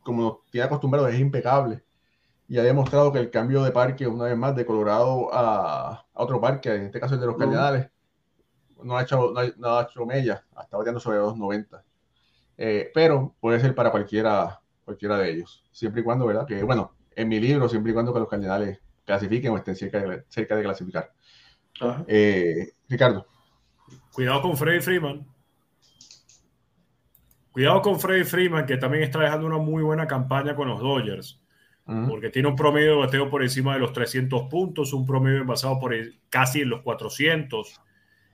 como 0.03 0.43
tiene 0.51 0.67
acostumbrado, 0.67 1.09
es 1.09 1.19
impecable. 1.19 1.83
Y 2.49 2.59
ha 2.59 2.63
demostrado 2.63 3.13
que 3.13 3.19
el 3.19 3.31
cambio 3.31 3.63
de 3.63 3.73
parque, 3.73 4.07
una 4.07 4.25
vez 4.25 4.37
más, 4.37 4.57
de 4.57 4.65
Colorado 4.65 5.29
a, 5.33 6.07
otro 6.15 6.41
parque, 6.41 6.75
en 6.75 6.83
este 6.85 6.99
caso 6.99 7.15
el 7.15 7.21
de 7.21 7.27
los 7.27 7.37
Cardenales, 7.37 7.91
no 8.83 8.97
ha 8.97 9.03
hecho, 9.03 9.35
no 9.59 9.77
ha, 9.77 9.83
hecho 9.83 10.07
mella, 10.07 10.45
hasta 10.55 10.77
bateando 10.77 11.01
sobre 11.01 11.19
2.90. 11.19 11.83
Eh, 12.57 12.91
pero 12.95 13.35
puede 13.39 13.61
ser 13.61 13.75
para 13.75 13.91
cualquiera, 13.91 14.61
cualquiera 14.85 15.19
de 15.19 15.31
ellos, 15.31 15.65
siempre 15.71 16.01
y 16.01 16.05
cuando, 16.05 16.27
¿verdad? 16.27 16.47
Que 16.47 16.63
bueno, 16.63 16.93
en 17.15 17.29
mi 17.29 17.39
libro, 17.39 17.69
siempre 17.69 17.91
y 17.91 17.95
cuando 17.95 18.13
que 18.13 18.21
los 18.21 18.29
cardenales 18.29 18.81
clasifiquen 19.05 19.53
o 19.53 19.57
estén 19.57 19.77
cerca 19.77 20.01
de, 20.01 20.25
cerca 20.29 20.57
de 20.57 20.63
clasificar. 20.63 21.13
Eh, 22.07 22.73
Ricardo. 22.89 23.27
Cuidado 24.13 24.43
con 24.43 24.57
Freddy 24.57 24.81
Freeman. 24.81 25.27
Cuidado 27.59 27.83
con 27.83 27.99
Freddy 27.99 28.25
Freeman, 28.25 28.67
que 28.67 28.77
también 28.77 29.03
está 29.03 29.21
dejando 29.21 29.47
una 29.47 29.59
muy 29.59 29.83
buena 29.83 30.07
campaña 30.07 30.55
con 30.55 30.69
los 30.69 30.81
Dodgers. 30.81 31.43
Porque 32.07 32.29
tiene 32.29 32.49
un 32.49 32.55
promedio 32.55 32.91
de 32.91 32.97
bateo 32.99 33.31
por 33.31 33.43
encima 33.43 33.73
de 33.73 33.81
los 33.81 33.95
300 33.95 34.43
puntos, 34.51 34.93
un 34.93 35.07
promedio 35.07 35.39
envasado 35.39 35.81
por 35.81 35.95
casi 36.29 36.61
en 36.61 36.69
los 36.69 36.83
400. 36.83 37.81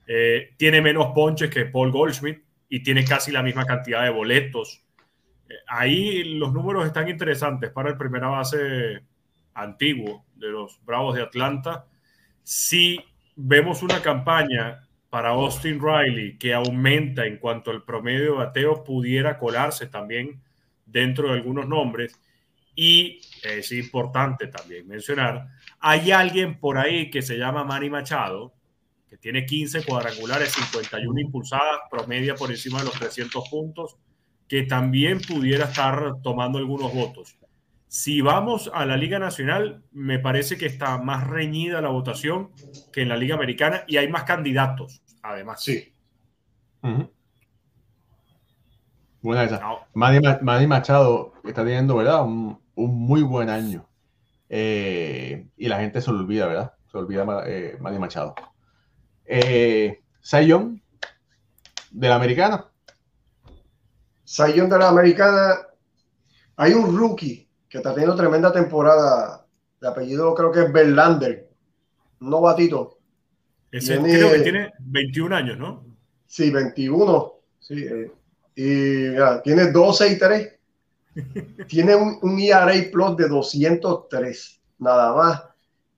Eh, 0.09 0.55
tiene 0.57 0.81
menos 0.83 1.13
ponches 1.15 1.51
que 1.51 1.67
Paul 1.67 1.93
Goldschmidt 1.93 2.43
y 2.69 2.83
tiene 2.83 3.05
casi 3.05 3.31
la 3.31 3.45
misma 3.45 3.65
cantidad 3.65 4.03
de 4.03 4.11
boletos 4.11 4.85
ahí 5.67 6.25
los 6.25 6.53
números 6.53 6.87
están 6.87 7.09
interesantes 7.09 7.71
para 7.71 7.91
el 7.91 7.97
primera 7.97 8.29
base 8.29 9.03
antiguo 9.55 10.25
de 10.35 10.49
los 10.49 10.85
Bravos 10.85 11.15
de 11.15 11.23
Atlanta. 11.23 11.87
Si 12.43 13.01
vemos 13.37 13.83
una 13.83 14.01
campaña 14.01 14.84
para 15.15 15.29
Austin 15.29 15.81
Riley 15.81 16.37
que 16.39 16.53
aumenta 16.53 17.25
en 17.25 17.37
cuanto 17.37 17.71
al 17.71 17.85
promedio 17.85 18.33
de 18.33 18.39
bateo, 18.39 18.83
pudiera 18.83 19.39
colarse 19.39 19.87
también 19.87 20.43
dentro 20.85 21.29
de 21.29 21.35
algunos 21.35 21.69
nombres. 21.69 22.19
Y 22.75 23.21
es 23.45 23.71
importante 23.71 24.49
también 24.49 24.89
mencionar, 24.89 25.47
hay 25.79 26.11
alguien 26.11 26.59
por 26.59 26.79
ahí 26.79 27.11
que 27.11 27.23
se 27.23 27.39
llama 27.39 27.63
Manny 27.63 27.91
Machado, 27.91 28.55
que 29.09 29.17
tiene 29.17 29.47
15 29.47 29.85
cuadrangulares, 29.85 30.51
51 30.51 31.21
impulsadas, 31.21 31.83
promedia 31.89 32.35
por 32.35 32.51
encima 32.51 32.81
de 32.81 32.87
los 32.87 32.99
300 32.99 33.49
puntos 33.49 33.97
que 34.49 34.65
también 34.65 35.21
pudiera 35.21 35.67
estar 35.67 36.15
tomando 36.25 36.59
algunos 36.59 36.93
votos. 36.93 37.37
Si 37.87 38.21
vamos 38.21 38.69
a 38.75 38.85
la 38.85 38.97
Liga 38.97 39.21
Nacional, 39.21 39.85
me 39.93 40.19
parece 40.19 40.59
que 40.59 40.67
está 40.67 40.99
más 40.99 41.29
reñida 41.29 41.81
la 41.81 41.91
votación 41.91 42.51
que 42.93 43.03
en 43.03 43.09
la 43.09 43.17
Liga 43.17 43.37
Americana 43.37 43.85
y 43.87 43.99
hay 43.99 44.09
más 44.09 44.25
candidatos, 44.25 45.04
además. 45.25 45.63
Sí. 45.63 45.93
Buena 49.23 49.45
esa. 49.45 49.61
Manny, 49.95 50.67
Machado 50.67 51.33
está 51.45 51.65
teniendo, 51.65 51.97
¿verdad? 51.97 52.25
Un, 52.25 52.61
muy 52.77 53.23
buen 53.23 53.49
año. 53.49 53.89
Eh, 54.49 55.49
y 55.57 55.69
la 55.69 55.79
gente 55.79 56.01
se 56.01 56.13
lo 56.13 56.19
olvida, 56.19 56.47
¿verdad? 56.47 56.75
Se 56.93 56.99
olvida 56.99 57.25
eh, 57.47 57.79
Manny 57.81 57.99
Machado. 57.99 58.35
Eh, 59.25 60.03
Sayon, 60.21 60.83
de 61.91 62.09
la 62.09 62.17
Americana. 62.17 62.67
Sayón 64.25 64.69
de 64.69 64.79
la 64.79 64.89
Americana, 64.89 65.55
hay 66.57 66.73
un 66.73 66.97
rookie 66.97 67.49
que 67.69 67.79
está 67.79 67.95
teniendo 67.95 68.17
tremenda 68.17 68.53
temporada. 68.53 69.47
De 69.81 69.89
apellido 69.89 70.35
creo 70.35 70.53
que 70.53 70.65
es 70.65 70.73
Berlander, 70.73 71.51
un 72.21 72.31
novatito. 72.31 72.94
Ese 73.75 73.99
creo 73.99 74.31
que 74.31 74.39
tiene 74.39 74.73
21 74.79 75.35
años, 75.35 75.59
¿no? 75.59 75.85
Sí, 76.27 76.49
21. 76.51 77.33
Sí, 77.59 77.85
eh, 77.85 78.13
y 78.55 79.43
tiene 79.43 79.73
12 79.73 80.13
y 80.13 80.19
3. 80.19 80.53
tiene 81.69 81.97
un, 81.97 82.19
un, 82.23 82.39
ERA 82.39 82.73
Plus 82.93 83.17
de 83.17 83.27
203, 83.27 84.61
nada 84.79 85.15
más. 85.17 85.43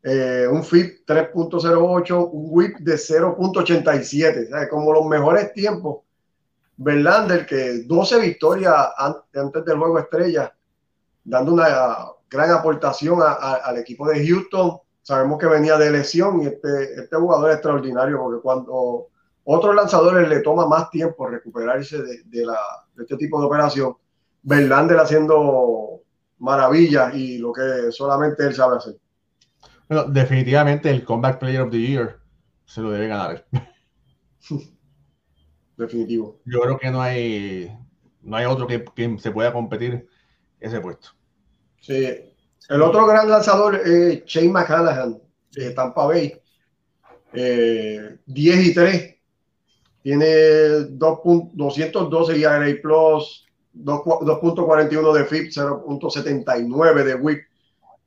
eh, 0.03 0.47
un 0.51 0.65
FIP 0.65 1.07
3.08, 1.07 2.31
un 2.33 2.47
WIP 2.51 2.79
de 2.79 2.95
0.87, 2.95 4.69
como 4.71 4.95
los 4.95 5.05
mejores 5.05 5.53
tiempos. 5.53 5.99
Verlander, 6.79 7.45
que 7.45 7.83
12 7.83 8.21
victorias 8.21 8.75
antes 8.97 9.65
del 9.67 9.77
juego 9.77 9.99
estrella, 9.99 10.51
dando 11.25 11.53
una 11.53 12.07
gran 12.31 12.51
aportación 12.53 13.19
al 13.23 13.77
equipo 13.77 14.09
de 14.09 14.27
Houston. 14.27 14.79
Sabemos 15.07 15.39
que 15.39 15.47
venía 15.47 15.79
de 15.79 15.93
lesión 15.93 16.43
y 16.43 16.47
este, 16.47 16.95
este 16.97 17.15
jugador 17.15 17.51
es 17.51 17.55
extraordinario 17.59 18.19
porque 18.19 18.43
cuando 18.43 19.07
otros 19.45 19.73
lanzadores 19.73 20.29
le 20.29 20.41
toma 20.41 20.67
más 20.67 20.91
tiempo 20.91 21.29
recuperarse 21.29 22.03
de, 22.03 22.45
la, 22.45 22.59
de 22.93 23.05
este 23.05 23.17
tipo 23.17 23.39
de 23.39 23.47
operación, 23.47 23.95
Verlander 24.43 24.99
haciendo 24.99 26.01
maravillas 26.39 27.15
y 27.15 27.39
lo 27.39 27.53
que 27.53 27.93
solamente 27.93 28.49
él 28.49 28.55
sabe 28.55 28.79
hacer. 28.79 28.97
Bueno, 29.89 30.07
definitivamente 30.09 30.91
el 30.91 31.05
Comeback 31.05 31.39
Player 31.39 31.61
of 31.61 31.71
the 31.71 31.79
Year 31.79 32.19
se 32.65 32.81
lo 32.81 32.91
debe 32.91 33.07
ganar. 33.07 33.47
Definitivo. 35.77 36.41
Yo 36.47 36.63
creo 36.63 36.79
que 36.79 36.91
no 36.91 37.01
hay, 37.01 37.73
no 38.23 38.37
hay 38.37 38.47
otro 38.47 38.67
que, 38.67 38.85
se 39.21 39.31
pueda 39.31 39.53
competir 39.53 40.09
ese 40.59 40.81
puesto. 40.81 41.11
Sí. 41.81 42.35
El 42.69 42.83
otro 42.83 43.07
gran 43.07 43.29
lanzador 43.29 43.77
es 43.77 44.25
Shane 44.25 44.49
McCallaghan 44.49 45.21
de 45.53 45.71
Tampa 45.71 46.07
Bay. 46.07 46.41
10 47.33 47.45
eh, 47.45 48.19
y 48.27 48.75
3. 48.75 49.17
Tiene 50.03 50.27
212 50.91 52.41
ERA 52.41 52.81
Plus, 52.83 53.47
2.41 53.75 55.13
de 55.13 55.25
FIP, 55.25 55.51
0.79 55.51 57.05
de 57.05 57.15
WHIP. 57.15 57.39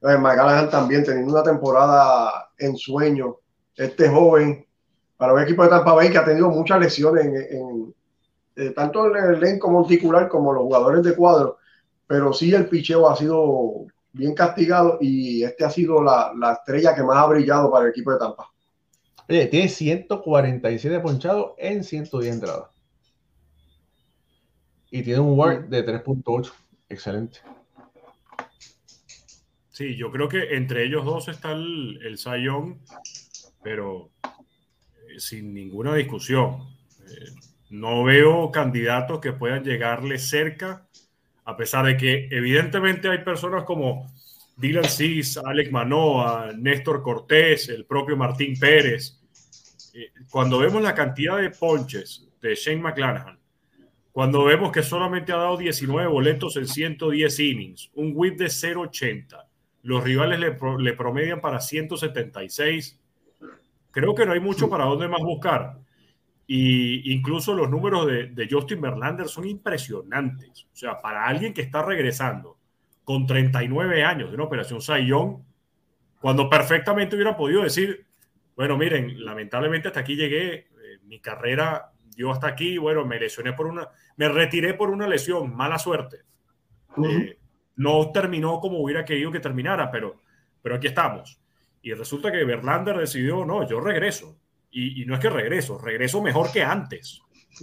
Eh, 0.01 0.67
también 0.71 1.03
teniendo 1.03 1.33
una 1.33 1.43
temporada 1.43 2.49
en 2.57 2.75
sueño. 2.77 3.37
Este 3.75 4.09
joven, 4.09 4.65
para 5.15 5.33
un 5.33 5.41
equipo 5.41 5.63
de 5.63 5.69
Tampa 5.69 5.93
Bay 5.93 6.09
que 6.09 6.17
ha 6.17 6.25
tenido 6.25 6.49
muchas 6.49 6.79
lesiones, 6.79 7.25
en, 7.25 7.93
eh, 8.57 8.71
tanto 8.71 9.05
en 9.05 9.23
el 9.23 9.35
elenco 9.35 9.69
monticular 9.69 10.27
como 10.27 10.51
los 10.51 10.63
jugadores 10.63 11.03
de 11.03 11.15
cuadro, 11.15 11.57
pero 12.07 12.33
sí 12.33 12.53
el 12.53 12.67
picheo 12.67 13.09
ha 13.09 13.15
sido 13.15 13.85
bien 14.11 14.33
castigado 14.33 14.97
y 15.01 15.43
este 15.43 15.65
ha 15.65 15.69
sido 15.69 16.01
la, 16.01 16.33
la 16.37 16.53
estrella 16.53 16.95
que 16.95 17.03
más 17.03 17.17
ha 17.17 17.27
brillado 17.27 17.71
para 17.71 17.85
el 17.85 17.91
equipo 17.91 18.11
de 18.11 18.19
Tampa. 18.19 18.49
Oye, 19.29 19.45
tiene 19.45 19.69
147 19.69 20.99
ponchados 21.01 21.51
en 21.57 21.83
110 21.83 22.33
entradas. 22.33 22.69
Y 24.89 25.03
tiene 25.03 25.19
un 25.19 25.37
WAR 25.37 25.69
de 25.69 25.85
3.8. 25.85 26.51
Excelente. 26.89 27.39
Sí, 29.69 29.95
yo 29.95 30.11
creo 30.11 30.27
que 30.27 30.55
entre 30.55 30.83
ellos 30.83 31.05
dos 31.05 31.27
está 31.27 31.51
el, 31.51 31.99
el 32.03 32.17
Sayón, 32.17 32.81
pero 33.63 34.09
eh, 34.23 35.19
sin 35.19 35.53
ninguna 35.53 35.93
discusión. 35.93 36.67
Eh, 37.07 37.31
no 37.69 38.03
veo 38.03 38.51
candidatos 38.51 39.19
que 39.19 39.31
puedan 39.31 39.63
llegarle 39.63 40.17
cerca, 40.17 40.87
a 41.49 41.57
pesar 41.57 41.85
de 41.85 41.97
que 41.97 42.27
evidentemente 42.29 43.09
hay 43.09 43.19
personas 43.23 43.63
como 43.63 44.05
Dylan 44.55 44.85
Cis, 44.85 45.37
Alex 45.37 45.71
Manoa, 45.71 46.51
Néstor 46.55 47.01
Cortés, 47.01 47.69
el 47.69 47.85
propio 47.85 48.15
Martín 48.15 48.57
Pérez. 48.59 49.19
Eh, 49.95 50.11
cuando 50.29 50.59
vemos 50.59 50.83
la 50.83 50.93
cantidad 50.93 51.37
de 51.37 51.49
ponches 51.49 52.29
de 52.39 52.53
Shane 52.53 52.81
McClanahan, 52.81 53.39
cuando 54.11 54.43
vemos 54.43 54.71
que 54.71 54.83
solamente 54.83 55.31
ha 55.31 55.37
dado 55.37 55.57
19 55.57 56.07
boletos 56.07 56.55
en 56.57 56.67
110 56.67 57.39
innings, 57.39 57.89
un 57.95 58.11
whip 58.13 58.37
de 58.37 58.45
0.80, 58.45 59.45
los 59.81 60.03
rivales 60.03 60.39
le, 60.39 60.93
promedian 60.93 61.41
para 61.41 61.59
176. 61.59 62.99
Creo 63.89 64.13
que 64.13 64.25
no 64.25 64.33
hay 64.33 64.39
mucho 64.39 64.69
para 64.69 64.85
dónde 64.85 65.07
más 65.07 65.21
buscar. 65.21 65.79
Y 66.51 67.13
incluso 67.13 67.53
los 67.53 67.69
números 67.69 68.07
de, 68.07 68.47
Justin 68.49 68.81
Verlander 68.81 69.27
son 69.27 69.47
impresionantes. 69.47 70.67
O 70.73 70.75
sea, 70.75 70.99
para 70.99 71.25
alguien 71.27 71.53
que 71.53 71.61
está 71.61 71.83
regresando 71.83 72.57
con 73.03 73.27
39 73.27 74.03
años 74.03 74.29
de 74.29 74.35
una 74.35 74.45
operación 74.45 74.81
Sayón, 74.81 75.45
cuando 76.19 76.49
perfectamente 76.49 77.15
hubiera 77.15 77.37
podido 77.37 77.61
decir, 77.61 78.05
bueno, 78.55 78.77
miren, 78.77 79.23
lamentablemente 79.23 79.89
hasta 79.89 79.99
aquí 79.99 80.15
llegué, 80.15 80.53
eh, 80.53 80.67
mi 81.03 81.19
carrera 81.19 81.91
dio 82.15 82.31
hasta 82.31 82.47
aquí, 82.47 82.77
bueno, 82.77 83.05
me 83.05 83.19
lesioné 83.19 83.53
por 83.53 83.67
una, 83.67 83.87
me 84.17 84.27
retiré 84.27 84.73
por 84.73 84.89
una 84.89 85.07
lesión, 85.07 85.55
mala 85.55 85.77
suerte 85.77 86.23
no 87.79 88.11
terminó 88.11 88.59
como 88.59 88.79
hubiera 88.79 89.05
querido 89.05 89.31
que 89.31 89.39
terminara, 89.39 89.89
pero, 89.89 90.17
pero 90.61 90.75
aquí 90.75 90.87
estamos. 90.87 91.41
Y 91.81 91.93
resulta 91.93 92.29
que 92.31 92.43
Verlander 92.43 92.97
decidió, 92.97 93.45
no, 93.45 93.67
yo 93.67 93.79
regreso. 93.79 94.37
Y, 94.71 95.05
no 95.05 95.15
es 95.15 95.19
que 95.19 95.29
regreso, 95.29 95.79
regreso 95.79 96.21
mejor 96.21 96.51
que 96.51 96.63
antes. 96.63 97.21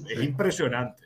Es 0.08 0.22
impresionante. 0.22 1.04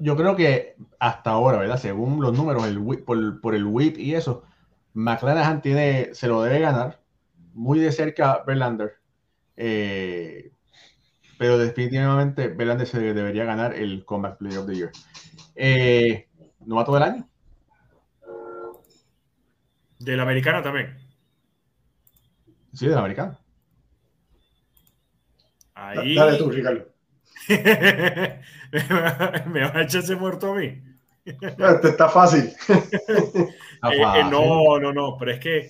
Yo, 0.00 0.16
creo 0.16 0.34
que 0.36 0.76
hasta 0.98 1.30
ahora, 1.30 1.58
¿verdad? 1.58 1.78
Según 1.78 2.20
los 2.20 2.36
números, 2.36 2.66
el 2.66 2.80
por, 3.04 3.54
el 3.54 3.64
whip 3.64 3.98
y 3.98 4.14
eso, 4.14 4.44
McLaren 4.94 5.60
tiene, 5.60 6.14
se 6.14 6.28
lo 6.28 6.42
debe 6.42 6.60
ganar 6.60 7.00
muy 7.54 7.78
de 7.78 7.92
cerca 7.92 8.42
Verlander. 8.46 8.94
Eh, 9.56 10.52
pero 11.38 11.58
definitivamente 11.58 12.48
Verlander 12.48 12.86
se 12.86 13.00
debería 13.00 13.44
ganar 13.44 13.74
el 13.74 14.04
Comeback 14.04 14.38
Player 14.38 14.58
of 14.58 14.66
the 14.66 14.74
Year. 14.74 14.90
Eh, 15.54 16.28
¿Novato 16.64 16.94
del 16.94 17.02
año? 17.02 17.28
De 19.98 20.16
la 20.16 20.22
americana 20.22 20.62
también. 20.62 20.96
Sí, 22.72 22.86
de 22.86 22.94
la 22.94 23.00
americana. 23.00 23.38
Ahí. 25.76 26.14
Dale 26.14 26.38
tú, 26.38 26.50
Ricardo. 26.50 26.86
me 27.48 28.40
va 29.60 29.72
a 29.74 29.82
echar 29.82 30.02
ese 30.02 30.16
muerto 30.16 30.52
a 30.52 30.54
mí. 30.56 30.82
Este 31.24 31.88
está 31.88 32.08
fácil. 32.08 32.52
Eh, 33.92 34.00
eh, 34.00 34.24
no, 34.30 34.80
no, 34.80 34.90
no, 34.90 35.18
pero 35.18 35.32
es 35.32 35.38
que, 35.38 35.68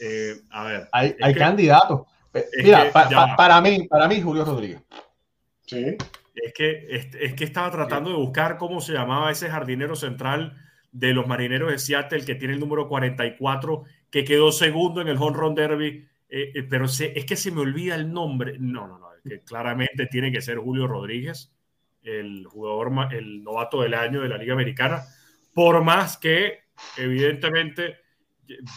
eh, 0.00 0.36
a 0.50 0.64
ver. 0.64 0.88
Hay, 0.92 1.16
hay 1.20 1.34
candidatos. 1.34 2.02
Mira, 2.62 2.92
para 3.36 3.60
mí, 3.60 3.88
para 3.88 4.08
mí, 4.08 4.22
Julio 4.22 4.44
Rodríguez. 4.44 4.80
Sí. 5.66 5.96
Es 6.34 6.52
que, 6.54 6.86
es, 6.90 7.34
que 7.34 7.44
estaba 7.44 7.70
tratando 7.70 8.10
de 8.10 8.16
buscar 8.16 8.56
cómo 8.56 8.80
se 8.80 8.92
llamaba 8.92 9.30
ese 9.30 9.48
jardinero 9.48 9.94
central 9.94 10.56
de 10.90 11.12
los 11.12 11.26
marineros 11.26 11.70
de 11.70 11.78
Seattle, 11.78 12.24
que 12.24 12.34
tiene 12.34 12.54
el 12.54 12.60
número 12.60 12.88
44, 12.88 13.84
que 14.10 14.24
quedó 14.24 14.52
segundo 14.52 15.00
en 15.00 15.08
el 15.08 15.18
Home 15.18 15.36
Run 15.36 15.54
Derby, 15.54 16.08
eh, 16.28 16.52
eh, 16.54 16.62
pero 16.68 16.86
es 16.86 17.24
que 17.26 17.36
se 17.36 17.50
me 17.50 17.60
olvida 17.60 17.94
el 17.94 18.12
nombre. 18.12 18.56
No, 18.58 18.88
no, 18.88 18.98
no, 18.98 19.13
que 19.24 19.40
claramente 19.40 20.06
tiene 20.06 20.30
que 20.30 20.42
ser 20.42 20.58
Julio 20.58 20.86
Rodríguez, 20.86 21.52
el 22.02 22.44
jugador, 22.46 23.12
el 23.12 23.42
novato 23.42 23.82
del 23.82 23.94
año 23.94 24.20
de 24.20 24.28
la 24.28 24.36
Liga 24.36 24.52
Americana, 24.52 25.04
por 25.54 25.82
más 25.82 26.18
que, 26.18 26.64
evidentemente, 26.96 27.98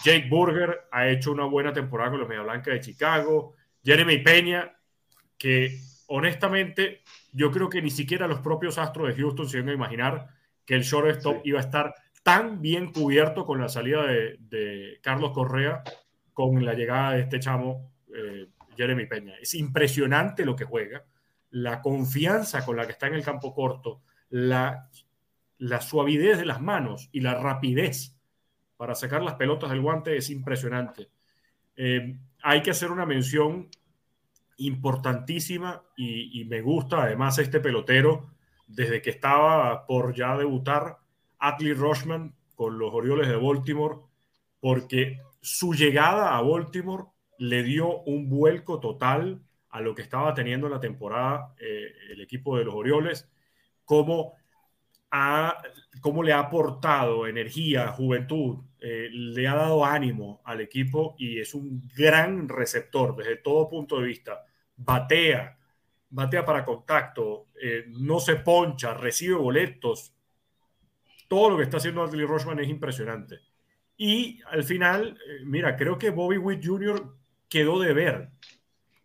Jake 0.03 0.27
Burger 0.29 0.87
ha 0.91 1.09
hecho 1.09 1.31
una 1.31 1.45
buena 1.45 1.73
temporada 1.73 2.11
con 2.11 2.19
los 2.19 2.29
Media 2.29 2.43
Blanca 2.43 2.71
de 2.71 2.79
Chicago, 2.79 3.55
Jeremy 3.83 4.19
Peña, 4.19 4.77
que 5.37 5.77
honestamente 6.07 7.01
yo 7.33 7.51
creo 7.51 7.69
que 7.69 7.81
ni 7.81 7.89
siquiera 7.89 8.27
los 8.27 8.39
propios 8.39 8.77
Astros 8.77 9.09
de 9.09 9.21
Houston 9.21 9.49
se 9.49 9.57
iban 9.57 9.69
a 9.69 9.73
imaginar 9.73 10.27
que 10.65 10.75
el 10.75 10.83
shortstop 10.83 11.45
iba 11.45 11.59
a 11.59 11.63
estar 11.63 11.93
tan 12.23 12.61
bien 12.61 12.91
cubierto 12.91 13.45
con 13.45 13.59
la 13.59 13.69
salida 13.69 14.05
de, 14.05 14.99
Carlos 15.01 15.31
Correa, 15.31 15.83
con 16.33 16.65
la 16.65 16.73
llegada 16.73 17.13
de 17.13 17.21
este 17.21 17.39
chamo 17.39 17.93
eh, 18.13 18.47
Jeremy 18.77 19.05
Peña. 19.07 19.35
Es 19.41 19.53
impresionante 19.55 20.45
lo 20.45 20.55
que 20.55 20.65
juega, 20.65 21.03
la 21.49 21.81
confianza 21.81 22.65
con 22.65 22.77
la 22.77 22.85
que 22.85 22.91
está 22.93 23.07
en 23.07 23.15
el 23.15 23.23
campo 23.23 23.53
corto, 23.53 24.01
la, 24.29 24.89
la 25.57 25.81
suavidez 25.81 26.37
de 26.37 26.45
las 26.45 26.61
manos 26.61 27.09
y 27.11 27.21
la 27.21 27.35
rapidez 27.35 28.17
para 28.77 28.95
sacar 28.95 29.23
las 29.23 29.35
pelotas 29.35 29.71
del 29.71 29.81
guante 29.81 30.15
es 30.15 30.29
impresionante. 30.29 31.09
Eh, 31.75 32.17
hay 32.43 32.61
que 32.61 32.71
hacer 32.71 32.91
una 32.91 33.05
mención 33.05 33.69
importantísima 34.57 35.83
y, 35.95 36.45
me 36.45 36.61
gusta 36.61 37.03
además 37.03 37.37
este 37.37 37.59
pelotero 37.59 38.31
desde 38.67 39.01
que 39.01 39.11
estaba 39.11 39.85
por 39.85 40.13
ya 40.15 40.35
debutar 40.35 40.97
Atlee 41.39 41.73
Rushman 41.73 42.35
con 42.55 42.77
los 42.79 42.93
Orioles 42.93 43.27
de 43.27 43.35
Baltimore, 43.35 43.97
porque 44.59 45.19
su 45.41 45.73
llegada 45.73 46.35
a 46.35 46.41
Baltimore 46.41 47.05
le 47.39 47.63
dio 47.63 48.01
un 48.03 48.29
vuelco 48.29 48.79
total 48.79 49.41
a 49.69 49.81
lo 49.81 49.93
que 49.93 50.01
estaba 50.01 50.33
teniendo 50.33 50.67
en 50.67 50.73
la 50.73 50.79
temporada 50.79 51.53
eh, 51.59 51.93
el 52.09 52.21
equipo 52.21 52.57
de 52.57 52.65
los 52.65 52.73
Orioles, 52.73 53.29
cómo, 53.85 54.33
ha, 55.11 55.57
cómo 56.01 56.23
le 56.23 56.33
ha 56.33 56.39
aportado 56.39 57.27
energía, 57.27 57.89
juventud, 57.89 58.59
eh, 58.79 59.09
le 59.11 59.47
ha 59.47 59.55
dado 59.55 59.85
ánimo 59.85 60.41
al 60.45 60.61
equipo 60.61 61.15
y 61.17 61.39
es 61.39 61.53
un 61.53 61.87
gran 61.95 62.49
receptor 62.49 63.15
desde 63.15 63.37
todo 63.37 63.69
punto 63.69 63.99
de 63.99 64.07
vista. 64.07 64.45
Batea, 64.75 65.57
batea 66.09 66.45
para 66.45 66.65
contacto, 66.65 67.47
eh, 67.61 67.85
no 67.87 68.19
se 68.19 68.37
poncha, 68.37 68.93
recibe 68.93 69.35
boletos, 69.35 70.13
todo 71.27 71.49
lo 71.49 71.57
que 71.57 71.63
está 71.63 71.77
haciendo 71.77 72.03
Adley 72.03 72.25
Rochman 72.25 72.59
es 72.59 72.69
impresionante. 72.69 73.39
Y 73.97 74.39
al 74.49 74.63
final, 74.63 75.17
mira, 75.43 75.75
creo 75.75 75.97
que 75.97 76.11
Bobby 76.11 76.37
Witt 76.37 76.65
Jr. 76.65 77.16
quedó 77.49 77.79
de 77.79 77.93
ver. 77.93 78.29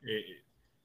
Eh, 0.03 0.43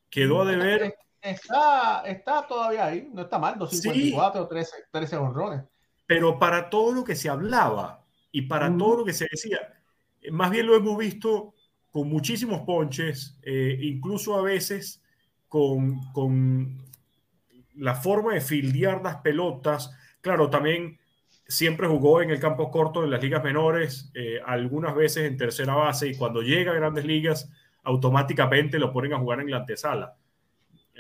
quedó 0.10 0.46
de 0.46 0.56
ver. 0.58 0.96
Está, 1.22 2.04
está 2.06 2.46
todavía 2.48 2.86
ahí, 2.86 3.10
no 3.12 3.24
está 3.24 3.40
mal, 3.40 3.58
254 3.58 4.42
o 4.42 4.48
13, 4.48 4.76
13 4.92 5.18
honrones. 5.18 5.64
Pero 6.06 6.40
para 6.40 6.70
todo 6.70 6.94
lo 6.94 7.04
que 7.04 7.16
se 7.16 7.30
hablaba 7.30 8.06
y 8.32 8.44
para 8.44 8.76
todo 8.78 8.98
lo 8.98 9.06
que 9.06 9.14
se 9.14 9.28
decía, 9.30 9.60
eh, 10.22 10.32
más 10.32 10.52
bien 10.52 10.68
lo 10.68 10.76
hemos 10.76 10.98
visto 10.98 11.54
con 11.92 12.10
muchísimos 12.10 12.62
ponches, 12.62 13.40
incluso 13.44 14.38
a 14.38 14.44
veces 14.44 15.02
con, 15.48 16.00
con 16.12 16.86
la 17.78 17.96
forma 17.96 18.34
de 18.34 18.42
fildear 18.42 19.02
las 19.04 19.18
pelotas. 19.18 19.92
Claro, 20.22 20.50
también 20.50 21.00
siempre 21.48 21.88
jugó 21.88 22.22
en 22.22 22.30
el 22.30 22.40
campo 22.40 22.70
corto 22.70 23.04
en 23.04 23.10
las 23.10 23.22
ligas 23.22 23.44
menores, 23.44 24.12
eh, 24.14 24.40
algunas 24.46 24.96
veces 24.96 25.26
en 25.26 25.38
tercera 25.38 25.76
base, 25.76 26.08
y 26.08 26.16
cuando 26.16 26.42
llega 26.42 26.72
a 26.72 26.76
grandes 26.76 27.06
ligas, 27.06 27.50
automáticamente 27.84 28.80
lo 28.80 28.92
ponen 28.92 29.14
a 29.14 29.20
jugar 29.20 29.40
en 29.40 29.52
la 29.52 29.58
antesala. 29.58 30.16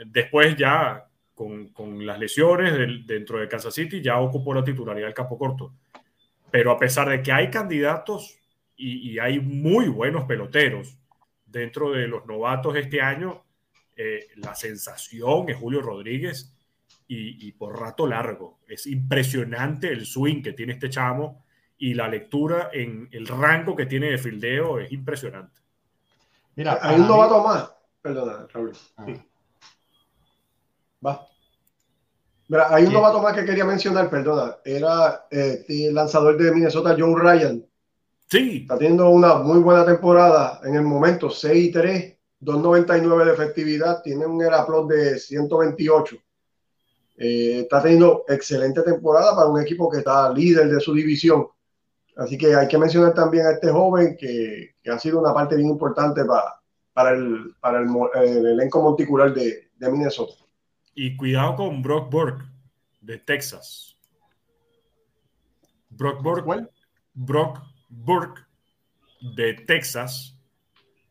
Después 0.05 0.55
ya, 0.55 1.07
con, 1.33 1.69
con 1.69 2.05
las 2.05 2.19
lesiones 2.19 2.73
dentro 3.05 3.39
de 3.39 3.47
Kansas 3.47 3.73
City, 3.73 4.01
ya 4.01 4.19
ocupó 4.19 4.53
la 4.53 4.63
titularidad 4.63 5.07
del 5.07 5.13
campo 5.13 5.37
corto. 5.37 5.73
Pero 6.49 6.71
a 6.71 6.79
pesar 6.79 7.09
de 7.09 7.21
que 7.21 7.31
hay 7.31 7.49
candidatos 7.49 8.39
y, 8.77 9.17
hay 9.19 9.39
muy 9.39 9.89
buenos 9.89 10.25
peloteros 10.25 10.97
dentro 11.45 11.91
de 11.91 12.07
los 12.07 12.25
novatos 12.25 12.75
este 12.75 13.01
año, 13.01 13.43
eh, 13.95 14.27
la 14.35 14.53
sensación 14.55 15.49
es 15.49 15.57
Julio 15.57 15.81
Rodríguez 15.81 16.53
y, 17.08 17.51
por 17.53 17.80
rato 17.80 18.05
largo. 18.05 18.60
Es 18.68 18.86
impresionante 18.88 19.89
el 19.91 20.05
swing 20.05 20.41
que 20.41 20.53
tiene 20.53 20.74
este 20.74 20.89
chamo 20.89 21.45
y 21.78 21.93
la 21.93 22.08
lectura 22.08 22.70
en 22.74 23.08
el 23.12 23.28
rango 23.28 23.76
que 23.76 23.86
tiene 23.86 24.12
de 24.12 24.18
fildeo 24.18 24.80
es 24.80 24.91
impresionante. 24.91 25.62
Mira, 26.55 26.80
hay 26.82 26.99
un 26.99 27.08
novato 27.08 27.43
más. 27.43 27.72
Perdona, 28.01 28.47
Raúl. 28.51 28.74
Ah. 28.97 29.05
Va. 31.05 31.28
Mira, 32.49 32.74
hay 32.74 32.86
un 32.86 32.93
novato 32.93 33.22
más 33.22 33.34
que 33.34 33.45
quería 33.45 33.66
mencionar, 33.66 34.10
perdona. 34.10 34.58
Era 34.66 35.28
eh, 35.30 35.66
el 35.68 35.93
lanzador 35.93 36.38
de 36.38 36.51
Minnesota, 36.51 36.95
John 36.97 37.18
Ryan. 37.18 37.66
Sí. 38.30 38.60
Está 38.62 38.78
teniendo 38.78 39.10
una 39.10 39.36
muy 39.36 39.60
buena 39.60 39.86
temporada 39.86 40.60
en 40.64 40.76
el 40.76 40.82
momento, 40.82 41.30
6 41.30 41.70
y 41.70 41.72
3, 41.72 42.18
2.99 42.41 43.26
de 43.26 43.34
efectividad, 43.34 44.01
tiene 44.01 44.26
un 44.26 44.41
Eraplot 44.41 44.89
de 44.89 45.20
128. 45.20 46.18
Eh, 47.18 47.61
está 47.61 47.82
teniendo 47.82 48.24
excelente 48.28 48.84
temporada 48.84 49.36
para 49.36 49.49
un 49.49 49.59
equipo 49.59 49.89
que 49.89 49.99
está 49.99 50.32
líder 50.32 50.70
de 50.70 50.80
su 50.80 50.93
división. 50.93 51.47
Así 52.15 52.38
que 52.38 52.55
hay 52.55 52.68
que 52.68 52.78
mencionar 52.78 53.13
también 53.13 53.47
a 53.47 53.51
este 53.51 53.72
joven 53.72 54.15
que, 54.18 54.76
que 54.82 54.91
ha 54.91 54.99
sido 54.99 55.20
una 55.20 55.34
parte 55.34 55.55
bien 55.55 55.70
importante 55.70 56.24
para, 56.26 56.61
para, 56.93 57.11
el, 57.11 57.55
para 57.59 57.80
el, 57.80 58.45
elenco 58.45 58.82
monticular 58.82 59.34
de, 59.34 59.70
de, 59.76 59.91
Minnesota. 59.91 60.34
Y 60.93 61.15
cuidado 61.15 61.55
con 61.55 61.82
Brock 61.82 62.11
Burke 62.11 62.43
de 63.01 63.18
Texas. 63.20 63.97
Brock 65.89 66.22
Burke, 66.22 66.68
Brock 67.13 67.59
Burke 67.89 68.41
de 69.36 69.53
Texas 69.53 70.38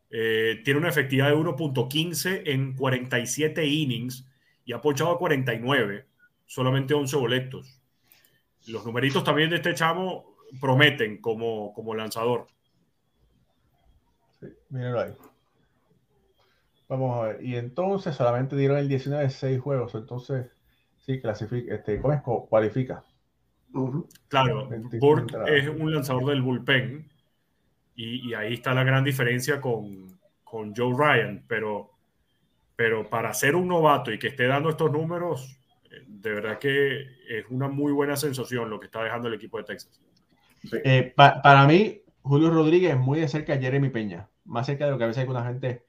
eh, 0.09 0.61
tiene 0.63 0.79
una 0.79 0.89
efectividad 0.89 1.29
de 1.29 1.35
1.15 1.35 2.43
en 2.45 2.75
47 2.75 3.65
innings 3.65 4.26
y 4.67 4.73
ha 4.73 4.81
ponchado 4.81 5.11
a 5.11 5.17
49, 5.17 6.05
solamente 6.45 6.93
11 6.93 7.15
boletos. 7.15 7.81
Los 8.67 8.85
numeritos 8.85 9.23
también 9.23 9.49
de 9.49 9.55
este 9.55 9.73
chamo 9.73 10.35
prometen 10.59 11.21
como, 11.21 11.73
como 11.73 11.95
lanzador. 11.95 12.47
Sí, 14.41 14.47
mírenlo 14.69 14.99
ahí. 14.99 15.13
Vamos 16.89 17.17
a 17.17 17.27
ver. 17.27 17.45
Y 17.45 17.55
entonces 17.55 18.13
solamente 18.13 18.57
dieron 18.57 18.77
el 18.77 18.89
19 18.89 19.23
de 19.23 19.29
6 19.29 19.61
juegos. 19.61 19.95
Entonces, 19.95 20.51
sí, 20.97 21.21
clasifica, 21.21 21.73
este, 21.73 22.01
¿cómo 22.01 22.13
es? 22.13 22.21
Cualifica. 22.49 23.05
Claro, 24.27 24.69
Burke 24.99 25.33
es 25.47 25.69
un 25.69 25.93
lanzador 25.93 26.25
del 26.25 26.41
bullpen. 26.41 27.09
Y, 27.95 28.29
y, 28.29 28.33
ahí 28.33 28.55
está 28.55 28.73
la 28.73 28.83
gran 28.83 29.05
diferencia 29.05 29.61
con, 29.61 30.19
con 30.43 30.75
Joe 30.75 30.93
Ryan. 30.93 31.45
Pero 31.47 31.96
pero 32.77 33.09
para 33.09 33.33
ser 33.33 33.55
un 33.55 33.67
novato 33.67 34.13
y 34.13 34.19
que 34.19 34.27
esté 34.27 34.45
dando 34.45 34.69
estos 34.69 34.91
números, 34.91 35.59
eh, 35.85 36.03
de 36.07 36.31
verdad 36.31 36.59
que 36.59 37.01
es 37.27 37.45
una 37.49 37.67
muy 37.67 37.91
buena 37.91 38.15
sensación 38.15 38.69
lo 38.69 38.79
que 38.79 38.85
está 38.85 39.03
dejando 39.03 39.27
el 39.27 39.33
equipo 39.33 39.57
de 39.57 39.63
Texas. 39.63 39.99
Eh, 40.83 41.11
para 41.15 41.65
mí, 41.65 42.01
Julio 42.21 42.51
Rodríguez 42.51 42.91
es 42.91 42.99
muy 42.99 43.19
de 43.19 43.27
cerca 43.27 43.53
a 43.53 43.57
Jeremy 43.57 43.89
Peña, 43.89 44.29
más 44.45 44.67
cerca 44.67 44.85
de 44.85 44.91
lo 44.91 44.97
que 44.99 45.05
a 45.05 45.07
veces 45.07 45.21
alguna 45.21 45.43
gente 45.43 45.83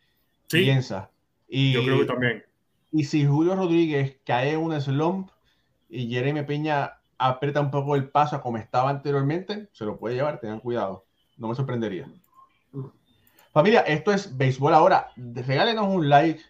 piensa. 0.51 1.11
Y, 1.47 1.73
yo 1.73 1.85
creo 1.85 2.01
que 2.01 2.05
también. 2.07 2.45
Y 2.91 3.05
si 3.05 3.27
Julio 3.27 3.55
Rodríguez 3.55 4.17
cae 4.25 4.53
en 4.53 4.61
un 4.61 4.81
slump 4.81 5.31
y 5.91 6.09
Jeremy 6.09 6.43
Peña 6.45 7.01
aprieta 7.19 7.61
un 7.61 7.71
poco 7.71 7.97
el 7.97 8.09
paso 8.09 8.37
a 8.37 8.41
como 8.41 8.57
estaba 8.57 8.89
anteriormente, 8.89 9.69
se 9.73 9.85
lo 9.85 9.99
puede 9.99 10.15
llevar, 10.15 10.41
tengan 10.41 10.61
cuidado. 10.61 11.05
No 11.37 11.49
me 11.49 11.55
sorprendería. 11.55 12.09
Mm. 12.73 12.87
Familia, 13.53 13.81
esto 13.81 14.11
es 14.11 14.37
Béisbol 14.37 14.73
ahora. 14.73 15.09
Regálenos 15.17 15.87
un 15.87 16.09
like 16.09 16.41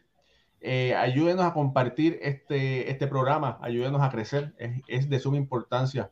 eh, 0.61 0.95
ayúdenos 0.95 1.45
a 1.45 1.53
compartir 1.53 2.19
este, 2.23 2.91
este 2.91 3.07
programa, 3.07 3.59
ayúdenos 3.63 4.03
a 4.03 4.11
crecer. 4.11 4.55
Es, 4.89 5.09
de 5.09 5.21
suma 5.21 5.37
importancia 5.37 6.11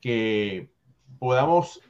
que 0.00 0.70
podamos 1.18 1.80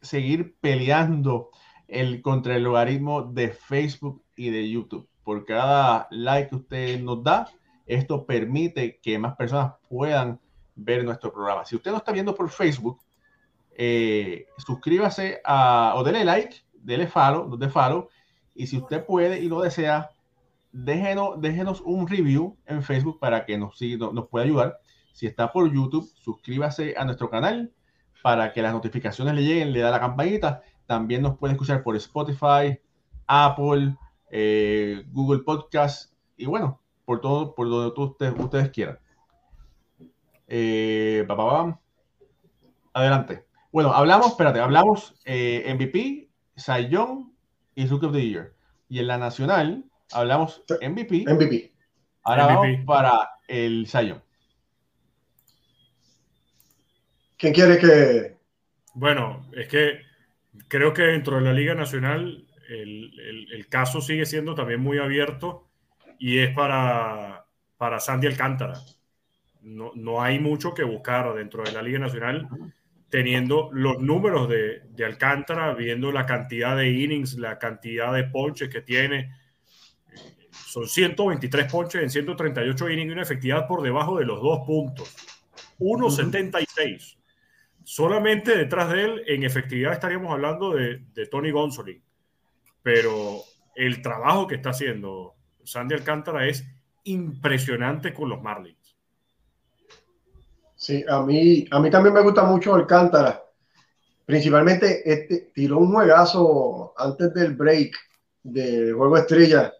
seguir 0.00 0.56
peleando 0.60 1.50
el, 1.86 2.22
contra 2.22 2.56
el 2.56 2.64
logaritmo 2.64 3.22
de 3.22 3.50
Facebook 3.50 4.22
y 4.36 4.50
de 4.50 4.68
YouTube. 4.68 5.08
Por 5.22 5.44
cada 5.44 6.08
like 6.10 6.48
que 6.48 6.56
usted 6.56 7.00
nos 7.00 7.22
da, 7.22 7.48
esto 7.86 8.26
permite 8.26 8.98
que 9.00 9.18
más 9.18 9.36
personas 9.36 9.74
puedan 9.88 10.40
ver 10.74 11.04
nuestro 11.04 11.32
programa. 11.32 11.64
Si 11.64 11.76
usted 11.76 11.90
no 11.90 11.98
está 11.98 12.12
viendo 12.12 12.34
por 12.34 12.48
Facebook, 12.48 13.00
eh, 13.76 14.46
suscríbase 14.58 15.40
o 15.44 16.02
dele 16.02 16.24
like, 16.24 16.56
dele 16.74 17.06
follow, 17.06 17.56
de 17.56 17.68
follow, 17.68 18.08
y 18.54 18.66
si 18.66 18.78
usted 18.78 19.04
puede 19.04 19.40
y 19.40 19.48
lo 19.48 19.60
desea, 19.60 20.10
déjenos, 20.72 21.40
déjenos 21.40 21.80
un 21.82 22.08
review 22.08 22.56
en 22.66 22.82
Facebook 22.82 23.18
para 23.20 23.44
que 23.44 23.58
nos, 23.58 23.78
nos 24.12 24.28
pueda 24.28 24.44
ayudar. 24.44 24.78
Si 25.12 25.26
está 25.26 25.52
por 25.52 25.72
YouTube, 25.72 26.10
suscríbase 26.16 26.94
a 26.96 27.04
nuestro 27.04 27.30
canal 27.30 27.72
para 28.22 28.52
que 28.52 28.62
las 28.62 28.72
notificaciones 28.72 29.34
le 29.34 29.42
lleguen, 29.42 29.72
le 29.72 29.80
da 29.80 29.90
la 29.90 30.00
campanita. 30.00 30.62
También 30.86 31.22
nos 31.22 31.36
puede 31.38 31.52
escuchar 31.52 31.82
por 31.82 31.96
Spotify, 31.96 32.78
Apple, 33.26 33.96
eh, 34.30 35.04
Google 35.08 35.42
Podcast 35.42 36.12
y 36.36 36.46
bueno, 36.46 36.80
por 37.04 37.20
todo, 37.20 37.54
por 37.54 37.68
donde 37.68 38.00
ustedes, 38.00 38.34
ustedes 38.38 38.70
quieran. 38.70 38.98
Eh, 40.48 41.26
Adelante. 42.94 43.46
Bueno, 43.72 43.92
hablamos, 43.92 44.28
espérate, 44.28 44.60
hablamos 44.60 45.14
eh, 45.24 45.72
MVP, 45.74 46.28
Young 46.90 47.32
y 47.74 47.86
Rookie 47.86 48.06
of 48.06 48.12
the 48.12 48.28
Year. 48.28 48.54
Y 48.88 48.98
en 48.98 49.06
la 49.06 49.16
nacional, 49.16 49.84
Hablamos 50.12 50.62
MVP. 50.80 51.24
MVP. 51.26 51.72
Ahora 52.24 52.46
vamos 52.46 52.84
para 52.86 53.30
el 53.48 53.86
Sayon. 53.86 54.22
¿Quién 57.36 57.52
quiere 57.52 57.78
que.? 57.78 58.36
Bueno, 58.94 59.50
es 59.52 59.68
que 59.68 60.00
creo 60.68 60.92
que 60.92 61.02
dentro 61.02 61.36
de 61.36 61.42
la 61.42 61.52
Liga 61.52 61.74
Nacional 61.74 62.46
el, 62.68 63.66
caso 63.68 64.00
sigue 64.00 64.26
siendo 64.26 64.54
también 64.54 64.80
muy 64.80 64.98
abierto 64.98 65.68
y 66.18 66.38
es 66.38 66.54
para, 66.54 67.46
para 67.76 68.00
Sandy 68.00 68.26
Alcántara. 68.26 68.80
No, 69.62 69.92
no 69.94 70.22
hay 70.22 70.38
mucho 70.38 70.74
que 70.74 70.84
buscar 70.84 71.34
dentro 71.34 71.62
de 71.62 71.72
la 71.72 71.82
Liga 71.82 71.98
Nacional 71.98 72.48
teniendo 73.08 73.70
los 73.72 74.00
números 74.00 74.48
de, 74.48 74.82
de 74.90 75.04
Alcántara, 75.04 75.74
viendo 75.74 76.12
la 76.12 76.24
cantidad 76.24 76.76
de 76.76 76.90
innings, 76.90 77.34
la 77.34 77.58
cantidad 77.58 78.12
de 78.12 78.24
ponches 78.24 78.70
que 78.70 78.80
tiene, 78.80 79.30
son 80.72 80.88
123 80.88 81.70
ponches 81.70 82.02
en 82.02 82.08
138 82.08 82.88
innings 82.88 83.10
y 83.10 83.12
una 83.12 83.22
efectividad 83.22 83.66
por 83.66 83.82
debajo 83.82 84.18
de 84.18 84.24
los 84.24 84.40
dos 84.40 84.60
puntos. 84.66 85.14
1.76. 85.78 87.18
Solamente 87.84 88.56
detrás 88.56 88.90
de 88.90 89.04
él, 89.04 89.22
en 89.26 89.42
efectividad, 89.42 89.92
estaríamos 89.92 90.32
hablando 90.32 90.70
de, 90.70 91.04
Tony 91.30 91.50
Gonsolin. 91.50 92.02
Pero 92.82 93.42
el 93.74 94.00
trabajo 94.00 94.46
que 94.46 94.54
está 94.54 94.70
haciendo 94.70 95.34
Sandy 95.62 95.94
Alcántara 95.94 96.48
es 96.48 96.64
impresionante 97.04 98.14
con 98.14 98.30
los 98.30 98.40
Marlins. 98.40 98.96
Sí, 100.74 101.04
a 101.06 101.20
mí, 101.20 101.66
a 101.70 101.80
mí 101.80 101.90
también 101.90 102.14
me 102.14 102.22
gusta 102.22 102.44
mucho 102.44 102.74
Alcántara. 102.74 103.42
Principalmente 104.24 105.02
este, 105.04 105.50
tiró 105.52 105.76
un 105.80 105.92
juegazo 105.92 106.94
antes 106.96 107.34
del 107.34 107.56
break 107.56 107.94
del 108.42 108.94
juego 108.94 109.18
estrella 109.18 109.70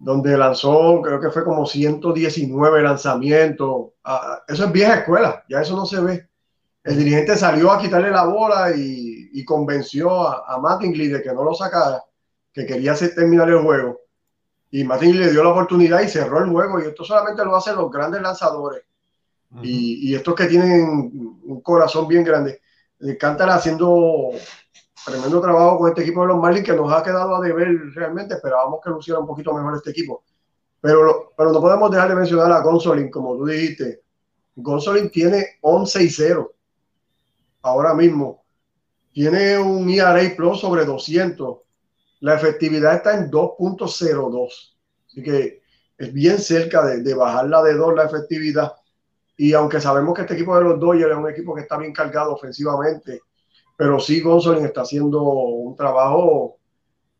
donde 0.00 0.36
lanzó, 0.36 1.02
creo 1.02 1.20
que 1.20 1.30
fue 1.30 1.44
como 1.44 1.66
119 1.66 2.82
lanzamientos. 2.82 3.90
Ah, 4.02 4.42
eso 4.48 4.64
es 4.64 4.72
vieja 4.72 5.00
escuela, 5.00 5.44
ya 5.46 5.60
eso 5.60 5.76
no 5.76 5.84
se 5.84 6.00
ve. 6.00 6.26
el 6.82 6.96
dirigente 6.96 7.36
salió 7.36 7.70
a 7.70 7.78
quitarle 7.78 8.10
la 8.10 8.24
bola 8.24 8.72
y, 8.74 9.44
convenció 9.44 10.28
a, 10.28 10.44
a, 10.46 10.58
Mattingly 10.58 11.08
de 11.08 11.22
que 11.22 11.32
no 11.32 11.42
lo 11.44 11.54
sacara, 11.54 12.02
que 12.52 12.66
quería 12.66 12.92
hacer, 12.92 13.14
terminar 13.14 13.48
el 13.50 13.62
juego. 13.62 14.00
Y 14.70 14.84
Mattingly 14.84 15.18
le 15.18 15.32
dio 15.32 15.42
la 15.42 15.50
oportunidad 15.50 16.00
y 16.00 16.08
cerró 16.08 16.38
el 16.38 16.50
juego. 16.50 16.80
Y 16.80 16.86
esto 16.86 17.04
solamente 17.04 17.44
lo 17.44 17.56
hacen 17.56 17.76
los 17.76 17.90
grandes 17.90 18.22
lanzadores. 18.22 18.82
y, 19.62 20.10
y, 20.10 20.14
estos 20.14 20.34
que 20.34 20.46
tienen 20.46 21.38
un 21.44 21.60
corazón 21.62 22.06
bien 22.08 22.24
grande. 22.24 22.60
Cantar 23.18 23.50
haciendo 23.50 24.30
tremendo 25.04 25.40
trabajo 25.40 25.78
con 25.78 25.88
este 25.88 26.02
equipo 26.02 26.22
de 26.22 26.28
los 26.28 26.38
Marlins 26.38 26.66
que 26.66 26.72
nos 26.72 26.92
ha 26.92 27.02
quedado 27.02 27.36
a 27.36 27.40
deber 27.40 27.68
realmente. 27.94 28.34
Esperábamos 28.34 28.80
que 28.82 28.90
luciera 28.90 29.20
un 29.20 29.26
poquito 29.26 29.54
mejor 29.54 29.76
este 29.76 29.90
equipo. 29.90 30.24
Pero, 30.80 31.32
pero 31.36 31.52
no 31.52 31.60
podemos 31.60 31.90
dejar 31.90 32.08
de 32.08 32.16
mencionar 32.16 32.52
a 32.52 32.60
Gonsolin, 32.60 33.10
como 33.10 33.36
tú 33.36 33.46
dijiste. 33.46 34.02
Gonsolin 34.56 35.10
tiene 35.10 35.58
11 35.60 36.02
y 36.02 36.10
0 36.10 36.52
ahora 37.62 37.94
mismo. 37.94 38.44
Tiene 39.12 39.58
un 39.58 39.88
ERA 39.90 40.20
Plus 40.36 40.60
sobre 40.60 40.84
200. 40.84 41.58
La 42.20 42.34
efectividad 42.34 42.94
está 42.94 43.14
en 43.16 43.30
2.02. 43.30 44.76
Así 45.06 45.22
que 45.22 45.62
es 45.98 46.12
bien 46.12 46.38
cerca 46.38 46.84
de, 46.84 47.02
de 47.02 47.14
bajarla 47.14 47.62
de 47.62 47.74
2 47.74 47.94
la 47.94 48.04
efectividad. 48.04 48.72
Y 49.36 49.54
aunque 49.54 49.80
sabemos 49.80 50.14
que 50.14 50.22
este 50.22 50.34
equipo 50.34 50.56
de 50.56 50.64
los 50.64 50.78
Dodgers 50.78 51.12
es 51.12 51.16
un 51.16 51.30
equipo 51.30 51.54
que 51.54 51.62
está 51.62 51.78
bien 51.78 51.92
cargado 51.92 52.34
ofensivamente, 52.34 53.22
pero 53.80 53.98
sí 53.98 54.20
González 54.20 54.64
está 54.64 54.82
haciendo 54.82 55.22
un 55.22 55.74
trabajo 55.74 56.58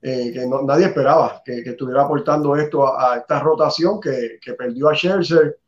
eh, 0.02 0.30
que 0.30 0.46
nadie 0.46 0.88
esperaba, 0.88 1.40
que, 1.42 1.60
estuviera 1.60 2.02
aportando 2.02 2.54
esto 2.54 2.86
a, 2.86 3.16
esta 3.16 3.40
rotación 3.40 3.98
que, 3.98 4.38
perdió 4.58 4.90
a 4.90 4.94
Scherzer 4.94 5.58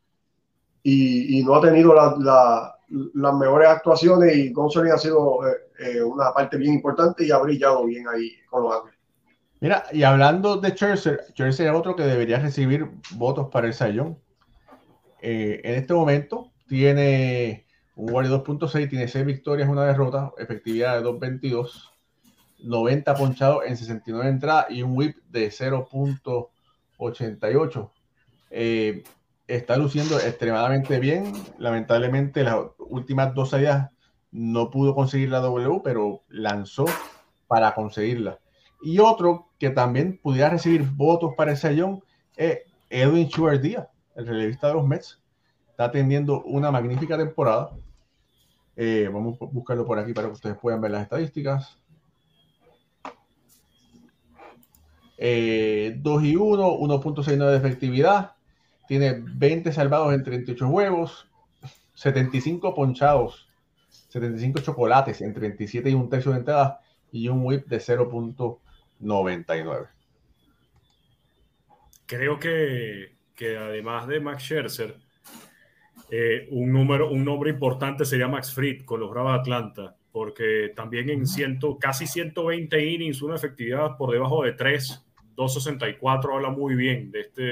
y, 0.82 1.42
no 1.46 1.54
ha 1.54 1.62
tenido 1.62 1.94
las 1.94 3.34
mejores 3.34 3.68
actuaciones 3.70 4.36
y 4.36 4.52
González 4.52 4.92
ha 4.92 4.98
sido 4.98 5.48
eh, 5.48 5.56
eh, 5.78 6.02
una 6.02 6.30
parte 6.34 6.58
bien 6.58 6.74
importante 6.74 7.24
y 7.24 7.30
ha 7.30 7.38
brillado 7.38 7.86
bien 7.86 8.06
ahí 8.06 8.30
con 8.50 8.64
los 8.64 8.74
Ángeles. 8.74 8.98
Mira, 9.60 9.84
y 9.92 10.02
hablando 10.02 10.58
de 10.58 10.72
Scherzer, 10.72 11.24
Scherzer 11.30 11.68
es 11.68 11.74
otro 11.74 11.96
que 11.96 12.02
debería 12.02 12.38
recibir 12.38 12.86
votos 13.12 13.48
para 13.50 13.66
el 13.66 13.72
Sayón. 13.72 14.18
en 15.22 15.74
este 15.74 15.94
momento 15.94 16.52
tiene 16.68 17.64
un 17.94 18.12
Wally 18.12 18.28
2.6 18.30 18.88
tiene 18.88 19.06
6 19.06 19.26
victorias, 19.26 19.68
una 19.68 19.84
derrota, 19.84 20.32
efectividad 20.38 20.96
de 20.96 21.04
2.22, 21.06 21.90
90 22.60 23.14
ponchados 23.14 23.64
en 23.66 23.76
69 23.76 24.30
entradas 24.30 24.70
y 24.70 24.82
un 24.82 24.96
whip 24.96 25.18
de 25.28 25.50
0.88. 25.50 27.90
Eh, 28.50 29.04
está 29.46 29.76
luciendo 29.76 30.18
extremadamente 30.18 30.98
bien. 30.98 31.34
Lamentablemente, 31.58 32.42
las 32.44 32.56
últimas 32.78 33.34
dos 33.34 33.50
salidas 33.50 33.90
no 34.30 34.70
pudo 34.70 34.94
conseguir 34.94 35.28
la 35.28 35.40
W, 35.40 35.82
pero 35.84 36.22
lanzó 36.28 36.86
para 37.46 37.74
conseguirla. 37.74 38.38
Y 38.80 39.00
otro 39.00 39.50
que 39.58 39.68
también 39.70 40.18
pudiera 40.22 40.48
recibir 40.48 40.82
votos 40.82 41.34
para 41.36 41.50
el 41.50 41.58
sayón 41.58 42.02
es 42.36 42.60
Edwin 42.88 43.28
Schubert 43.28 43.60
Díaz, 43.60 43.86
el 44.16 44.26
relevista 44.26 44.68
de 44.68 44.74
los 44.74 44.86
Mets 44.86 45.22
está 45.72 45.90
teniendo 45.90 46.42
una 46.42 46.70
magnífica 46.70 47.16
temporada. 47.16 47.70
Eh, 48.76 49.08
vamos 49.12 49.36
a 49.40 49.44
buscarlo 49.46 49.86
por 49.86 49.98
aquí 49.98 50.12
para 50.12 50.28
que 50.28 50.34
ustedes 50.34 50.56
puedan 50.56 50.80
ver 50.80 50.92
las 50.92 51.02
estadísticas. 51.02 51.78
2 55.18 55.18
eh, 55.18 56.00
y 56.04 56.36
1, 56.36 56.78
1.69 56.78 57.50
de 57.50 57.56
efectividad. 57.56 58.32
Tiene 58.88 59.22
20 59.24 59.72
salvados 59.72 60.12
en 60.14 60.24
38 60.24 60.68
juegos, 60.68 61.28
75 61.94 62.74
ponchados, 62.74 63.48
75 64.08 64.60
chocolates 64.60 65.20
en 65.20 65.32
37 65.32 65.90
y 65.90 65.94
un 65.94 66.10
tercio 66.10 66.32
de 66.32 66.38
entrada 66.38 66.80
y 67.12 67.28
un 67.28 67.44
whip 67.44 67.66
de 67.66 67.78
0.99. 67.78 69.88
Creo 72.06 72.38
que, 72.38 73.16
que 73.36 73.56
además 73.56 74.08
de 74.08 74.20
Max 74.20 74.42
Scherzer, 74.42 74.96
eh, 76.14 76.46
un, 76.50 76.70
número, 76.70 77.10
un 77.10 77.24
nombre 77.24 77.48
importante 77.48 78.04
sería 78.04 78.28
Max 78.28 78.52
Fried 78.52 78.84
con 78.84 79.00
los 79.00 79.08
Bravos 79.08 79.32
de 79.32 79.38
Atlanta, 79.38 79.96
porque 80.12 80.70
también 80.76 81.08
en 81.08 81.26
ciento, 81.26 81.78
casi 81.78 82.06
120 82.06 82.84
innings, 82.86 83.22
una 83.22 83.36
efectividad 83.36 83.96
por 83.96 84.12
debajo 84.12 84.44
de 84.44 84.52
3, 84.52 85.06
264 85.34 86.34
habla 86.34 86.50
muy 86.50 86.74
bien 86.74 87.10
de 87.10 87.20
este, 87.22 87.42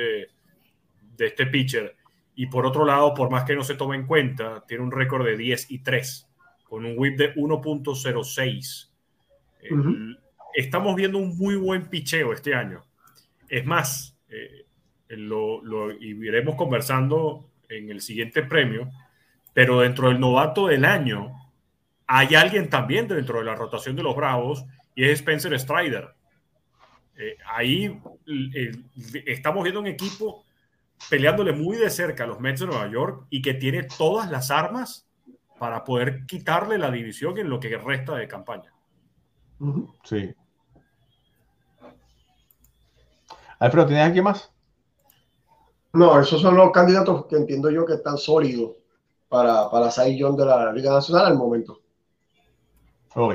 de 1.16 1.26
este 1.26 1.46
pitcher. 1.46 1.96
Y 2.34 2.48
por 2.48 2.66
otro 2.66 2.84
lado, 2.84 3.14
por 3.14 3.30
más 3.30 3.44
que 3.44 3.54
no 3.54 3.64
se 3.64 3.76
tome 3.76 3.96
en 3.96 4.06
cuenta, 4.06 4.62
tiene 4.68 4.84
un 4.84 4.92
récord 4.92 5.24
de 5.24 5.38
10 5.38 5.70
y 5.70 5.78
3, 5.78 6.28
con 6.64 6.84
un 6.84 6.98
whip 6.98 7.16
de 7.16 7.34
1.06. 7.36 8.90
Estamos 10.54 10.96
viendo 10.96 11.16
un 11.16 11.34
muy 11.38 11.56
buen 11.56 11.86
picheo 11.86 12.34
este 12.34 12.54
año. 12.54 12.82
Es 13.48 13.64
más, 13.64 14.18
eh, 14.28 14.66
lo, 15.08 15.64
lo, 15.64 15.92
iremos 15.92 16.56
conversando 16.56 17.49
en 17.70 17.90
el 17.90 18.00
siguiente 18.00 18.42
premio, 18.42 18.90
pero 19.52 19.80
dentro 19.80 20.08
del 20.08 20.20
novato 20.20 20.66
del 20.66 20.84
año 20.84 21.34
hay 22.06 22.34
alguien 22.34 22.68
también 22.68 23.06
dentro 23.08 23.38
de 23.38 23.44
la 23.44 23.54
rotación 23.54 23.96
de 23.96 24.02
los 24.02 24.16
Bravos 24.16 24.64
y 24.94 25.04
es 25.04 25.20
Spencer 25.20 25.58
Strider. 25.58 26.14
Eh, 27.16 27.36
ahí 27.46 28.00
eh, 28.54 28.72
estamos 29.26 29.62
viendo 29.62 29.80
un 29.80 29.86
equipo 29.86 30.44
peleándole 31.08 31.52
muy 31.52 31.76
de 31.76 31.90
cerca 31.90 32.24
a 32.24 32.26
los 32.26 32.40
Mets 32.40 32.60
de 32.60 32.66
Nueva 32.66 32.88
York 32.88 33.26
y 33.30 33.40
que 33.40 33.54
tiene 33.54 33.84
todas 33.84 34.30
las 34.30 34.50
armas 34.50 35.08
para 35.58 35.84
poder 35.84 36.26
quitarle 36.26 36.78
la 36.78 36.90
división 36.90 37.38
en 37.38 37.48
lo 37.48 37.60
que 37.60 37.76
resta 37.76 38.16
de 38.16 38.26
campaña. 38.26 38.72
Sí. 40.04 40.34
Alfredo, 43.58 43.86
¿tienes 43.86 44.08
aquí 44.08 44.22
más? 44.22 44.50
No, 45.92 46.20
esos 46.20 46.40
son 46.40 46.56
los 46.56 46.70
candidatos 46.70 47.26
que 47.26 47.36
entiendo 47.36 47.70
yo 47.70 47.84
que 47.84 47.94
están 47.94 48.16
sólidos 48.16 48.72
para, 49.28 49.70
para 49.70 49.90
Cy 49.90 50.16
de 50.16 50.44
la 50.44 50.72
Liga 50.72 50.92
Nacional 50.92 51.26
al 51.26 51.36
momento. 51.36 51.80
Ok. 53.14 53.34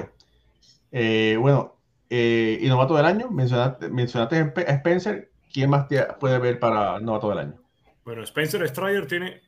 Eh, 0.92 1.38
bueno, 1.40 1.76
eh, 2.10 2.60
y 2.62 2.68
novato 2.68 2.96
del 2.96 3.06
año, 3.06 3.30
mencionaste, 3.30 3.90
mencionaste 3.90 4.54
a 4.68 4.74
Spencer. 4.76 5.32
¿Quién 5.52 5.70
más 5.70 5.88
puede 6.20 6.40
ver 6.40 6.60
para 6.60 7.00
novato 7.00 7.30
del 7.30 7.40
año? 7.40 7.62
Bueno, 8.04 8.24
Spencer 8.24 8.68
Strider 8.68 9.08
tiene 9.08 9.42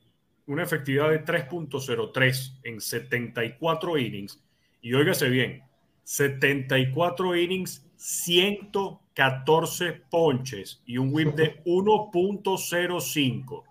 una 0.47 0.63
efectividad 0.63 1.09
de 1.09 1.23
3.03 1.23 2.59
en 2.63 2.81
74 2.81 3.97
innings. 3.97 4.41
Y 4.81 4.93
óigase 4.93 5.29
bien, 5.29 5.63
74 6.03 7.35
innings, 7.35 7.85
100 7.97 8.71
14 9.17 10.03
ponches 10.11 10.83
y 10.85 10.99
un 10.99 11.11
whip 11.11 11.33
de 11.33 11.63
1.05. 11.65 13.63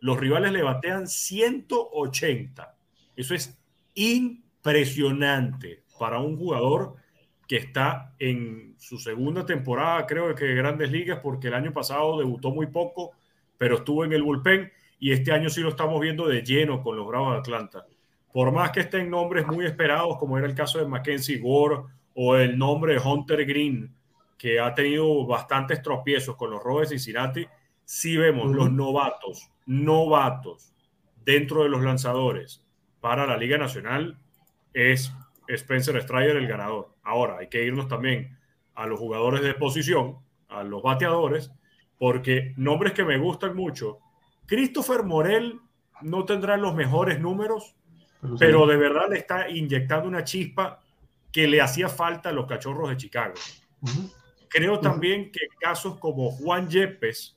Los 0.00 0.18
rivales 0.18 0.50
le 0.50 0.62
batean 0.62 1.06
180. 1.06 2.74
Eso 3.14 3.34
es 3.34 3.58
impresionante 3.92 5.82
para 5.98 6.20
un 6.20 6.38
jugador 6.38 6.94
que 7.46 7.58
está 7.58 8.14
en 8.18 8.76
su 8.78 8.96
segunda 8.96 9.44
temporada, 9.44 10.06
creo 10.06 10.34
que 10.34 10.46
de 10.46 10.54
grandes 10.54 10.90
ligas, 10.90 11.20
porque 11.22 11.48
el 11.48 11.54
año 11.54 11.74
pasado 11.74 12.18
debutó 12.18 12.50
muy 12.50 12.68
poco, 12.68 13.10
pero 13.58 13.76
estuvo 13.76 14.06
en 14.06 14.14
el 14.14 14.22
bullpen 14.22 14.72
y 14.98 15.12
este 15.12 15.32
año 15.32 15.50
sí 15.50 15.60
lo 15.60 15.68
estamos 15.68 16.00
viendo 16.00 16.26
de 16.26 16.40
lleno 16.40 16.82
con 16.82 16.96
los 16.96 17.06
Bravos 17.06 17.34
de 17.34 17.40
Atlanta. 17.40 17.84
Por 18.32 18.52
más 18.52 18.70
que 18.70 18.80
estén 18.80 19.10
nombres 19.10 19.46
muy 19.46 19.66
esperados, 19.66 20.16
como 20.16 20.38
era 20.38 20.46
el 20.46 20.54
caso 20.54 20.78
de 20.78 20.86
Mackenzie 20.86 21.40
Gore 21.40 21.82
o 22.14 22.36
el 22.36 22.56
nombre 22.56 22.94
de 22.94 23.00
Hunter 23.00 23.44
Green, 23.44 23.94
que 24.36 24.60
ha 24.60 24.74
tenido 24.74 25.26
bastantes 25.26 25.82
tropiezos 25.82 26.36
con 26.36 26.50
los 26.50 26.62
Rojos 26.62 26.82
de 26.82 26.98
Cincinnati, 26.98 27.46
si 27.84 28.16
vemos 28.16 28.50
los 28.50 28.70
novatos, 28.70 29.50
novatos 29.66 30.72
dentro 31.24 31.62
de 31.62 31.68
los 31.68 31.82
lanzadores 31.82 32.64
para 33.00 33.26
la 33.26 33.36
Liga 33.36 33.58
Nacional, 33.58 34.18
es 34.72 35.12
Spencer 35.48 36.00
Strider 36.02 36.36
el 36.36 36.48
ganador. 36.48 36.94
Ahora, 37.02 37.38
hay 37.38 37.48
que 37.48 37.64
irnos 37.64 37.88
también 37.88 38.38
a 38.74 38.86
los 38.86 38.98
jugadores 38.98 39.42
de 39.42 39.54
posición, 39.54 40.18
a 40.48 40.62
los 40.62 40.82
bateadores, 40.82 41.52
porque 41.98 42.54
nombres 42.56 42.92
que 42.92 43.04
me 43.04 43.18
gustan 43.18 43.54
mucho. 43.54 43.98
Christopher 44.46 45.04
Morel 45.04 45.60
no 46.02 46.24
tendrá 46.24 46.56
los 46.56 46.74
mejores 46.74 47.20
números, 47.20 47.76
pero, 48.38 48.66
de 48.66 48.76
verdad 48.76 49.08
le 49.10 49.18
está 49.18 49.48
inyectando 49.50 50.08
una 50.08 50.24
chispa 50.24 50.80
que 51.30 51.46
le 51.46 51.60
hacía 51.60 51.88
falta 51.88 52.30
a 52.30 52.32
los 52.32 52.46
cachorros 52.46 52.88
de 52.88 52.96
Chicago. 52.96 53.34
Creo 54.54 54.78
también 54.78 55.32
que 55.32 55.48
casos 55.58 55.98
como 55.98 56.30
Juan 56.30 56.68
Yepes, 56.68 57.36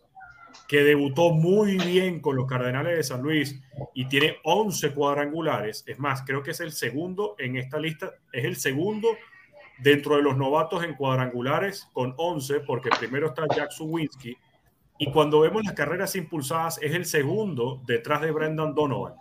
que 0.68 0.84
debutó 0.84 1.32
muy 1.32 1.76
bien 1.80 2.20
con 2.20 2.36
los 2.36 2.46
Cardenales 2.46 2.96
de 2.96 3.04
San 3.04 3.24
Luis 3.24 3.60
y 3.96 4.06
tiene 4.06 4.38
11 4.44 4.94
cuadrangulares, 4.94 5.84
es 5.88 5.98
más, 5.98 6.22
creo 6.22 6.44
que 6.44 6.52
es 6.52 6.60
el 6.60 6.72
segundo 6.72 7.34
en 7.40 7.58
esta 7.58 7.80
lista, 7.80 8.12
es 8.32 8.46
el 8.46 8.56
segundo 8.56 9.08
dentro 9.80 10.16
de 10.16 10.22
los 10.22 10.38
novatos 10.38 10.84
en 10.84 10.94
cuadrangulares 10.94 11.90
con 11.92 12.14
11, 12.18 12.60
porque 12.60 12.92
primero 13.00 13.30
está 13.30 13.48
Jack 13.48 13.72
Suwinski, 13.72 14.38
y 15.00 15.12
cuando 15.12 15.40
vemos 15.40 15.64
las 15.66 15.74
carreras 15.74 16.16
impulsadas 16.16 16.80
es 16.84 16.94
el 16.94 17.06
segundo 17.06 17.82
detrás 17.88 18.22
de 18.22 18.30
Brendan 18.30 18.76
Donovan. 18.76 19.16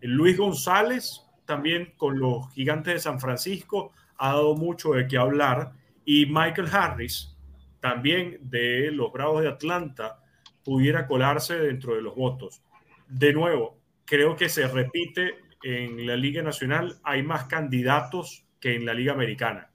Luis 0.00 0.38
González 0.38 1.20
también 1.44 1.92
con 1.98 2.18
los 2.18 2.50
gigantes 2.54 2.94
de 2.94 3.00
San 3.00 3.20
Francisco 3.20 3.92
ha 4.16 4.28
dado 4.28 4.54
mucho 4.54 4.92
de 4.92 5.06
qué 5.06 5.18
hablar 5.18 5.74
y 6.04 6.26
Michael 6.26 6.68
Harris, 6.72 7.36
también 7.80 8.38
de 8.42 8.90
los 8.92 9.12
Bravos 9.12 9.42
de 9.42 9.48
Atlanta, 9.48 10.20
pudiera 10.64 11.06
colarse 11.06 11.58
dentro 11.58 11.94
de 11.94 12.02
los 12.02 12.14
votos. 12.14 12.62
De 13.08 13.32
nuevo, 13.32 13.78
creo 14.04 14.36
que 14.36 14.48
se 14.48 14.66
repite 14.68 15.34
en 15.62 16.06
la 16.06 16.16
Liga 16.16 16.42
Nacional, 16.42 16.98
hay 17.02 17.22
más 17.22 17.44
candidatos 17.44 18.44
que 18.60 18.74
en 18.74 18.84
la 18.84 18.94
Liga 18.94 19.12
Americana. 19.12 19.70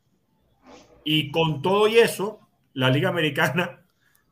Y 1.03 1.31
con 1.31 1.61
todo 1.61 1.87
y 1.87 1.97
eso, 1.97 2.39
la 2.73 2.89
Liga 2.89 3.09
Americana 3.09 3.85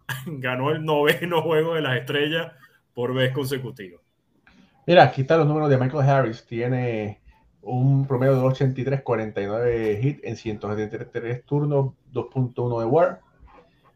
ganó 0.25 0.71
el 0.71 0.83
noveno 0.83 1.41
juego 1.41 1.75
de 1.75 1.81
las 1.81 1.97
estrellas 1.97 2.53
por 2.93 3.13
vez 3.13 3.31
consecutiva. 3.31 3.99
Mira, 4.85 5.03
aquí 5.03 5.21
están 5.21 5.39
los 5.39 5.47
números 5.47 5.69
de 5.69 5.77
Michael 5.77 6.09
Harris. 6.09 6.45
Tiene 6.45 7.22
un 7.63 8.05
promedio 8.07 8.35
de 8.35 8.41
83, 8.41 9.01
49 9.01 9.99
hits 10.01 10.19
en 10.23 10.35
173 10.35 11.45
turnos, 11.45 11.93
2.1 12.11 12.79
de 12.79 12.85
WAR, 12.85 13.21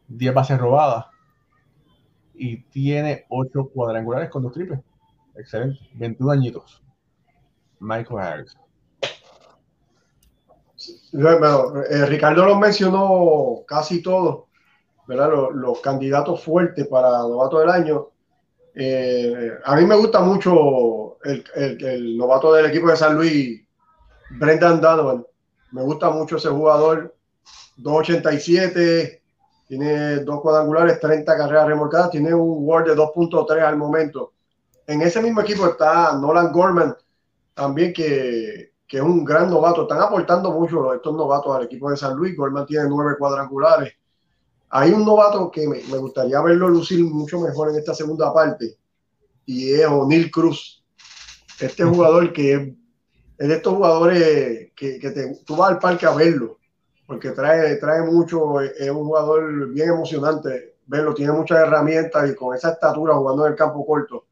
10 0.07 0.33
bases 0.33 0.57
robadas 0.57 1.07
y 2.33 2.63
tiene 2.63 3.25
8 3.29 3.69
cuadrangulares 3.73 4.29
con 4.29 4.43
dos 4.43 4.53
triples. 4.53 4.79
Excelente. 5.35 5.79
21 5.93 6.31
añitos. 6.31 6.81
Michael 7.79 8.19
Harris. 8.19 8.57
Eh, 11.13 12.05
Ricardo 12.05 12.45
lo 12.45 12.55
mencionó 12.57 13.63
casi 13.67 14.01
todo, 14.01 14.47
¿verdad? 15.07 15.31
Los, 15.53 15.79
candidatos 15.81 16.43
fuertes 16.43 16.87
para 16.87 17.09
novato 17.09 17.59
del 17.59 17.69
año. 17.69 18.09
Eh, 18.75 19.51
a 19.63 19.75
mí 19.75 19.85
me 19.85 19.95
gusta 19.95 20.21
mucho 20.21 21.06
el, 21.27 22.17
novato 22.17 22.53
del 22.53 22.67
equipo 22.67 22.89
de 22.89 22.97
San 22.97 23.15
Luis, 23.15 23.61
Brendan 24.31 24.81
Donovan. 24.81 25.25
Me 25.71 25.81
gusta 25.83 26.09
mucho 26.09 26.37
ese 26.37 26.49
jugador. 26.49 27.15
287, 27.77 29.21
tiene 29.67 30.17
dos 30.21 30.41
cuadrangulares, 30.41 30.99
30 30.99 31.37
carreras 31.37 31.67
remolcadas, 31.67 32.09
tiene 32.09 32.33
un 32.33 32.65
WAR 32.65 32.85
de 32.85 32.95
2.3 32.95 33.61
al 33.61 33.77
momento. 33.77 34.33
En 34.87 35.01
ese 35.01 35.21
mismo 35.21 35.41
equipo 35.41 35.67
está 35.67 36.13
Nolan 36.13 36.51
Gorman, 36.51 36.95
también 37.53 37.93
que, 37.93 38.71
que, 38.87 38.97
es 38.97 39.03
un 39.03 39.23
gran 39.23 39.49
novato. 39.49 39.83
Están 39.83 40.01
aportando 40.01 40.51
mucho 40.51 40.93
estos 40.93 41.13
novatos 41.13 41.55
al 41.55 41.63
equipo 41.63 41.91
de 41.91 41.97
San 41.97 42.15
Luis. 42.15 42.35
Gorman 42.35 42.65
tiene 42.65 42.87
nueve 42.87 43.15
cuadrangulares. 43.19 43.93
Hay 44.69 44.91
un 44.91 45.05
novato 45.05 45.51
que 45.51 45.67
me, 45.67 45.81
me 45.91 45.97
gustaría 45.97 46.41
verlo 46.41 46.67
lucir 46.69 47.03
mucho 47.03 47.39
mejor 47.39 47.69
en 47.69 47.75
esta 47.75 47.93
segunda 47.93 48.33
parte 48.33 48.77
y 49.47 49.73
es 49.73 49.87
O'Neill 49.87 50.29
Cruz. 50.29 50.83
Este 51.59 51.83
jugador 51.83 52.33
que 52.33 52.75
es 53.37 53.47
de 53.47 53.55
estos 53.55 53.73
jugadores 53.73 54.71
que, 54.75 54.99
que 54.99 55.11
te, 55.11 55.35
tú 55.45 55.55
vas 55.55 55.71
al 55.71 55.79
parque 55.79 56.05
a 56.05 56.15
verlo, 56.15 56.59
porque 57.05 57.31
trae, 57.31 57.75
trae 57.77 58.01
mucho, 58.03 58.61
es 58.61 58.89
un 58.89 59.05
jugador 59.05 59.69
bien 59.69 59.89
emocionante 59.89 60.77
verlo, 60.87 61.13
tiene 61.13 61.33
muchas 61.33 61.59
herramientas 61.59 62.29
y 62.29 62.35
con 62.35 62.55
esa 62.55 62.71
estatura 62.71 63.15
jugando 63.15 63.45
en 63.45 63.51
el 63.51 63.57
campo 63.57 63.85
corto. 63.85 64.25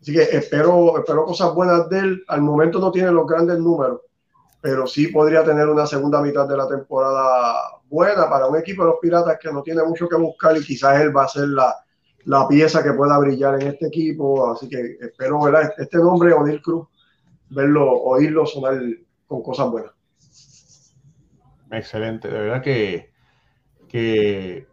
Así 0.00 0.12
que 0.12 0.22
espero, 0.22 0.98
espero 0.98 1.24
cosas 1.24 1.54
buenas 1.54 1.88
de 1.88 1.98
él. 1.98 2.24
Al 2.28 2.42
momento 2.42 2.78
no 2.78 2.92
tiene 2.92 3.10
los 3.10 3.26
grandes 3.26 3.58
números, 3.58 4.02
pero 4.60 4.86
sí 4.86 5.08
podría 5.08 5.42
tener 5.42 5.66
una 5.66 5.86
segunda 5.86 6.20
mitad 6.20 6.46
de 6.46 6.56
la 6.56 6.68
temporada 6.68 7.54
buena 7.88 8.28
para 8.28 8.46
un 8.46 8.56
equipo 8.56 8.82
de 8.82 8.90
los 8.90 8.98
Piratas 9.00 9.38
que 9.40 9.50
no 9.50 9.62
tiene 9.62 9.82
mucho 9.82 10.08
que 10.08 10.16
buscar 10.16 10.56
y 10.56 10.62
quizás 10.62 11.00
él 11.00 11.16
va 11.16 11.24
a 11.24 11.28
ser 11.28 11.48
la, 11.48 11.74
la 12.24 12.48
pieza 12.48 12.82
que 12.82 12.92
pueda 12.92 13.18
brillar 13.18 13.60
en 13.60 13.68
este 13.68 13.86
equipo. 13.86 14.50
Así 14.50 14.68
que 14.68 14.96
espero, 15.00 15.42
¿verdad? 15.42 15.72
Este 15.78 15.98
nombre, 15.98 16.32
O'Neill 16.32 16.62
Cruz, 16.62 16.88
verlo, 17.50 17.90
oírlo 18.02 18.46
sonar 18.46 18.80
con 19.26 19.42
cosas 19.42 19.70
buenas. 19.70 19.92
Excelente, 21.70 22.28
de 22.28 22.38
verdad 22.38 22.62
que, 22.62 23.10
que 23.88 24.66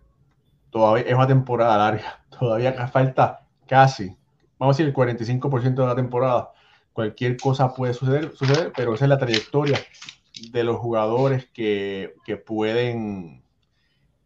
todavía 0.70 1.04
es 1.04 1.16
una 1.16 1.28
temporada 1.28 1.78
larga, 1.78 2.24
todavía 2.39 2.88
falta 2.88 3.47
casi, 3.68 4.16
vamos 4.60 4.76
a 4.76 4.84
decir, 4.84 4.88
el 4.88 4.93
45% 4.93 5.76
de 5.76 5.88
la 5.88 5.95
temporada. 5.95 6.52
Cualquier 6.93 7.38
cosa 7.38 7.74
puede 7.74 7.93
suceder, 7.93 8.34
suceder, 8.36 8.74
pero 8.76 8.93
esa 8.93 9.06
es 9.06 9.10
la 9.10 9.18
trayectoria 9.18 9.80
de 10.52 10.64
los 10.64 10.78
jugadores 10.78 11.47
que, 11.54 12.16
que 12.26 12.36
pueden 12.36 13.43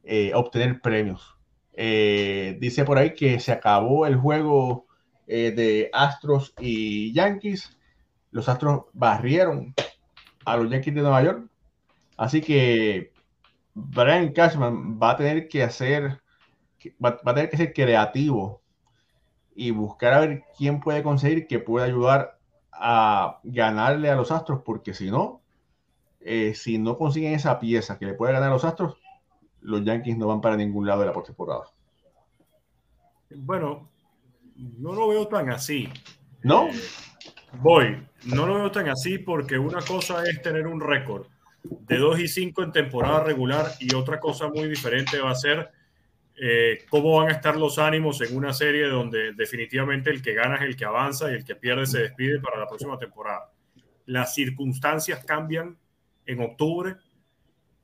eh, 0.04 0.32
obtener 0.34 0.82
premios. 0.82 1.35
Eh, 1.78 2.58
dice 2.60 2.86
por 2.86 2.98
ahí 2.98 3.14
que 3.14 3.40
se 3.40 3.52
acabó 3.52 4.06
el 4.06 4.16
juego 4.16 4.86
eh, 5.28 5.52
de 5.52 5.90
Astros 5.94 6.54
y 6.60 7.14
Yankees 7.14 7.76
los 8.36 8.50
Astros 8.50 8.84
barrieron 8.92 9.74
a 10.44 10.58
los 10.58 10.70
Yankees 10.70 10.94
de 10.94 11.02
Nueva 11.02 11.24
York. 11.24 11.50
Así 12.18 12.42
que 12.42 13.14
Brian 13.74 14.34
Cashman 14.34 15.00
va 15.02 15.12
a 15.12 15.16
tener 15.16 15.48
que 15.48 15.64
hacer, 15.64 16.20
va, 17.04 17.18
a 17.24 17.34
tener 17.34 17.50
que 17.50 17.56
ser 17.56 17.74
creativo 17.74 18.62
y 19.56 19.72
buscar 19.72 20.12
a 20.12 20.20
ver 20.20 20.44
quién 20.58 20.82
puede 20.82 21.02
conseguir 21.02 21.48
que 21.48 21.60
pueda 21.60 21.86
ayudar 21.86 22.38
a 22.74 23.40
ganarle 23.46 24.10
a 24.10 24.18
los 24.18 24.32
Astros, 24.32 24.64
porque 24.66 24.94
si 24.94 25.10
no, 25.10 25.42
eh, 26.20 26.56
si 26.56 26.78
no 26.78 26.98
consiguen 26.98 27.36
esa 27.36 27.58
pieza 27.58 27.98
que 27.98 28.06
le 28.06 28.16
puede 28.16 28.34
ganar 28.34 28.50
a 28.50 28.54
los 28.54 28.66
Astros, 28.66 28.98
los 29.66 29.84
Yankees 29.84 30.18
no 30.18 30.28
van 30.28 30.42
para 30.42 30.56
ningún 30.56 30.86
lado 30.86 31.02
de 31.02 31.08
la 31.08 31.14
postemporada. 31.14 31.64
Bueno, 33.36 33.90
no 34.56 34.94
lo 34.94 35.08
veo 35.08 35.28
tan 35.28 35.50
así. 35.50 35.90
¿No? 36.44 36.68
Eh, 36.68 36.74
Voy, 37.62 37.98
no 38.26 38.46
lo 38.46 38.56
veo 38.56 38.72
tan 38.72 38.90
así 38.90 39.18
porque 39.18 39.58
una 39.58 39.82
cosa 39.82 40.24
es 40.24 40.42
tener 40.42 40.68
un 40.68 40.82
récord 40.82 41.28
de 41.64 41.98
2 41.98 42.20
y 42.20 42.28
5 42.28 42.64
en 42.64 42.72
temporada 42.72 43.24
regular 43.24 43.72
y 43.80 43.94
otra 43.96 44.20
cosa 44.20 44.50
muy 44.50 44.68
diferente 44.68 45.20
va 45.20 45.32
a 45.32 45.36
ser 45.36 45.72
eh, 46.36 46.80
cómo 46.90 47.18
van 47.18 47.30
a 47.30 47.32
estar 47.32 47.56
los 47.56 47.80
ánimos 47.80 48.22
en 48.22 48.36
una 48.36 48.54
serie 48.54 48.88
donde 48.88 49.34
definitivamente 49.34 50.10
el 50.10 50.22
que 50.22 50.34
gana 50.34 50.58
es 50.58 50.64
el 50.64 50.76
que 50.76 50.86
avanza 50.86 51.32
y 51.32 51.36
el 51.36 51.46
que 51.46 51.56
pierde 51.56 51.86
se 51.86 52.00
despide 52.00 52.40
para 52.40 52.60
la 52.60 52.68
próxima 52.68 53.00
temporada. 53.00 53.52
Las 54.06 54.36
circunstancias 54.36 55.24
cambian 55.26 55.78
en 56.26 56.42
octubre 56.42 56.98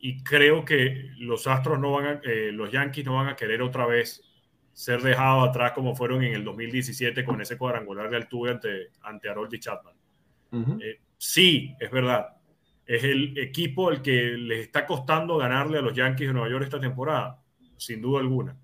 y 0.01 0.23
creo 0.23 0.65
que 0.65 1.11
los 1.17 1.45
Astros 1.45 1.79
no 1.79 1.91
van 1.91 2.05
a, 2.05 2.21
eh, 2.23 2.51
los 2.51 2.71
Yankees 2.71 3.05
no 3.05 3.15
van 3.15 3.27
a 3.27 3.35
querer 3.35 3.61
otra 3.61 3.85
vez 3.85 4.23
ser 4.73 5.01
dejado 5.01 5.41
atrás 5.41 5.73
como 5.73 5.95
fueron 5.95 6.23
en 6.23 6.33
el 6.33 6.43
2017 6.43 7.23
con 7.23 7.39
ese 7.39 7.57
cuadrangular 7.57 8.09
de 8.09 8.17
altura 8.17 8.53
ante, 8.53 8.89
ante 9.01 9.29
Harold 9.29 9.53
y 9.53 9.59
Chapman. 9.59 9.93
Eh, 10.81 10.99
sí, 11.17 11.75
es 11.79 11.91
verdad. 11.91 12.35
Es 12.85 13.03
el 13.03 13.37
equipo 13.37 13.91
el 13.91 14.01
que 14.01 14.33
les 14.37 14.61
está 14.61 14.85
costando 14.85 15.37
ganarle 15.37 15.77
a 15.77 15.81
los 15.81 15.93
Yankees 15.93 16.27
de 16.27 16.33
Nueva 16.33 16.49
York 16.49 16.63
esta 16.63 16.79
temporada, 16.79 17.39
sin 17.77 18.01
duda 18.01 18.21
alguna. 18.21 18.57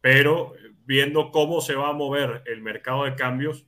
Pero 0.00 0.54
viendo 0.86 1.30
cómo 1.30 1.60
se 1.60 1.74
va 1.74 1.90
a 1.90 1.92
mover 1.94 2.42
el 2.46 2.62
mercado 2.62 3.04
de 3.04 3.14
cambios, 3.14 3.66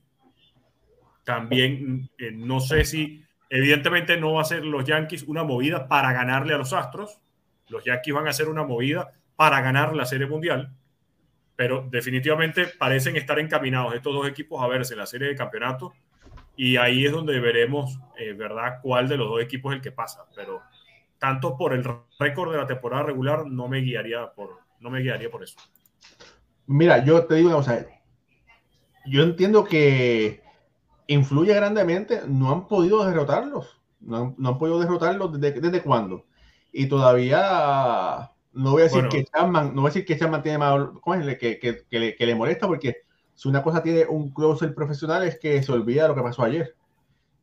también 1.23 2.09
eh, 2.17 2.31
no 2.31 2.59
sé 2.59 2.85
si, 2.85 3.23
evidentemente 3.49 4.17
no 4.17 4.33
va 4.33 4.41
a 4.41 4.45
ser 4.45 4.65
los 4.65 4.85
Yankees 4.85 5.23
una 5.23 5.43
movida 5.43 5.87
para 5.87 6.13
ganarle 6.13 6.53
a 6.53 6.57
los 6.57 6.73
Astros. 6.73 7.19
Los 7.69 7.83
Yankees 7.83 8.13
van 8.13 8.27
a 8.27 8.31
hacer 8.31 8.49
una 8.49 8.63
movida 8.63 9.13
para 9.35 9.61
ganar 9.61 9.95
la 9.95 10.05
Serie 10.05 10.27
Mundial 10.27 10.73
pero 11.57 11.87
definitivamente 11.89 12.67
parecen 12.67 13.17
estar 13.17 13.39
encaminados 13.39 13.93
estos 13.95 14.13
dos 14.13 14.27
equipos 14.27 14.63
a 14.63 14.67
verse 14.67 14.93
en 14.93 14.99
la 14.99 15.07
serie 15.07 15.27
de 15.27 15.35
campeonato 15.35 15.91
y 16.55 16.77
ahí 16.77 17.05
es 17.05 17.11
donde 17.11 17.39
veremos, 17.39 17.99
eh, 18.17 18.33
¿verdad?, 18.33 18.79
cuál 18.81 19.09
de 19.09 19.17
los 19.17 19.27
dos 19.27 19.41
equipos 19.41 19.73
es 19.73 19.77
el 19.77 19.81
que 19.81 19.91
pasa, 19.91 20.25
pero 20.35 20.61
tanto 21.17 21.57
por 21.57 21.73
el 21.73 21.83
récord 22.19 22.51
de 22.51 22.59
la 22.59 22.67
temporada 22.67 23.03
regular 23.03 23.47
no 23.47 23.67
me 23.67 23.79
guiaría 23.79 24.31
por, 24.33 24.59
no 24.79 24.91
me 24.91 25.01
guiaría 25.01 25.31
por 25.31 25.43
eso. 25.43 25.57
Mira, 26.67 27.03
yo 27.03 27.25
te 27.25 27.35
digo 27.35 27.49
una 27.49 27.57
cosa, 27.57 27.87
yo 29.07 29.23
entiendo 29.23 29.63
que 29.63 30.43
influye 31.07 31.53
grandemente, 31.53 32.21
no 32.27 32.51
han 32.51 32.67
podido 32.67 33.05
derrotarlos, 33.05 33.79
no 33.99 34.35
han, 34.37 34.57
podido 34.57 34.79
derrotarlos 34.79 35.39
desde, 35.39 35.59
desde 35.59 35.81
cuándo, 35.81 36.25
y 36.71 36.87
todavía 36.87 38.31
no 38.53 38.71
voy 38.71 38.81
a 38.81 38.85
decir 38.85 39.07
que 39.09 39.23
Chapman, 39.23 39.75
no 39.75 39.81
voy 39.81 39.89
a 39.89 39.93
decir 39.93 40.05
que 40.05 40.17
Chapman 40.17 40.41
tiene 40.41 40.57
más. 40.57 40.89
Que, 41.39 41.59
que, 41.59 41.85
que, 41.89 41.99
le, 41.99 42.15
que, 42.15 42.25
le, 42.25 42.35
molesta 42.35 42.67
porque 42.67 42.97
si 43.35 43.47
una 43.47 43.61
cosa 43.61 43.83
tiene 43.83 44.05
un 44.05 44.31
closer 44.33 44.73
profesional 44.73 45.23
es 45.23 45.39
que 45.39 45.61
se 45.61 45.71
olvida 45.71 46.07
lo 46.07 46.15
que 46.15 46.23
pasó 46.23 46.43
ayer 46.43 46.75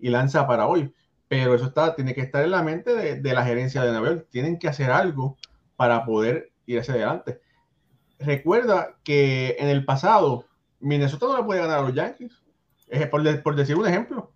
y 0.00 0.10
lanza 0.10 0.46
para 0.46 0.66
hoy. 0.66 0.92
Pero 1.28 1.54
eso 1.54 1.66
está, 1.66 1.94
tiene 1.94 2.14
que 2.14 2.20
estar 2.20 2.44
en 2.44 2.50
la 2.50 2.62
mente 2.62 2.94
de, 2.94 3.20
de 3.20 3.32
la 3.32 3.44
gerencia 3.44 3.82
de 3.82 3.92
Nueva 3.92 4.22
Tienen 4.28 4.58
que 4.58 4.68
hacer 4.68 4.90
algo 4.90 5.36
para 5.76 6.04
poder 6.04 6.52
ir 6.66 6.80
hacia 6.80 6.94
adelante. 6.94 7.40
Recuerda 8.18 8.96
que 9.04 9.56
en 9.58 9.68
el 9.68 9.84
pasado 9.84 10.46
Minnesota 10.80 11.26
no 11.26 11.36
le 11.38 11.44
puede 11.44 11.60
ganar 11.60 11.78
a 11.78 11.82
los 11.82 11.94
Yankees. 11.94 12.42
Es 12.94 13.08
por, 13.08 13.42
por 13.42 13.56
decir 13.56 13.76
un 13.76 13.86
ejemplo. 13.86 14.32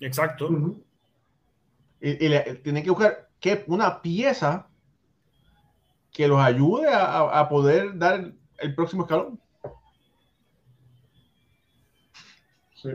Exacto. 0.00 0.48
Y, 2.00 2.24
y 2.24 2.28
le, 2.28 2.40
tienen 2.56 2.82
que 2.82 2.90
buscar 2.90 3.28
que 3.38 3.64
una 3.66 4.00
pieza 4.00 4.68
que 6.12 6.28
los 6.28 6.40
ayude 6.40 6.88
a, 6.92 7.48
poder 7.48 7.96
dar 7.96 8.32
el 8.58 8.74
próximo 8.74 9.02
escalón. 9.02 9.40
Sí, 12.74 12.90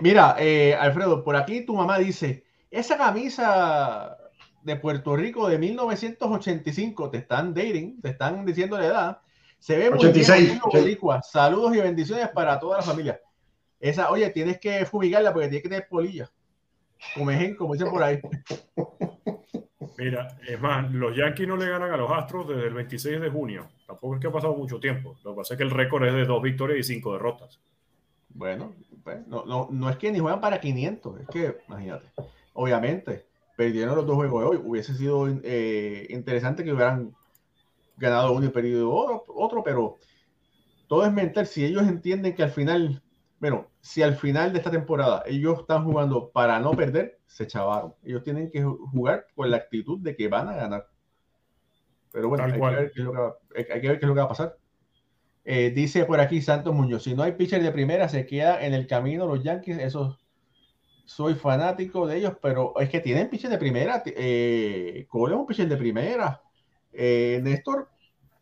Mira, 0.00 0.36
eh, 0.38 0.74
Alfredo, 0.74 1.24
por 1.24 1.36
aquí 1.36 1.66
tu 1.66 1.74
mamá 1.74 1.98
dice, 1.98 2.44
esa 2.70 2.96
camisa 2.96 4.16
de 4.62 4.76
Puerto 4.76 5.16
Rico 5.16 5.48
de 5.48 5.58
1985, 5.58 7.10
te 7.10 7.18
están 7.18 7.52
dating, 7.52 8.00
te 8.00 8.10
están 8.10 8.44
diciendo 8.46 8.78
la 8.78 8.86
edad, 8.86 9.18
se 9.58 9.76
ve 9.76 9.90
muy 9.90 9.98
86, 9.98 10.60
bien, 10.72 11.20
Saludos 11.22 11.74
y 11.76 11.80
bendiciones 11.80 12.28
para 12.28 12.58
toda 12.58 12.78
la 12.78 12.82
familia. 12.82 13.20
Esa, 13.84 14.10
oye, 14.10 14.30
tienes 14.30 14.58
que 14.58 14.86
fumigarla 14.86 15.30
porque 15.30 15.48
tiene 15.48 15.62
que 15.62 15.68
tener 15.68 15.88
polilla. 15.88 16.30
Como, 17.12 17.30
como 17.58 17.74
dicen 17.74 17.90
por 17.90 18.02
ahí. 18.02 18.18
Mira, 19.98 20.38
es 20.48 20.58
más, 20.58 20.90
los 20.90 21.14
Yankees 21.14 21.46
no 21.46 21.54
le 21.54 21.68
ganan 21.68 21.92
a 21.92 21.96
los 21.98 22.10
Astros 22.10 22.48
desde 22.48 22.68
el 22.68 22.72
26 22.72 23.20
de 23.20 23.28
junio. 23.28 23.68
Tampoco 23.86 24.14
es 24.14 24.22
que 24.22 24.28
ha 24.28 24.32
pasado 24.32 24.56
mucho 24.56 24.80
tiempo. 24.80 25.18
Lo 25.22 25.32
que 25.32 25.36
pasa 25.36 25.52
es 25.52 25.58
que 25.58 25.64
el 25.64 25.70
récord 25.70 26.06
es 26.06 26.14
de 26.14 26.24
dos 26.24 26.42
victorias 26.42 26.78
y 26.78 26.94
cinco 26.94 27.12
derrotas. 27.12 27.60
Bueno, 28.30 28.72
pues, 29.02 29.26
no, 29.26 29.44
no, 29.44 29.68
no 29.70 29.90
es 29.90 29.96
que 29.96 30.10
ni 30.10 30.18
juegan 30.18 30.40
para 30.40 30.60
500, 30.60 31.20
es 31.20 31.28
que, 31.28 31.58
imagínate, 31.68 32.08
obviamente, 32.54 33.26
perdieron 33.54 33.96
los 33.96 34.06
dos 34.06 34.16
juegos 34.16 34.40
de 34.40 34.48
hoy. 34.48 34.62
Hubiese 34.64 34.94
sido 34.94 35.28
eh, 35.42 36.06
interesante 36.08 36.64
que 36.64 36.72
hubieran 36.72 37.14
ganado 37.98 38.32
uno 38.32 38.46
y 38.46 38.48
perdido 38.48 38.90
otro, 38.90 39.62
pero 39.62 39.98
todo 40.88 41.04
es 41.04 41.12
mental. 41.12 41.46
Si 41.46 41.66
ellos 41.66 41.82
entienden 41.82 42.34
que 42.34 42.42
al 42.42 42.50
final, 42.50 43.02
bueno, 43.44 43.70
si 43.82 44.00
al 44.00 44.16
final 44.16 44.54
de 44.54 44.58
esta 44.58 44.70
temporada 44.70 45.22
ellos 45.26 45.60
están 45.60 45.84
jugando 45.84 46.30
para 46.30 46.58
no 46.60 46.70
perder, 46.70 47.18
se 47.26 47.46
chavaron. 47.46 47.94
Ellos 48.02 48.22
tienen 48.22 48.50
que 48.50 48.62
jugar 48.62 49.26
con 49.34 49.50
la 49.50 49.58
actitud 49.58 49.98
de 50.00 50.16
que 50.16 50.28
van 50.28 50.48
a 50.48 50.54
ganar. 50.54 50.88
Pero 52.10 52.30
bueno, 52.30 52.44
hay 52.44 52.52
que, 52.52 52.58
ver 52.58 52.90
qué 52.90 53.00
es 53.00 53.04
lo 53.04 53.12
que 53.12 53.18
va, 53.18 53.36
hay 53.54 53.64
que 53.82 53.88
ver 53.88 53.98
qué 53.98 54.06
es 54.06 54.08
lo 54.08 54.14
que 54.14 54.20
va 54.20 54.24
a 54.24 54.30
pasar. 54.30 54.56
Eh, 55.44 55.72
dice 55.76 56.06
por 56.06 56.20
aquí 56.20 56.40
Santos 56.40 56.74
Muñoz, 56.74 57.02
si 57.02 57.14
no 57.14 57.22
hay 57.22 57.32
pitcher 57.32 57.62
de 57.62 57.70
primera, 57.70 58.08
se 58.08 58.24
queda 58.24 58.64
en 58.64 58.72
el 58.72 58.86
camino 58.86 59.26
los 59.26 59.44
Yankees. 59.44 59.76
Eso 59.76 60.18
soy 61.04 61.34
fanático 61.34 62.06
de 62.06 62.16
ellos, 62.16 62.38
pero 62.40 62.72
es 62.80 62.88
que 62.88 63.00
tienen 63.00 63.28
pitcher 63.28 63.50
de 63.50 63.58
primera. 63.58 64.02
Eh, 64.06 65.04
Cole 65.10 65.34
es 65.34 65.38
un 65.38 65.46
pitcher 65.46 65.68
de 65.68 65.76
primera. 65.76 66.40
Eh, 66.94 67.40
Néstor 67.42 67.90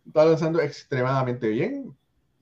está 0.07 0.25
lanzando 0.25 0.61
extremadamente 0.61 1.49
bien. 1.49 1.93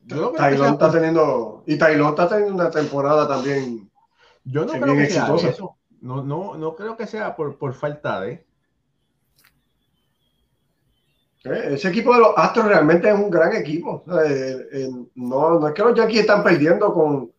Taylor 0.09 0.73
está 0.73 0.91
teniendo, 0.91 1.63
y 1.67 1.77
Taylor 1.79 2.11
está 2.11 2.29
teniendo 2.29 2.55
una 2.55 2.71
temporada 2.71 3.29
también. 3.29 3.91
Yo 4.45 4.65
no 4.65 4.73
creo 4.73 4.97
que 4.97 5.07
sea 5.07 5.35
eso. 5.35 5.77
No, 6.01 6.23
no, 6.23 6.57
no 6.57 6.75
creo 6.75 6.97
que 6.97 7.07
sea 7.07 7.37
por, 7.37 7.59
por 7.59 7.75
falta 7.75 8.21
de. 8.23 8.47
Eh, 11.45 11.69
ese 11.73 11.89
equipo 11.89 12.13
de 12.15 12.21
los 12.21 12.33
Astros 12.37 12.67
realmente 12.67 13.09
es 13.09 13.15
un 13.15 13.31
gran 13.31 13.55
equipo. 13.55 14.05
Eh, 14.25 14.89
no, 15.15 15.59
no, 15.59 15.69
es 15.69 15.75
que 15.75 15.83
los 15.83 15.95
Yankees 15.95 16.21
están 16.21 16.43
perdiendo 16.43 16.93
con, 16.93 17.33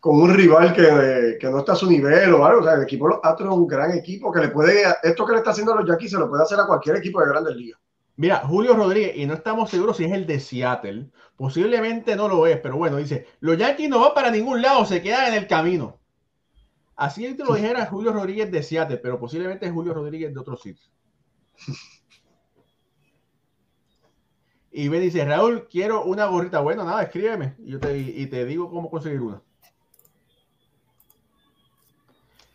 con 0.00 0.20
un 0.20 0.34
rival 0.34 0.74
que, 0.74 1.36
que, 1.40 1.50
no 1.50 1.58
está 1.58 1.72
a 1.72 1.76
su 1.76 1.88
nivel 1.88 2.32
o 2.34 2.44
algo. 2.44 2.60
O 2.60 2.64
sea, 2.64 2.74
el 2.74 2.82
equipo 2.82 3.06
de 3.06 3.14
los 3.14 3.24
Astros 3.24 3.50
es 3.50 3.58
un 3.58 3.66
gran 3.66 3.92
equipo 3.92 4.32
que 4.32 4.40
le 4.40 4.48
puede. 4.48 4.82
Esto 5.02 5.26
que 5.26 5.32
le 5.32 5.38
está 5.38 5.50
haciendo 5.50 5.72
a 5.72 5.76
los 5.76 5.88
Yankees 5.88 6.10
se 6.10 6.18
lo 6.18 6.28
puede 6.28 6.42
hacer 6.42 6.58
a 6.60 6.66
cualquier 6.66 6.96
equipo 6.96 7.20
de 7.20 7.28
grandes 7.28 7.56
ligas. 7.56 7.80
Mira, 8.18 8.38
Julio 8.38 8.74
Rodríguez, 8.74 9.16
y 9.16 9.26
no 9.26 9.34
estamos 9.34 9.70
seguros 9.70 9.96
si 9.96 10.04
es 10.04 10.12
el 10.12 10.26
de 10.26 10.40
Seattle. 10.40 11.08
Posiblemente 11.36 12.16
no 12.16 12.26
lo 12.26 12.48
es, 12.48 12.58
pero 12.58 12.76
bueno, 12.76 12.96
dice: 12.96 13.28
Los 13.38 13.56
Yankees 13.56 13.88
no 13.88 14.00
van 14.00 14.12
para 14.12 14.32
ningún 14.32 14.60
lado, 14.60 14.84
se 14.84 15.00
quedan 15.00 15.28
en 15.28 15.34
el 15.34 15.46
camino. 15.46 16.00
Así 16.96 17.32
te 17.34 17.44
lo 17.44 17.54
dijera 17.54 17.86
Julio 17.86 18.12
Rodríguez 18.12 18.50
de 18.50 18.64
Seattle, 18.64 18.96
pero 18.96 19.20
posiblemente 19.20 19.70
Julio 19.70 19.94
Rodríguez 19.94 20.34
de 20.34 20.40
otro 20.40 20.56
sitio. 20.56 20.84
Y 24.72 24.88
me 24.90 24.98
dice, 24.98 25.24
Raúl, 25.24 25.68
quiero 25.70 26.04
una 26.04 26.26
gorrita. 26.26 26.58
Bueno, 26.58 26.84
nada, 26.84 27.04
escríbeme 27.04 27.54
y, 27.58 27.70
yo 27.70 27.78
te, 27.78 27.96
y 27.96 28.26
te 28.26 28.44
digo 28.44 28.68
cómo 28.68 28.90
conseguir 28.90 29.20
una. 29.20 29.40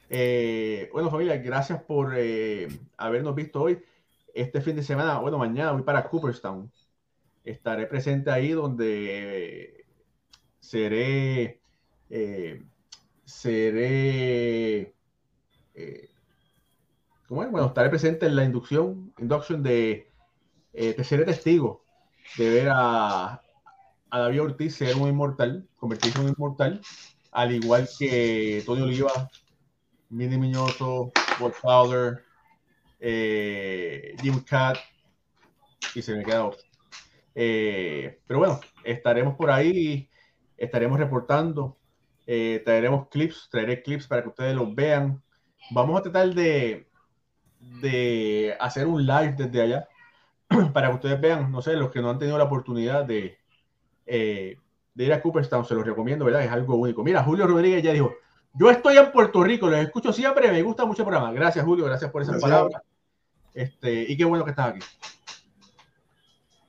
Eh, 0.09 0.89
bueno, 0.91 1.09
familia, 1.09 1.38
gracias 1.38 1.82
por 1.84 2.14
eh, 2.18 2.68
habernos 2.97 3.34
visto 3.34 3.61
hoy. 3.61 3.82
Este 4.34 4.62
fin 4.62 4.76
de 4.76 4.84
semana, 4.84 5.20
bueno, 5.20 5.38
mañana 5.38 5.74
voy 5.74 5.84
para 5.84 6.10
Cooperstown. 6.10 6.72
Estaré 7.44 7.86
presente 7.86 8.32
ahí 8.32 8.52
donde 8.52 9.86
seré, 10.60 11.62
eh, 12.10 12.64
seré, 13.26 14.96
¿cómo 17.28 17.44
es? 17.44 17.52
Bueno, 17.52 17.68
estaré 17.68 17.90
presente 17.90 18.26
en 18.26 18.36
la 18.36 18.44
inducción, 18.44 19.14
induction 19.20 19.62
de, 19.62 20.10
te 20.72 21.04
seré 21.04 21.26
testigo 21.26 21.84
de 22.38 22.50
ver 22.50 22.70
a, 22.74 23.44
a 24.10 24.20
David 24.20 24.42
Ortiz 24.42 24.76
ser 24.76 24.96
un 24.96 25.10
inmortal, 25.10 25.68
convertirse 25.76 26.18
en 26.18 26.26
un 26.26 26.34
inmortal, 26.38 26.82
al 27.32 27.52
igual 27.52 27.88
que 28.00 28.64
Tony 28.66 28.82
Oliva, 28.82 29.30
Mini 30.10 30.38
Miñoso, 30.38 31.12
Godfather, 31.40 32.24
eh, 33.06 34.16
Jim 34.22 34.39
Cat, 34.45 34.78
y 35.93 36.01
se 36.01 36.16
me 36.16 36.24
queda 36.24 36.45
otro. 36.45 36.62
Eh, 37.36 38.22
pero 38.26 38.39
bueno, 38.39 38.60
estaremos 38.86 39.36
por 39.36 39.51
ahí, 39.51 40.10
estaremos 40.58 40.97
reportando, 40.97 41.78
eh, 42.26 42.62
traeremos 42.64 43.10
clips, 43.10 43.49
traeré 43.51 43.84
clips 43.84 44.08
para 44.08 44.24
que 44.24 44.30
ustedes 44.30 44.56
los 44.56 44.74
vean. 44.74 45.22
Vamos 45.72 45.99
a 45.99 46.04
tratar 46.04 46.34
de, 46.34 46.88
de 47.60 48.56
hacer 48.60 48.88
un 48.88 49.06
live 49.06 49.36
desde 49.38 49.62
allá 49.62 49.88
para 50.74 50.88
que 50.88 50.95
ustedes 50.95 51.20
vean, 51.20 51.51
no 51.51 51.62
sé, 51.62 51.74
los 51.76 51.91
que 51.91 52.01
no 52.01 52.10
han 52.10 52.20
tenido 52.20 52.38
la 52.38 52.45
oportunidad 52.45 53.04
de, 53.04 53.38
eh, 54.06 54.58
de 54.93 55.04
ir 55.04 55.12
a 55.12 55.22
Cooperstown, 55.22 55.66
se 55.66 55.76
los 55.76 55.86
recomiendo, 55.86 56.24
¿verdad? 56.24 56.43
Es 56.43 56.51
algo 56.51 56.76
único. 56.76 57.04
Mira, 57.04 57.22
Julio 57.22 57.47
Rodríguez 57.47 57.84
ya 57.84 57.91
dijo, 57.91 58.14
yo 58.54 58.70
estoy 58.70 58.95
en 58.95 59.12
Puerto 59.12 59.43
Rico, 59.43 59.68
los 59.68 59.80
escucho 59.80 60.14
siempre, 60.14 60.49
me 60.49 60.62
gusta 60.62 60.86
mucho 60.86 61.01
el 61.01 61.10
programa. 61.10 61.34
Gracias, 61.34 61.66
Julio, 61.66 61.84
gracias 61.84 62.10
por 62.12 62.22
esas 62.22 62.39
palabras. 62.39 62.82
Este, 63.54 64.12
y 64.12 64.18
qué 64.18 64.26
bueno 64.26 64.43
que 64.43 64.51
estás 64.51 64.70
aquí. 64.70 64.80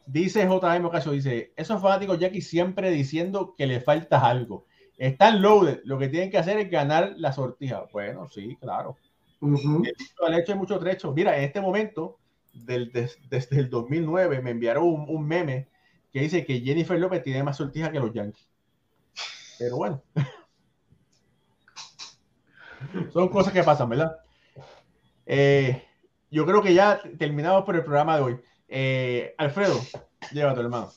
Dice 0.06 0.46
JM 0.46 0.84
Ocasio, 0.84 1.12
dice, 1.12 1.52
esos 1.56 1.80
fanáticos 1.80 2.18
Jackie 2.18 2.42
siempre 2.42 2.90
diciendo 2.90 3.54
que 3.56 3.66
le 3.66 3.80
falta 3.80 4.26
algo. 4.26 4.66
Están 4.98 5.42
loaded, 5.42 5.80
lo 5.84 5.98
que 5.98 6.08
tienen 6.08 6.30
que 6.30 6.38
hacer 6.38 6.58
es 6.58 6.70
ganar 6.70 7.14
la 7.16 7.32
sortija. 7.32 7.86
Bueno, 7.92 8.28
sí, 8.28 8.56
claro. 8.60 8.96
Uh 9.40 9.56
-huh. 9.56 10.38
hecho 10.38 10.56
mucho 10.56 10.78
trecho. 10.78 11.12
Mira, 11.12 11.36
en 11.36 11.44
este 11.44 11.60
momento, 11.60 12.18
del, 12.52 12.92
desde 12.92 13.58
el 13.58 13.70
2009 13.70 14.40
me 14.40 14.50
enviaron 14.50 14.84
un, 14.84 15.26
meme 15.26 15.68
que 16.12 16.20
dice 16.20 16.44
que 16.44 16.60
Jennifer 16.60 16.98
López 16.98 17.22
tiene 17.22 17.42
más 17.42 17.56
sortija 17.56 17.90
que 17.90 17.98
los 17.98 18.12
Yankees. 18.12 18.48
Pero 19.58 19.76
bueno. 19.76 20.02
Son 23.12 23.28
cosas 23.28 23.52
que 23.52 23.62
pasan, 23.62 23.88
¿verdad? 23.88 24.18
Eh, 25.26 25.82
yo 26.34 26.44
creo 26.44 26.60
que 26.60 26.74
ya 26.74 27.00
terminamos 27.16 27.64
por 27.64 27.76
el 27.76 27.84
programa 27.84 28.16
de 28.16 28.22
hoy. 28.22 28.40
Eh, 28.68 29.34
Alfredo, 29.38 29.80
llévate, 30.32 30.60
hermano. 30.60 30.92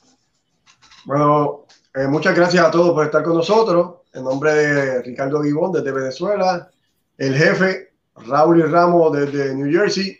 Bueno, 1.04 1.64
eh, 1.94 2.08
muchas 2.08 2.34
gracias 2.34 2.66
a 2.66 2.70
todos 2.72 2.92
por 2.92 3.06
estar 3.06 3.22
con 3.22 3.36
nosotros. 3.36 3.98
En 4.12 4.24
nombre 4.24 4.52
de 4.52 5.02
Ricardo 5.02 5.40
Guibón 5.40 5.70
desde 5.70 5.92
Venezuela, 5.92 6.68
el 7.16 7.36
jefe 7.36 7.92
Raúl 8.16 8.58
y 8.58 8.62
Ramos 8.62 9.12
desde 9.12 9.54
New 9.54 9.70
Jersey 9.70 10.18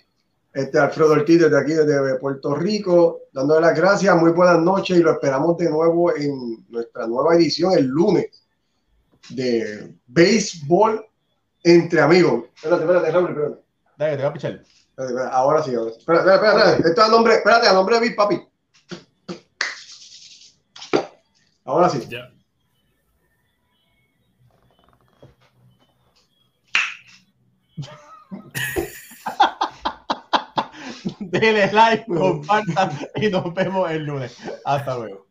este 0.52 0.78
Alfredo 0.78 1.12
Ortiz 1.12 1.40
desde 1.40 1.60
aquí, 1.60 1.72
desde 1.72 2.18
Puerto 2.18 2.54
Rico, 2.54 3.22
dándole 3.32 3.60
las 3.60 3.76
gracias, 3.76 4.16
muy 4.16 4.32
buenas 4.32 4.58
noches 4.60 4.98
y 4.98 5.02
lo 5.02 5.12
esperamos 5.12 5.56
de 5.56 5.70
nuevo 5.70 6.14
en 6.16 6.64
nuestra 6.68 7.06
nueva 7.06 7.34
edición 7.34 7.72
el 7.72 7.86
lunes 7.86 8.26
de 9.30 9.94
Béisbol 10.06 11.04
entre 11.62 12.00
amigos. 12.00 12.44
Espérate, 12.54 12.82
espérate, 12.82 13.12
Raúl, 13.12 13.28
espérate. 13.30 13.62
Dale, 13.96 14.16
te 14.16 14.22
voy 14.22 14.30
a 14.30 14.32
pichar. 14.32 14.62
Ahora 15.30 15.62
sí, 15.62 15.74
ahora 15.74 15.92
sí. 15.92 15.98
Espérate, 15.98 16.34
espérate, 16.34 16.58
espérate. 16.58 16.88
Esto 16.88 17.02
es 17.02 17.08
a 17.08 17.10
nombre, 17.10 17.34
espérate, 17.34 17.68
a 17.68 17.72
nombre 17.72 17.94
de 17.96 18.00
Big 18.00 18.16
Papi. 18.16 18.40
Ahora 21.64 21.88
sí. 21.88 22.06
Ya. 22.08 22.30
Denle 31.20 31.72
like, 31.72 32.04
compartan 32.06 32.90
y 33.16 33.28
nos 33.28 33.52
vemos 33.54 33.90
el 33.90 34.04
lunes. 34.04 34.36
Hasta 34.64 34.96
luego. 34.96 35.26